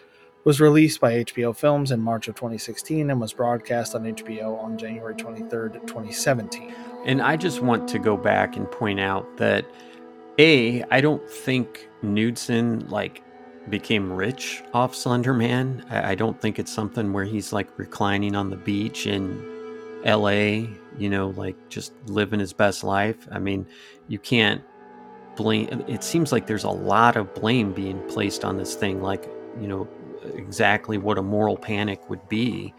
was 0.45 0.61
released 0.61 1.01
by 1.01 1.25
HBO 1.25 1.53
Films 1.53 1.91
in 1.91 1.99
March 1.99 2.29
of 2.29 2.35
2016 2.35 3.09
and 3.09 3.19
was 3.19 3.33
broadcast 3.33 3.95
on 3.95 4.05
HBO 4.05 4.57
on 4.63 4.77
January 4.77 5.13
23rd, 5.13 5.85
2017. 5.87 6.73
And 7.03 7.21
I 7.21 7.35
just 7.35 7.61
want 7.61 7.89
to 7.89 7.99
go 7.99 8.15
back 8.15 8.55
and 8.55 8.71
point 8.71 9.01
out 9.01 9.35
that 9.35 9.65
a, 10.37 10.83
I 10.83 11.01
don't 11.01 11.29
think 11.29 11.89
Knudsen 12.01 12.87
like 12.87 13.21
became 13.69 14.13
rich 14.13 14.63
off 14.73 14.95
Slender 14.95 15.33
Man. 15.33 15.85
I, 15.89 16.11
I 16.11 16.15
don't 16.15 16.39
think 16.39 16.59
it's 16.59 16.71
something 16.71 17.11
where 17.11 17.25
he's 17.25 17.51
like 17.51 17.77
reclining 17.77 18.37
on 18.37 18.49
the 18.49 18.55
beach 18.55 19.05
in 19.05 19.37
LA, 20.05 20.69
you 20.97 21.09
know, 21.09 21.33
like 21.35 21.57
just 21.67 21.91
living 22.05 22.39
his 22.39 22.53
best 22.53 22.85
life. 22.85 23.27
I 23.29 23.39
mean, 23.39 23.67
you 24.07 24.17
can't 24.17 24.63
blame 25.37 25.85
it 25.87 26.03
seems 26.03 26.31
like 26.31 26.47
there's 26.47 26.65
a 26.65 26.69
lot 26.69 27.15
of 27.15 27.33
blame 27.33 27.71
being 27.71 28.01
placed 28.09 28.43
on 28.43 28.57
this 28.57 28.75
thing 28.75 29.01
like, 29.01 29.29
you 29.61 29.67
know, 29.67 29.87
exactly 30.33 30.97
what 30.97 31.17
a 31.17 31.21
moral 31.21 31.55
panic 31.55 32.09
would 32.09 32.27
be. 32.27 32.73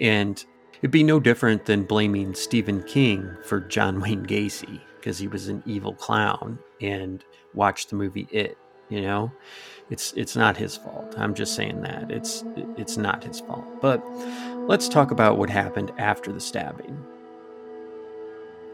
And 0.00 0.44
it'd 0.78 0.90
be 0.90 1.02
no 1.02 1.20
different 1.20 1.64
than 1.64 1.84
blaming 1.84 2.34
Stephen 2.34 2.82
King 2.82 3.36
for 3.44 3.60
John 3.60 4.00
Wayne 4.02 4.26
Gacy 4.26 4.80
because 4.96 5.18
he 5.18 5.28
was 5.28 5.48
an 5.48 5.62
evil 5.64 5.94
clown 5.94 6.58
and 6.80 7.24
watched 7.54 7.90
the 7.90 7.96
movie 7.96 8.28
It. 8.30 8.58
You 8.88 9.00
know, 9.00 9.32
it's 9.88 10.12
it's 10.14 10.36
not 10.36 10.58
his 10.58 10.76
fault. 10.76 11.14
I'm 11.16 11.32
just 11.32 11.54
saying 11.54 11.80
that 11.80 12.10
it's 12.10 12.44
it's 12.76 12.98
not 12.98 13.24
his 13.24 13.40
fault. 13.40 13.64
But 13.80 14.04
let's 14.68 14.86
talk 14.86 15.10
about 15.10 15.38
what 15.38 15.48
happened 15.48 15.92
after 15.96 16.30
the 16.30 16.40
stabbing. 16.40 17.02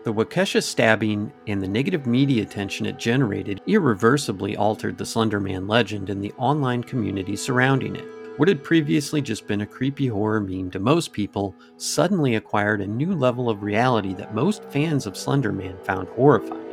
The 0.08 0.14
Waukesha 0.14 0.62
stabbing 0.62 1.30
and 1.48 1.60
the 1.60 1.68
negative 1.68 2.06
media 2.06 2.42
attention 2.42 2.86
it 2.86 2.96
generated 2.96 3.60
irreversibly 3.66 4.56
altered 4.56 4.96
the 4.96 5.04
Slender 5.04 5.38
Man 5.38 5.68
legend 5.68 6.08
and 6.08 6.24
the 6.24 6.32
online 6.38 6.82
community 6.82 7.36
surrounding 7.36 7.94
it. 7.94 8.06
What 8.38 8.48
had 8.48 8.64
previously 8.64 9.20
just 9.20 9.46
been 9.46 9.60
a 9.60 9.66
creepy 9.66 10.06
horror 10.06 10.40
meme 10.40 10.70
to 10.70 10.78
most 10.78 11.12
people 11.12 11.54
suddenly 11.76 12.36
acquired 12.36 12.80
a 12.80 12.86
new 12.86 13.12
level 13.12 13.50
of 13.50 13.62
reality 13.62 14.14
that 14.14 14.34
most 14.34 14.64
fans 14.70 15.04
of 15.04 15.14
Slender 15.14 15.52
Man 15.52 15.76
found 15.84 16.08
horrifying. 16.08 16.64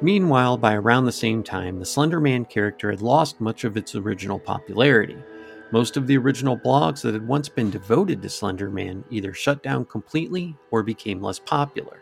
Meanwhile, 0.00 0.56
by 0.56 0.74
around 0.74 1.04
the 1.04 1.12
same 1.12 1.44
time, 1.44 1.78
the 1.78 1.86
Slender 1.86 2.18
Man 2.18 2.44
character 2.44 2.90
had 2.90 3.02
lost 3.02 3.40
much 3.40 3.62
of 3.62 3.76
its 3.76 3.94
original 3.94 4.40
popularity. 4.40 5.22
Most 5.70 5.96
of 5.96 6.08
the 6.08 6.16
original 6.16 6.58
blogs 6.58 7.02
that 7.02 7.14
had 7.14 7.28
once 7.28 7.48
been 7.48 7.70
devoted 7.70 8.20
to 8.20 8.28
Slender 8.28 8.68
Man 8.68 9.04
either 9.10 9.32
shut 9.32 9.62
down 9.62 9.84
completely 9.84 10.56
or 10.72 10.82
became 10.82 11.22
less 11.22 11.38
popular. 11.38 12.00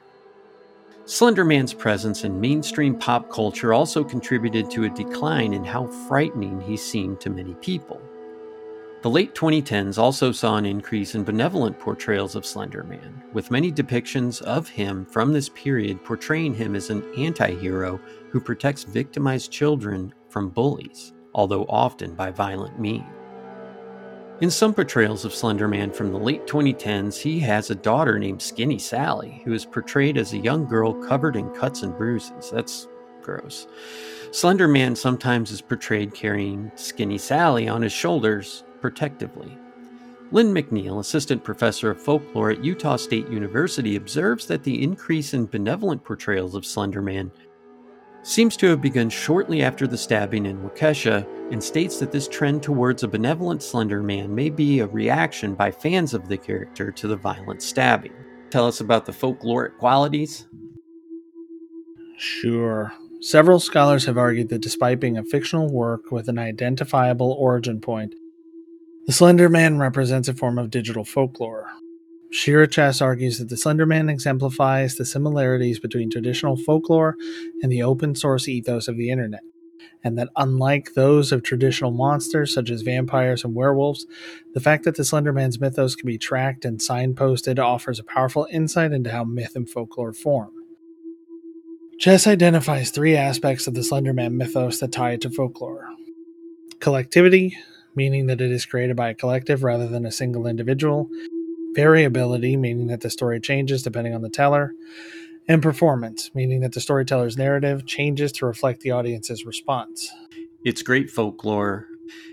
Slender 1.11 1.45
Man's 1.45 1.75
presence 1.75 2.23
in 2.23 2.41
mainstream 2.41 2.97
pop 2.97 3.29
culture 3.33 3.75
also 3.75 4.05
contributed 4.05 4.71
to 4.71 4.85
a 4.85 4.91
decline 4.91 5.55
in 5.55 5.65
how 5.65 5.89
frightening 6.07 6.61
he 6.61 6.77
seemed 6.77 7.21
to 7.21 7.31
many 7.31 7.55
people. 7.55 8.01
The 9.03 9.11
late 9.11 9.35
2010s 9.35 9.99
also 9.99 10.31
saw 10.31 10.57
an 10.57 10.65
increase 10.65 11.17
in 11.17 11.25
benevolent 11.25 11.81
portrayals 11.81 12.37
of 12.37 12.47
Slender 12.47 12.85
Man, 12.85 13.25
with 13.33 13.51
many 13.51 13.73
depictions 13.73 14.41
of 14.43 14.69
him 14.69 15.05
from 15.05 15.33
this 15.33 15.49
period 15.49 16.05
portraying 16.05 16.55
him 16.55 16.77
as 16.77 16.91
an 16.91 17.03
anti 17.19 17.57
hero 17.57 18.01
who 18.31 18.39
protects 18.41 18.85
victimized 18.85 19.51
children 19.51 20.15
from 20.29 20.49
bullies, 20.49 21.13
although 21.35 21.65
often 21.65 22.15
by 22.15 22.31
violent 22.31 22.79
means. 22.79 23.20
In 24.41 24.51
some 24.51 24.73
portrayals 24.73 25.27
of 25.27 25.35
Slender 25.35 25.69
Man 25.69 25.91
from 25.91 26.13
the 26.13 26.19
late 26.19 26.47
2010s, 26.47 27.21
he 27.21 27.41
has 27.41 27.69
a 27.69 27.75
daughter 27.75 28.19
named 28.19 28.41
Skinny 28.41 28.79
Sally, 28.79 29.43
who 29.45 29.53
is 29.53 29.67
portrayed 29.67 30.17
as 30.17 30.33
a 30.33 30.39
young 30.39 30.67
girl 30.67 30.95
covered 30.95 31.37
in 31.37 31.51
cuts 31.51 31.83
and 31.83 31.95
bruises. 31.95 32.51
That's 32.51 32.89
gross. 33.21 33.67
Slender 34.33 34.67
Man 34.67 34.97
sometimes 34.97 35.51
is 35.51 35.61
portrayed 35.61 36.15
carrying 36.15 36.73
Skinny 36.75 37.19
Sally 37.19 37.69
on 37.69 37.83
his 37.83 37.93
shoulders 37.93 38.65
protectively. 38.81 39.59
Lynne 40.33 40.55
McNeill, 40.55 41.01
assistant 41.01 41.45
professor 41.45 41.91
of 41.91 42.01
folklore 42.01 42.51
at 42.51 42.65
Utah 42.65 42.97
State 42.97 43.29
University, 43.29 43.97
observes 43.97 44.47
that 44.47 44.63
the 44.63 44.83
increase 44.83 45.35
in 45.35 45.45
benevolent 45.45 46.03
portrayals 46.03 46.55
of 46.55 46.65
Slender 46.65 47.03
Man 47.03 47.31
seems 48.23 48.57
to 48.59 48.67
have 48.69 48.81
begun 48.81 49.09
shortly 49.09 49.63
after 49.63 49.87
the 49.87 49.97
stabbing 49.97 50.47
in 50.47 50.59
Waukesha 50.59 51.27
and 51.51 51.63
states 51.63 51.99
that 51.99 52.13
this 52.13 52.29
trend 52.29 52.63
towards 52.63 53.03
a 53.03 53.09
benevolent 53.09 53.63
Slender 53.63 54.03
Man 54.03 54.35
may 54.35 54.51
be 54.51 54.81
a 54.81 54.87
reaction 54.87 55.55
by 55.55 55.71
fans 55.71 56.15
of 56.15 56.29
the 56.29 56.37
character 56.37 56.91
to 56.93 57.09
the 57.09 57.17
violent 57.17 57.63
stabbing. 57.63 58.13
Tell 58.51 58.67
us 58.67 58.81
about 58.81 59.07
the 59.07 59.13
folkloric 59.13 59.79
qualities. 59.79 60.47
Sure. 62.19 62.93
Several 63.21 63.61
scholars 63.61 64.05
have 64.07 64.19
argued 64.19 64.49
that 64.51 64.63
despite 64.63 65.01
being 65.01 65.17
a 65.17 65.25
fictional 65.25 65.71
work 65.71 66.11
with 66.11 66.29
an 66.29 66.39
identifiable 66.39 67.33
origin 67.33 67.81
point, 67.81 68.15
the 69.07 69.13
Slender 69.13 69.49
Man 69.49 69.79
represents 69.79 70.29
a 70.29 70.35
form 70.35 70.59
of 70.59 70.71
digital 70.71 71.05
folklore. 71.05 71.71
Shira 72.31 72.69
Chess 72.69 73.01
argues 73.01 73.39
that 73.39 73.49
the 73.49 73.57
Slenderman 73.57 74.09
exemplifies 74.09 74.95
the 74.95 75.05
similarities 75.05 75.81
between 75.81 76.11
traditional 76.11 76.57
folklore 76.57 77.17
and 77.63 77.73
the 77.73 77.83
open 77.83 78.15
source 78.15 78.49
ethos 78.49 78.87
of 78.87 78.97
the 78.97 79.11
internet, 79.11 79.43
and 80.05 80.17
that 80.17 80.29
unlike 80.37 80.95
those 80.95 81.33
of 81.33 81.43
traditional 81.43 81.91
monsters 81.91 82.55
such 82.55 82.71
as 82.71 82.83
vampires 82.83 83.43
and 83.43 83.57
werewolves, 83.57 84.07
the 84.55 84.61
fact 84.61 84.85
that 84.85 84.95
the 84.95 85.03
Slenderman's 85.03 85.61
mythos 85.61 85.97
can 85.97 86.07
be 86.07 86.19
tracked 86.19 86.65
and 86.65 86.79
signposted 86.79 87.59
offers 87.59 87.99
a 87.99 88.05
powerful 88.05 88.47
insight 88.53 88.93
into 88.93 89.11
how 89.11 89.25
myth 89.25 89.57
and 89.57 89.69
folklore 89.69 90.13
form. 90.13 90.53
Chess 91.99 92.29
identifies 92.29 92.91
three 92.91 93.17
aspects 93.17 93.67
of 93.67 93.75
the 93.75 93.81
Slenderman 93.81 94.35
mythos 94.35 94.79
that 94.79 94.93
tie 94.93 95.13
it 95.13 95.21
to 95.23 95.31
folklore 95.31 95.89
collectivity, 96.79 97.59
meaning 97.95 98.27
that 98.27 98.41
it 98.41 98.51
is 98.51 98.65
created 98.65 98.97
by 98.97 99.11
a 99.11 99.15
collective 99.15 99.63
rather 99.63 99.87
than 99.87 100.07
a 100.07 100.13
single 100.13 100.47
individual 100.47 101.11
variability, 101.75 102.57
meaning 102.57 102.89
that 102.89 103.01
the 103.01 103.11
story 103.11 103.41
changes 103.41 103.83
depending 103.83 104.15
on 104.15 104.23
the 104.23 104.31
teller, 104.31 104.75
and 105.49 105.63
performance, 105.63 106.31
meaning 106.35 106.61
that 106.61 106.73
the 106.73 106.81
storyteller's 106.81 107.37
narrative 107.37 107.87
changes 107.87 108.33
to 108.33 108.47
reflect 108.47 108.81
the 108.81 108.91
audience's 108.91 109.45
response. 109.45 110.11
It's 110.65 110.83
great 110.83 111.11
folklore. 111.11 111.87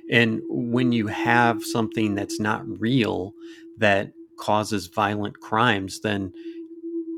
And 0.09 0.41
when 0.47 0.91
you 0.91 1.07
have 1.07 1.63
something 1.63 2.15
that's 2.15 2.39
not 2.39 2.63
real 2.79 3.33
that 3.77 4.13
causes 4.38 4.88
violent 4.88 5.39
crimes, 5.39 6.01
then 6.01 6.31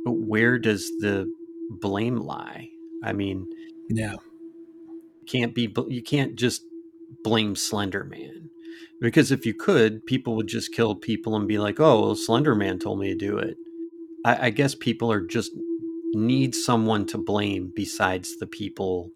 where 0.05 0.57
does 0.57 0.89
the 0.99 1.32
blame 1.70 2.17
lie? 2.17 2.70
I 3.03 3.13
mean, 3.13 3.47
yeah. 3.89 4.15
Can't 5.28 5.53
be 5.53 5.74
you 5.88 6.01
can't 6.01 6.36
just 6.36 6.63
blame 7.24 7.55
Slender 7.55 8.03
Man 8.03 8.38
because 9.02 9.32
if 9.32 9.45
you 9.45 9.54
could, 9.54 10.06
people 10.06 10.36
would 10.36 10.47
just 10.47 10.74
kill 10.74 10.95
people 10.95 11.36
and 11.36 11.47
be 11.47 11.58
like, 11.58 11.80
"Oh, 11.80 12.02
well, 12.02 12.16
Slender 12.16 12.56
Man 12.56 12.80
told 12.80 13.00
me 13.00 13.10
to 13.10 13.16
do 13.16 13.38
it." 13.38 13.58
I, 14.26 14.47
I 14.47 14.50
guess 14.50 14.76
people 14.76 15.12
are 15.12 15.26
just 15.26 15.52
need 16.14 16.56
someone 16.56 17.06
to 17.08 17.18
blame 17.18 17.72
besides 17.76 18.38
the 18.38 18.47
people 18.47 19.12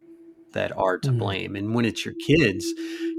that 0.53 0.75
are 0.77 0.97
to 0.99 1.09
mm. 1.09 1.17
blame. 1.17 1.55
And 1.55 1.73
when 1.73 1.85
it's 1.85 2.05
your 2.05 2.13
kids, 2.13 2.65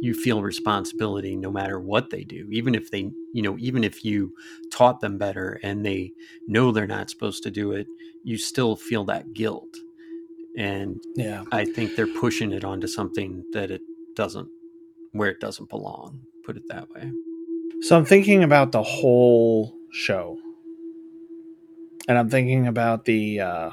you 0.01 0.15
feel 0.15 0.43
responsibility 0.43 1.37
no 1.37 1.51
matter 1.51 1.81
what 1.81 2.11
they 2.11 2.23
do. 2.23 2.49
Even 2.53 2.75
if 2.75 2.91
they, 2.91 3.11
you 3.33 3.43
know, 3.43 3.57
even 3.59 3.83
if 3.83 4.05
you 4.05 4.33
taught 4.73 5.01
them 5.01 5.19
better 5.19 5.59
and 5.62 5.85
they 5.85 6.12
know 6.47 6.71
they're 6.71 6.87
not 6.87 7.11
supposed 7.11 7.43
to 7.43 7.51
do 7.51 7.73
it, 7.73 7.89
you 8.23 8.39
still 8.39 8.77
feel 8.77 9.05
that 9.05 9.33
guilt. 9.35 9.77
And 10.57 11.03
yeah, 11.17 11.43
I 11.51 11.65
think 11.65 11.97
they're 11.97 12.07
pushing 12.07 12.53
it 12.53 12.65
onto 12.65 12.87
something 12.87 13.45
that 13.53 13.73
it 13.73 13.83
doesn't 14.15 14.49
where 15.11 15.31
it 15.31 15.41
doesn't 15.41 15.69
belong 15.69 16.21
put 16.45 16.57
it 16.57 16.68
that 16.68 16.90
way. 16.90 17.11
So 17.80 17.97
I'm 17.97 18.05
thinking 18.05 18.42
about 18.42 18.72
the 18.72 18.82
whole 18.82 19.76
show. 19.90 20.38
And 22.07 22.18
I'm 22.18 22.28
thinking 22.28 22.66
about 22.66 23.05
the 23.05 23.40
uh 23.40 23.70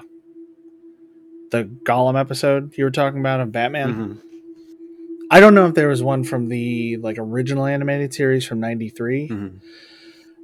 the 1.51 1.65
Gollum 1.83 2.19
episode 2.19 2.77
you 2.77 2.85
were 2.85 2.91
talking 2.91 3.19
about 3.19 3.41
of 3.41 3.51
Batman. 3.51 3.93
Mm-hmm. 3.93 4.13
I 5.29 5.39
don't 5.39 5.55
know 5.55 5.67
if 5.67 5.75
there 5.75 5.87
was 5.87 6.03
one 6.03 6.23
from 6.23 6.49
the 6.49 6.97
like 6.97 7.17
original 7.17 7.65
animated 7.65 8.13
series 8.13 8.45
from 8.45 8.59
93. 8.59 9.29
Mm-hmm. 9.29 9.57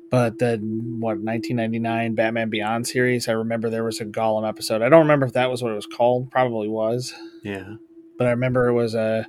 But 0.09 0.39
the 0.39 0.57
what 0.57 1.19
1999 1.19 2.15
Batman 2.15 2.49
Beyond 2.49 2.87
series, 2.87 3.27
I 3.27 3.33
remember 3.33 3.69
there 3.69 3.83
was 3.83 3.99
a 3.99 4.05
Gollum 4.05 4.47
episode. 4.47 4.81
I 4.81 4.87
don't 4.87 5.01
remember 5.01 5.25
if 5.25 5.33
that 5.33 5.49
was 5.51 5.61
what 5.61 5.73
it 5.73 5.75
was 5.75 5.85
called. 5.85 6.31
Probably 6.31 6.69
was. 6.69 7.13
Yeah. 7.43 7.75
But 8.17 8.27
I 8.27 8.31
remember 8.31 8.67
it 8.67 8.73
was 8.73 8.95
a 8.95 9.27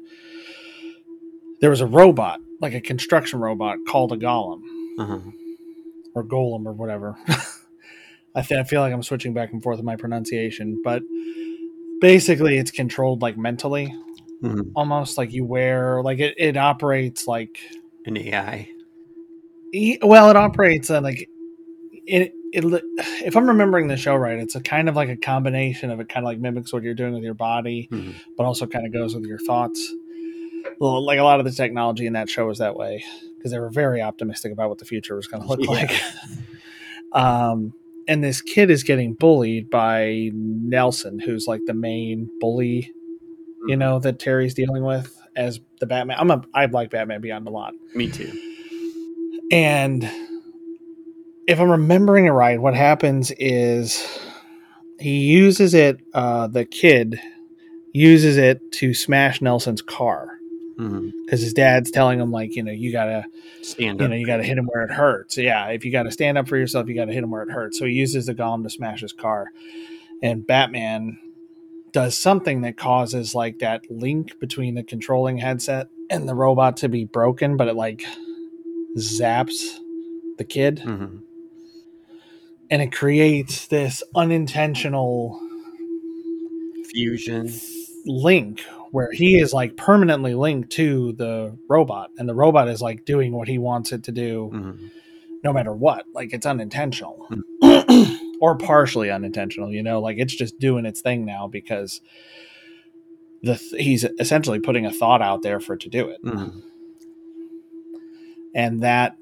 there 1.61 1.71
was 1.71 1.81
a 1.81 1.87
robot 1.87 2.41
like 2.61 2.75
a 2.75 2.81
construction 2.81 3.39
robot 3.41 3.79
called 3.87 4.13
a 4.13 4.17
golem 4.17 4.63
uh-huh. 4.99 5.21
or 6.15 6.25
golem 6.25 6.67
or 6.67 6.73
whatever. 6.73 7.17
I, 8.35 8.43
th- 8.43 8.61
I 8.61 8.65
feel 8.65 8.81
like 8.81 8.93
I'm 8.93 9.03
switching 9.03 9.35
back 9.35 9.53
and 9.53 9.63
forth 9.63 9.79
with 9.79 9.85
my 9.85 9.97
pronunciation, 9.97 10.81
but 10.85 11.03
basically 12.01 12.59
it's 12.59 12.71
controlled 12.71 13.23
like 13.23 13.37
mentally, 13.37 13.95
mm-hmm. 14.43 14.71
almost 14.77 15.19
like 15.19 15.33
you 15.33 15.45
wear 15.45 16.03
like 16.03 16.19
it, 16.19 16.35
it 16.37 16.57
operates 16.57 17.27
like 17.27 17.59
an 18.07 18.17
AI. 18.17 18.69
Well, 20.03 20.31
it 20.31 20.37
operates 20.37 20.91
uh, 20.91 21.01
like 21.01 21.29
it, 22.07 22.33
it. 22.53 22.83
If 23.25 23.37
I'm 23.37 23.49
remembering 23.49 23.89
the 23.89 23.97
show 23.97 24.15
right, 24.15 24.39
it's 24.39 24.55
a 24.55 24.61
kind 24.61 24.89
of 24.89 24.97
like 24.97 25.09
a 25.09 25.17
combination 25.17 25.91
of 25.91 26.01
it, 26.01 26.09
kind 26.09 26.25
of 26.25 26.29
like 26.29 26.39
mimics 26.39 26.73
what 26.73 26.83
you're 26.83 26.95
doing 26.95 27.15
with 27.15 27.23
your 27.23 27.35
body, 27.35 27.89
mm-hmm. 27.91 28.13
but 28.37 28.45
also 28.45 28.67
kind 28.67 28.87
of 28.87 28.93
goes 28.93 29.15
with 29.15 29.25
your 29.25 29.39
thoughts 29.39 29.93
well, 30.81 31.05
like 31.05 31.19
a 31.19 31.23
lot 31.23 31.41
of 31.41 31.47
the 31.47 31.53
technology 31.53 32.07
in 32.07 32.13
that 32.13 32.29
show 32.29 32.47
was 32.47 32.59
that 32.59 32.77
way 32.77 33.05
because 33.37 33.51
they 33.51 33.59
were 33.59 33.71
very 33.71 34.01
optimistic 34.01 34.53
about 34.53 34.69
what 34.69 34.79
the 34.79 34.85
future 34.85 35.17
was 35.17 35.27
going 35.27 35.43
to 35.43 35.49
look 35.49 35.61
yeah. 35.63 35.71
like. 35.71 36.03
um, 37.13 37.73
and 38.07 38.25
this 38.25 38.41
kid 38.41 38.71
is 38.71 38.83
getting 38.83 39.15
bullied 39.15 39.71
by 39.71 40.31
Nelson, 40.33 41.19
who's 41.19 41.47
like 41.47 41.61
the 41.67 41.75
main 41.75 42.31
bully, 42.41 42.93
you 43.67 43.75
mm-hmm. 43.75 43.79
know, 43.79 43.99
that 43.99 44.19
Terry's 44.19 44.55
dealing 44.55 44.85
with 44.85 45.21
as 45.37 45.61
the 45.81 45.87
Batman. 45.87 46.17
I'm 46.19 46.31
a 46.31 46.43
I 46.55 46.67
like 46.67 46.91
Batman 46.91 47.21
Beyond 47.21 47.47
a 47.47 47.51
lot. 47.51 47.75
Me 47.95 48.09
too. 48.11 48.33
And 49.51 50.09
if 51.47 51.61
I'm 51.61 51.71
remembering 51.71 52.27
it 52.27 52.31
right, 52.31 52.61
what 52.61 52.75
happens 52.75 53.31
is 53.33 54.19
he 54.99 55.19
uses 55.19 55.75
it. 55.75 56.01
Uh, 56.15 56.47
the 56.47 56.65
kid 56.65 57.21
uses 57.93 58.37
it 58.37 58.73
to 58.73 58.95
smash 58.95 59.41
Nelson's 59.41 59.83
car 59.83 60.38
because 60.79 60.93
mm-hmm. 60.93 61.31
his 61.31 61.53
dad's 61.55 61.91
telling 61.91 62.21
him 62.21 62.31
like 62.31 62.55
you 62.55 62.63
know 62.63 62.71
you 62.71 62.93
gotta 62.93 63.25
stand 63.63 63.99
you 63.99 64.05
up. 64.05 64.11
know 64.11 64.17
you 64.17 64.25
gotta 64.25 64.45
hit 64.45 64.57
him 64.57 64.67
where 64.67 64.85
it 64.85 64.93
hurts 64.93 65.37
yeah 65.37 65.67
if 65.67 65.85
you 65.85 65.91
gotta 65.91 66.13
stand 66.13 66.39
up 66.39 66.47
for 66.47 66.57
yourself 66.57 66.89
you 66.89 66.95
gotta 66.95 67.13
hit 67.13 67.25
him 67.25 67.33
where 67.33 67.43
it 67.43 67.51
hurts 67.51 67.81
so 67.81 67.85
he 67.85 67.95
uses 67.95 68.27
the 68.27 68.35
golem 68.35 68.63
to 68.63 68.71
smash 68.71 69.01
his 69.01 69.13
car 69.13 69.51
and 70.23 70.47
batman 70.47 71.19
does 71.91 72.17
something 72.17 72.61
that 72.61 72.77
causes 72.77 73.35
like 73.35 73.59
that 73.59 73.91
link 73.91 74.39
between 74.39 74.77
the 74.77 74.85
controlling 74.85 75.39
headset 75.39 75.89
and 76.11 76.29
the 76.29 76.35
robot 76.35 76.77
to 76.77 76.89
be 76.89 77.05
broken 77.05 77.57
but 77.57 77.67
it 77.67 77.75
like 77.75 78.05
zaps 78.97 79.79
the 80.37 80.45
kid 80.45 80.77
mm-hmm. 80.85 81.17
and 82.71 82.83
it 82.83 82.93
creates 82.93 83.67
this 83.67 84.05
unintentional 84.15 85.41
fusion 86.89 87.53
link 88.07 88.65
where 88.91 89.11
he 89.13 89.39
is 89.39 89.53
like 89.53 89.77
permanently 89.77 90.35
linked 90.35 90.71
to 90.71 91.13
the 91.13 91.57
robot, 91.69 92.11
and 92.19 92.29
the 92.29 92.35
robot 92.35 92.69
is 92.69 92.81
like 92.81 93.05
doing 93.05 93.33
what 93.33 93.49
he 93.49 93.59
wants 93.59 93.93
it 93.93 94.05
to 94.05 94.13
do, 94.13 94.51
Mm-hmm. 94.53 94.87
no 95.45 95.53
matter 95.53 95.73
what. 95.75 96.05
Like 96.15 96.33
it's 96.33 96.47
unintentional 96.47 97.27
Hmm. 97.63 98.13
or 98.41 98.57
partially 98.57 99.11
unintentional. 99.11 99.73
You 99.73 99.83
know, 99.83 100.01
like 100.01 100.19
it's 100.19 100.35
just 100.35 100.59
doing 100.59 100.87
its 100.87 101.01
thing 101.01 101.25
now 101.25 101.49
because 101.49 102.01
the 103.43 103.57
th- 103.57 103.83
he's 103.83 104.05
essentially 104.19 104.59
putting 104.61 104.85
a 104.87 104.93
thought 104.93 105.23
out 105.23 105.43
there 105.43 105.61
for 105.61 105.75
it 105.75 105.81
to 105.81 105.89
do 105.89 106.09
it, 106.09 106.23
Mm-hmm. 106.25 106.59
and 108.55 108.83
that 108.83 109.17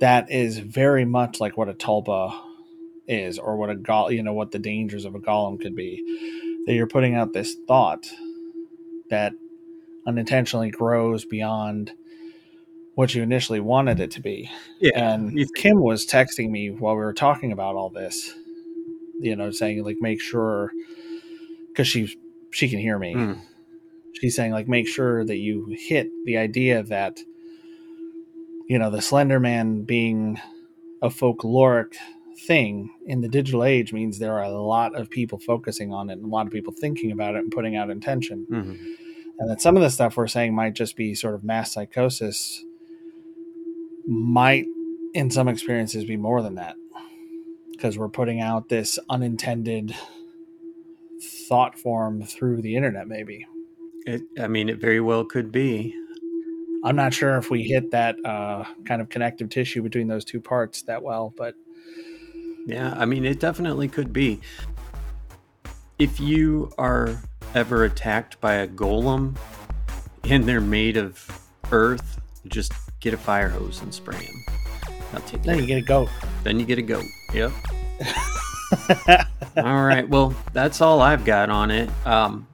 that 0.00 0.30
is 0.30 0.58
very 0.58 1.04
much 1.04 1.40
like 1.40 1.56
what 1.56 1.68
a 1.68 1.74
tulpa 1.74 2.32
is, 3.06 3.38
or 3.38 3.56
what 3.56 3.70
a 3.70 3.74
gol 3.74 4.10
you 4.12 4.22
know 4.22 4.32
what 4.34 4.50
the 4.52 4.58
dangers 4.58 5.04
of 5.04 5.14
a 5.14 5.18
golem 5.20 5.60
could 5.60 5.74
be. 5.74 6.02
That 6.66 6.74
you're 6.74 6.86
putting 6.86 7.14
out 7.14 7.32
this 7.32 7.56
thought 7.66 8.10
that 9.10 9.32
unintentionally 10.06 10.70
grows 10.70 11.24
beyond 11.24 11.92
what 12.94 13.14
you 13.14 13.22
initially 13.22 13.60
wanted 13.60 14.00
it 14.00 14.10
to 14.10 14.20
be. 14.20 14.50
Yeah. 14.80 15.14
And 15.14 15.54
Kim 15.54 15.80
was 15.80 16.04
texting 16.06 16.50
me 16.50 16.70
while 16.70 16.94
we 16.94 17.00
were 17.00 17.12
talking 17.12 17.52
about 17.52 17.76
all 17.76 17.90
this, 17.90 18.34
you 19.20 19.36
know, 19.36 19.50
saying 19.50 19.84
like 19.84 19.98
make 20.00 20.20
sure 20.20 20.72
because 21.68 21.86
she 21.86 22.18
she 22.50 22.68
can 22.68 22.80
hear 22.80 22.98
me. 22.98 23.14
Mm. 23.14 23.40
She's 24.14 24.34
saying 24.34 24.52
like 24.52 24.66
make 24.66 24.88
sure 24.88 25.24
that 25.24 25.36
you 25.36 25.72
hit 25.78 26.08
the 26.24 26.38
idea 26.38 26.82
that 26.82 27.20
you 28.66 28.78
know 28.78 28.90
the 28.90 29.00
Slender 29.00 29.38
Man 29.38 29.84
being 29.84 30.40
a 31.00 31.08
folkloric 31.08 31.94
thing 32.46 32.90
in 33.06 33.20
the 33.20 33.28
digital 33.28 33.64
age 33.64 33.92
means 33.92 34.18
there 34.18 34.34
are 34.34 34.44
a 34.44 34.50
lot 34.50 34.94
of 34.94 35.10
people 35.10 35.38
focusing 35.38 35.92
on 35.92 36.08
it 36.10 36.14
and 36.14 36.24
a 36.24 36.28
lot 36.28 36.46
of 36.46 36.52
people 36.52 36.72
thinking 36.72 37.10
about 37.10 37.34
it 37.34 37.38
and 37.38 37.50
putting 37.50 37.74
out 37.76 37.90
intention 37.90 38.46
Mhm. 38.50 38.78
and 39.40 39.50
that 39.50 39.60
some 39.60 39.76
of 39.76 39.82
the 39.82 39.90
stuff 39.90 40.16
we're 40.16 40.26
saying 40.28 40.54
might 40.54 40.74
just 40.74 40.94
be 40.96 41.14
sort 41.14 41.34
of 41.34 41.42
mass 41.42 41.72
psychosis 41.72 42.64
might 44.06 44.66
in 45.14 45.30
some 45.30 45.48
experiences 45.48 46.04
be 46.04 46.16
more 46.16 46.40
than 46.42 46.54
that 46.54 46.76
because 47.72 47.98
we're 47.98 48.08
putting 48.08 48.40
out 48.40 48.68
this 48.68 48.98
unintended 49.10 49.94
thought 51.48 51.78
form 51.78 52.22
through 52.22 52.62
the 52.62 52.76
internet 52.76 53.08
maybe 53.08 53.46
It, 54.06 54.22
I 54.38 54.48
mean, 54.48 54.68
it 54.68 54.80
very 54.80 55.00
well 55.00 55.24
could 55.24 55.50
be. 55.50 55.94
i'm 56.84 56.94
not 56.96 57.12
sure 57.12 57.36
if 57.36 57.50
we 57.50 57.62
hit 57.64 57.90
that 57.90 58.16
uh, 58.24 58.64
kind 58.84 59.02
of 59.02 59.08
connective 59.08 59.48
tissue 59.48 59.82
between 59.82 60.06
those 60.08 60.24
two 60.24 60.40
parts 60.40 60.82
that 60.82 61.02
well 61.02 61.34
but 61.36 61.54
Yeah, 62.68 62.92
I 62.98 63.06
mean, 63.06 63.24
it 63.24 63.40
definitely 63.40 63.88
could 63.88 64.12
be. 64.12 64.42
If 65.98 66.20
you 66.20 66.70
are 66.76 67.18
ever 67.54 67.84
attacked 67.84 68.38
by 68.42 68.56
a 68.56 68.68
golem 68.68 69.38
and 70.24 70.44
they're 70.44 70.60
made 70.60 70.98
of 70.98 71.48
earth, 71.72 72.20
just 72.46 72.72
get 73.00 73.14
a 73.14 73.16
fire 73.16 73.48
hose 73.48 73.80
and 73.80 73.92
spray 73.92 74.18
them. 74.18 74.44
I'll 75.14 75.20
take 75.22 75.42
then 75.44 75.58
you 75.58 75.66
get 75.66 75.78
a 75.78 75.86
goat 75.86 76.10
Then 76.44 76.60
you 76.60 76.66
get 76.66 76.78
a 76.78 76.82
goat. 76.82 77.06
Yep. 77.32 77.52
all 79.56 79.84
right. 79.86 80.06
Well, 80.06 80.34
that's 80.52 80.82
all 80.82 81.00
I've 81.00 81.24
got 81.24 81.48
on 81.48 81.70
it. 81.70 81.88
Um, 82.04 82.46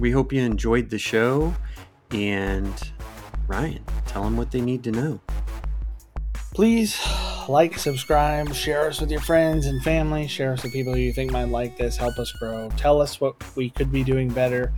we 0.00 0.10
hope 0.10 0.32
you 0.32 0.42
enjoyed 0.42 0.90
the 0.90 0.98
show. 0.98 1.54
And 2.10 2.74
Ryan, 3.46 3.84
tell 4.08 4.24
them 4.24 4.36
what 4.36 4.50
they 4.50 4.60
need 4.60 4.82
to 4.82 4.90
know. 4.90 5.20
please 6.54 7.00
like 7.48 7.78
subscribe 7.78 8.54
share 8.54 8.88
us 8.88 9.00
with 9.00 9.10
your 9.10 9.20
friends 9.20 9.66
and 9.66 9.82
family. 9.82 10.26
Share 10.26 10.52
us 10.52 10.62
with 10.62 10.72
people 10.72 10.94
who 10.94 11.00
you 11.00 11.12
think 11.12 11.30
might 11.30 11.48
like 11.48 11.76
this. 11.76 11.96
Help 11.96 12.18
us 12.18 12.30
grow. 12.32 12.70
Tell 12.76 13.00
us 13.00 13.20
what 13.20 13.34
we 13.56 13.70
could 13.70 13.90
be 13.90 14.04
doing 14.04 14.28
better. 14.28 14.72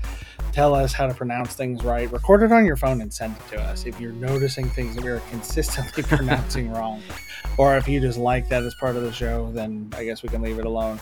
Tell 0.52 0.74
us 0.74 0.92
how 0.92 1.06
to 1.06 1.14
pronounce 1.14 1.54
things 1.54 1.84
right. 1.84 2.10
Record 2.10 2.42
it 2.42 2.52
on 2.52 2.64
your 2.64 2.76
phone 2.76 3.00
and 3.00 3.12
send 3.12 3.36
it 3.36 3.56
to 3.56 3.60
us. 3.60 3.86
If 3.86 4.00
you're 4.00 4.12
noticing 4.12 4.68
things 4.70 4.96
that 4.96 5.04
we 5.04 5.10
are 5.10 5.20
consistently 5.30 6.02
pronouncing 6.16 6.72
wrong 6.72 7.02
or 7.58 7.76
if 7.76 7.88
you 7.88 8.00
just 8.00 8.18
like 8.18 8.48
that 8.48 8.62
as 8.62 8.74
part 8.76 8.96
of 8.96 9.02
the 9.02 9.12
show 9.12 9.50
then 9.52 9.90
i 9.96 10.04
guess 10.04 10.22
we 10.22 10.28
can 10.28 10.42
leave 10.42 10.58
it 10.58 10.66
alone. 10.66 11.00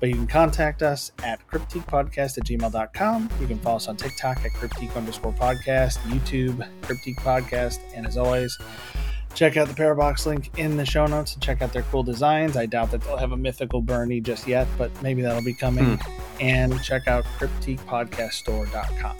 But 0.00 0.08
you 0.08 0.16
can 0.16 0.26
contact 0.26 0.82
us 0.82 1.12
at 1.22 1.46
cryptiquepodcast 1.48 2.38
at 2.38 2.44
gmail.com. 2.44 3.30
You 3.40 3.46
can 3.46 3.58
follow 3.60 3.76
us 3.76 3.88
on 3.88 3.96
TikTok 3.96 4.44
at 4.44 4.50
cryptique 4.52 4.94
underscore 4.96 5.32
podcast, 5.32 5.98
YouTube, 6.08 6.68
cryptique 6.82 7.16
podcast, 7.16 7.78
and 7.94 8.06
as 8.06 8.16
always, 8.16 8.58
check 9.34 9.56
out 9.56 9.68
the 9.68 9.74
Parabox 9.74 10.26
link 10.26 10.50
in 10.58 10.76
the 10.76 10.86
show 10.86 11.06
notes 11.06 11.34
and 11.34 11.42
check 11.42 11.60
out 11.62 11.72
their 11.72 11.82
cool 11.82 12.02
designs. 12.02 12.56
I 12.56 12.66
doubt 12.66 12.90
that 12.92 13.02
they'll 13.02 13.16
have 13.16 13.32
a 13.32 13.36
mythical 13.36 13.82
Bernie 13.82 14.20
just 14.20 14.46
yet, 14.46 14.66
but 14.78 14.90
maybe 15.02 15.22
that'll 15.22 15.44
be 15.44 15.54
coming. 15.54 15.98
Hmm. 15.98 16.20
And 16.40 16.82
check 16.82 17.06
out 17.08 17.24
cryptiquepodcaststore.com. 17.38 19.16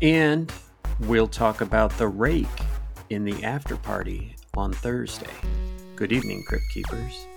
And 0.00 0.52
we'll 1.00 1.28
talk 1.28 1.60
about 1.60 1.96
the 1.98 2.08
rake 2.08 2.46
in 3.10 3.24
the 3.24 3.44
after 3.44 3.76
party 3.76 4.36
on 4.56 4.72
Thursday. 4.72 5.26
Good 5.96 6.12
evening, 6.12 6.44
Crypt 6.46 6.64
Keepers. 6.72 7.27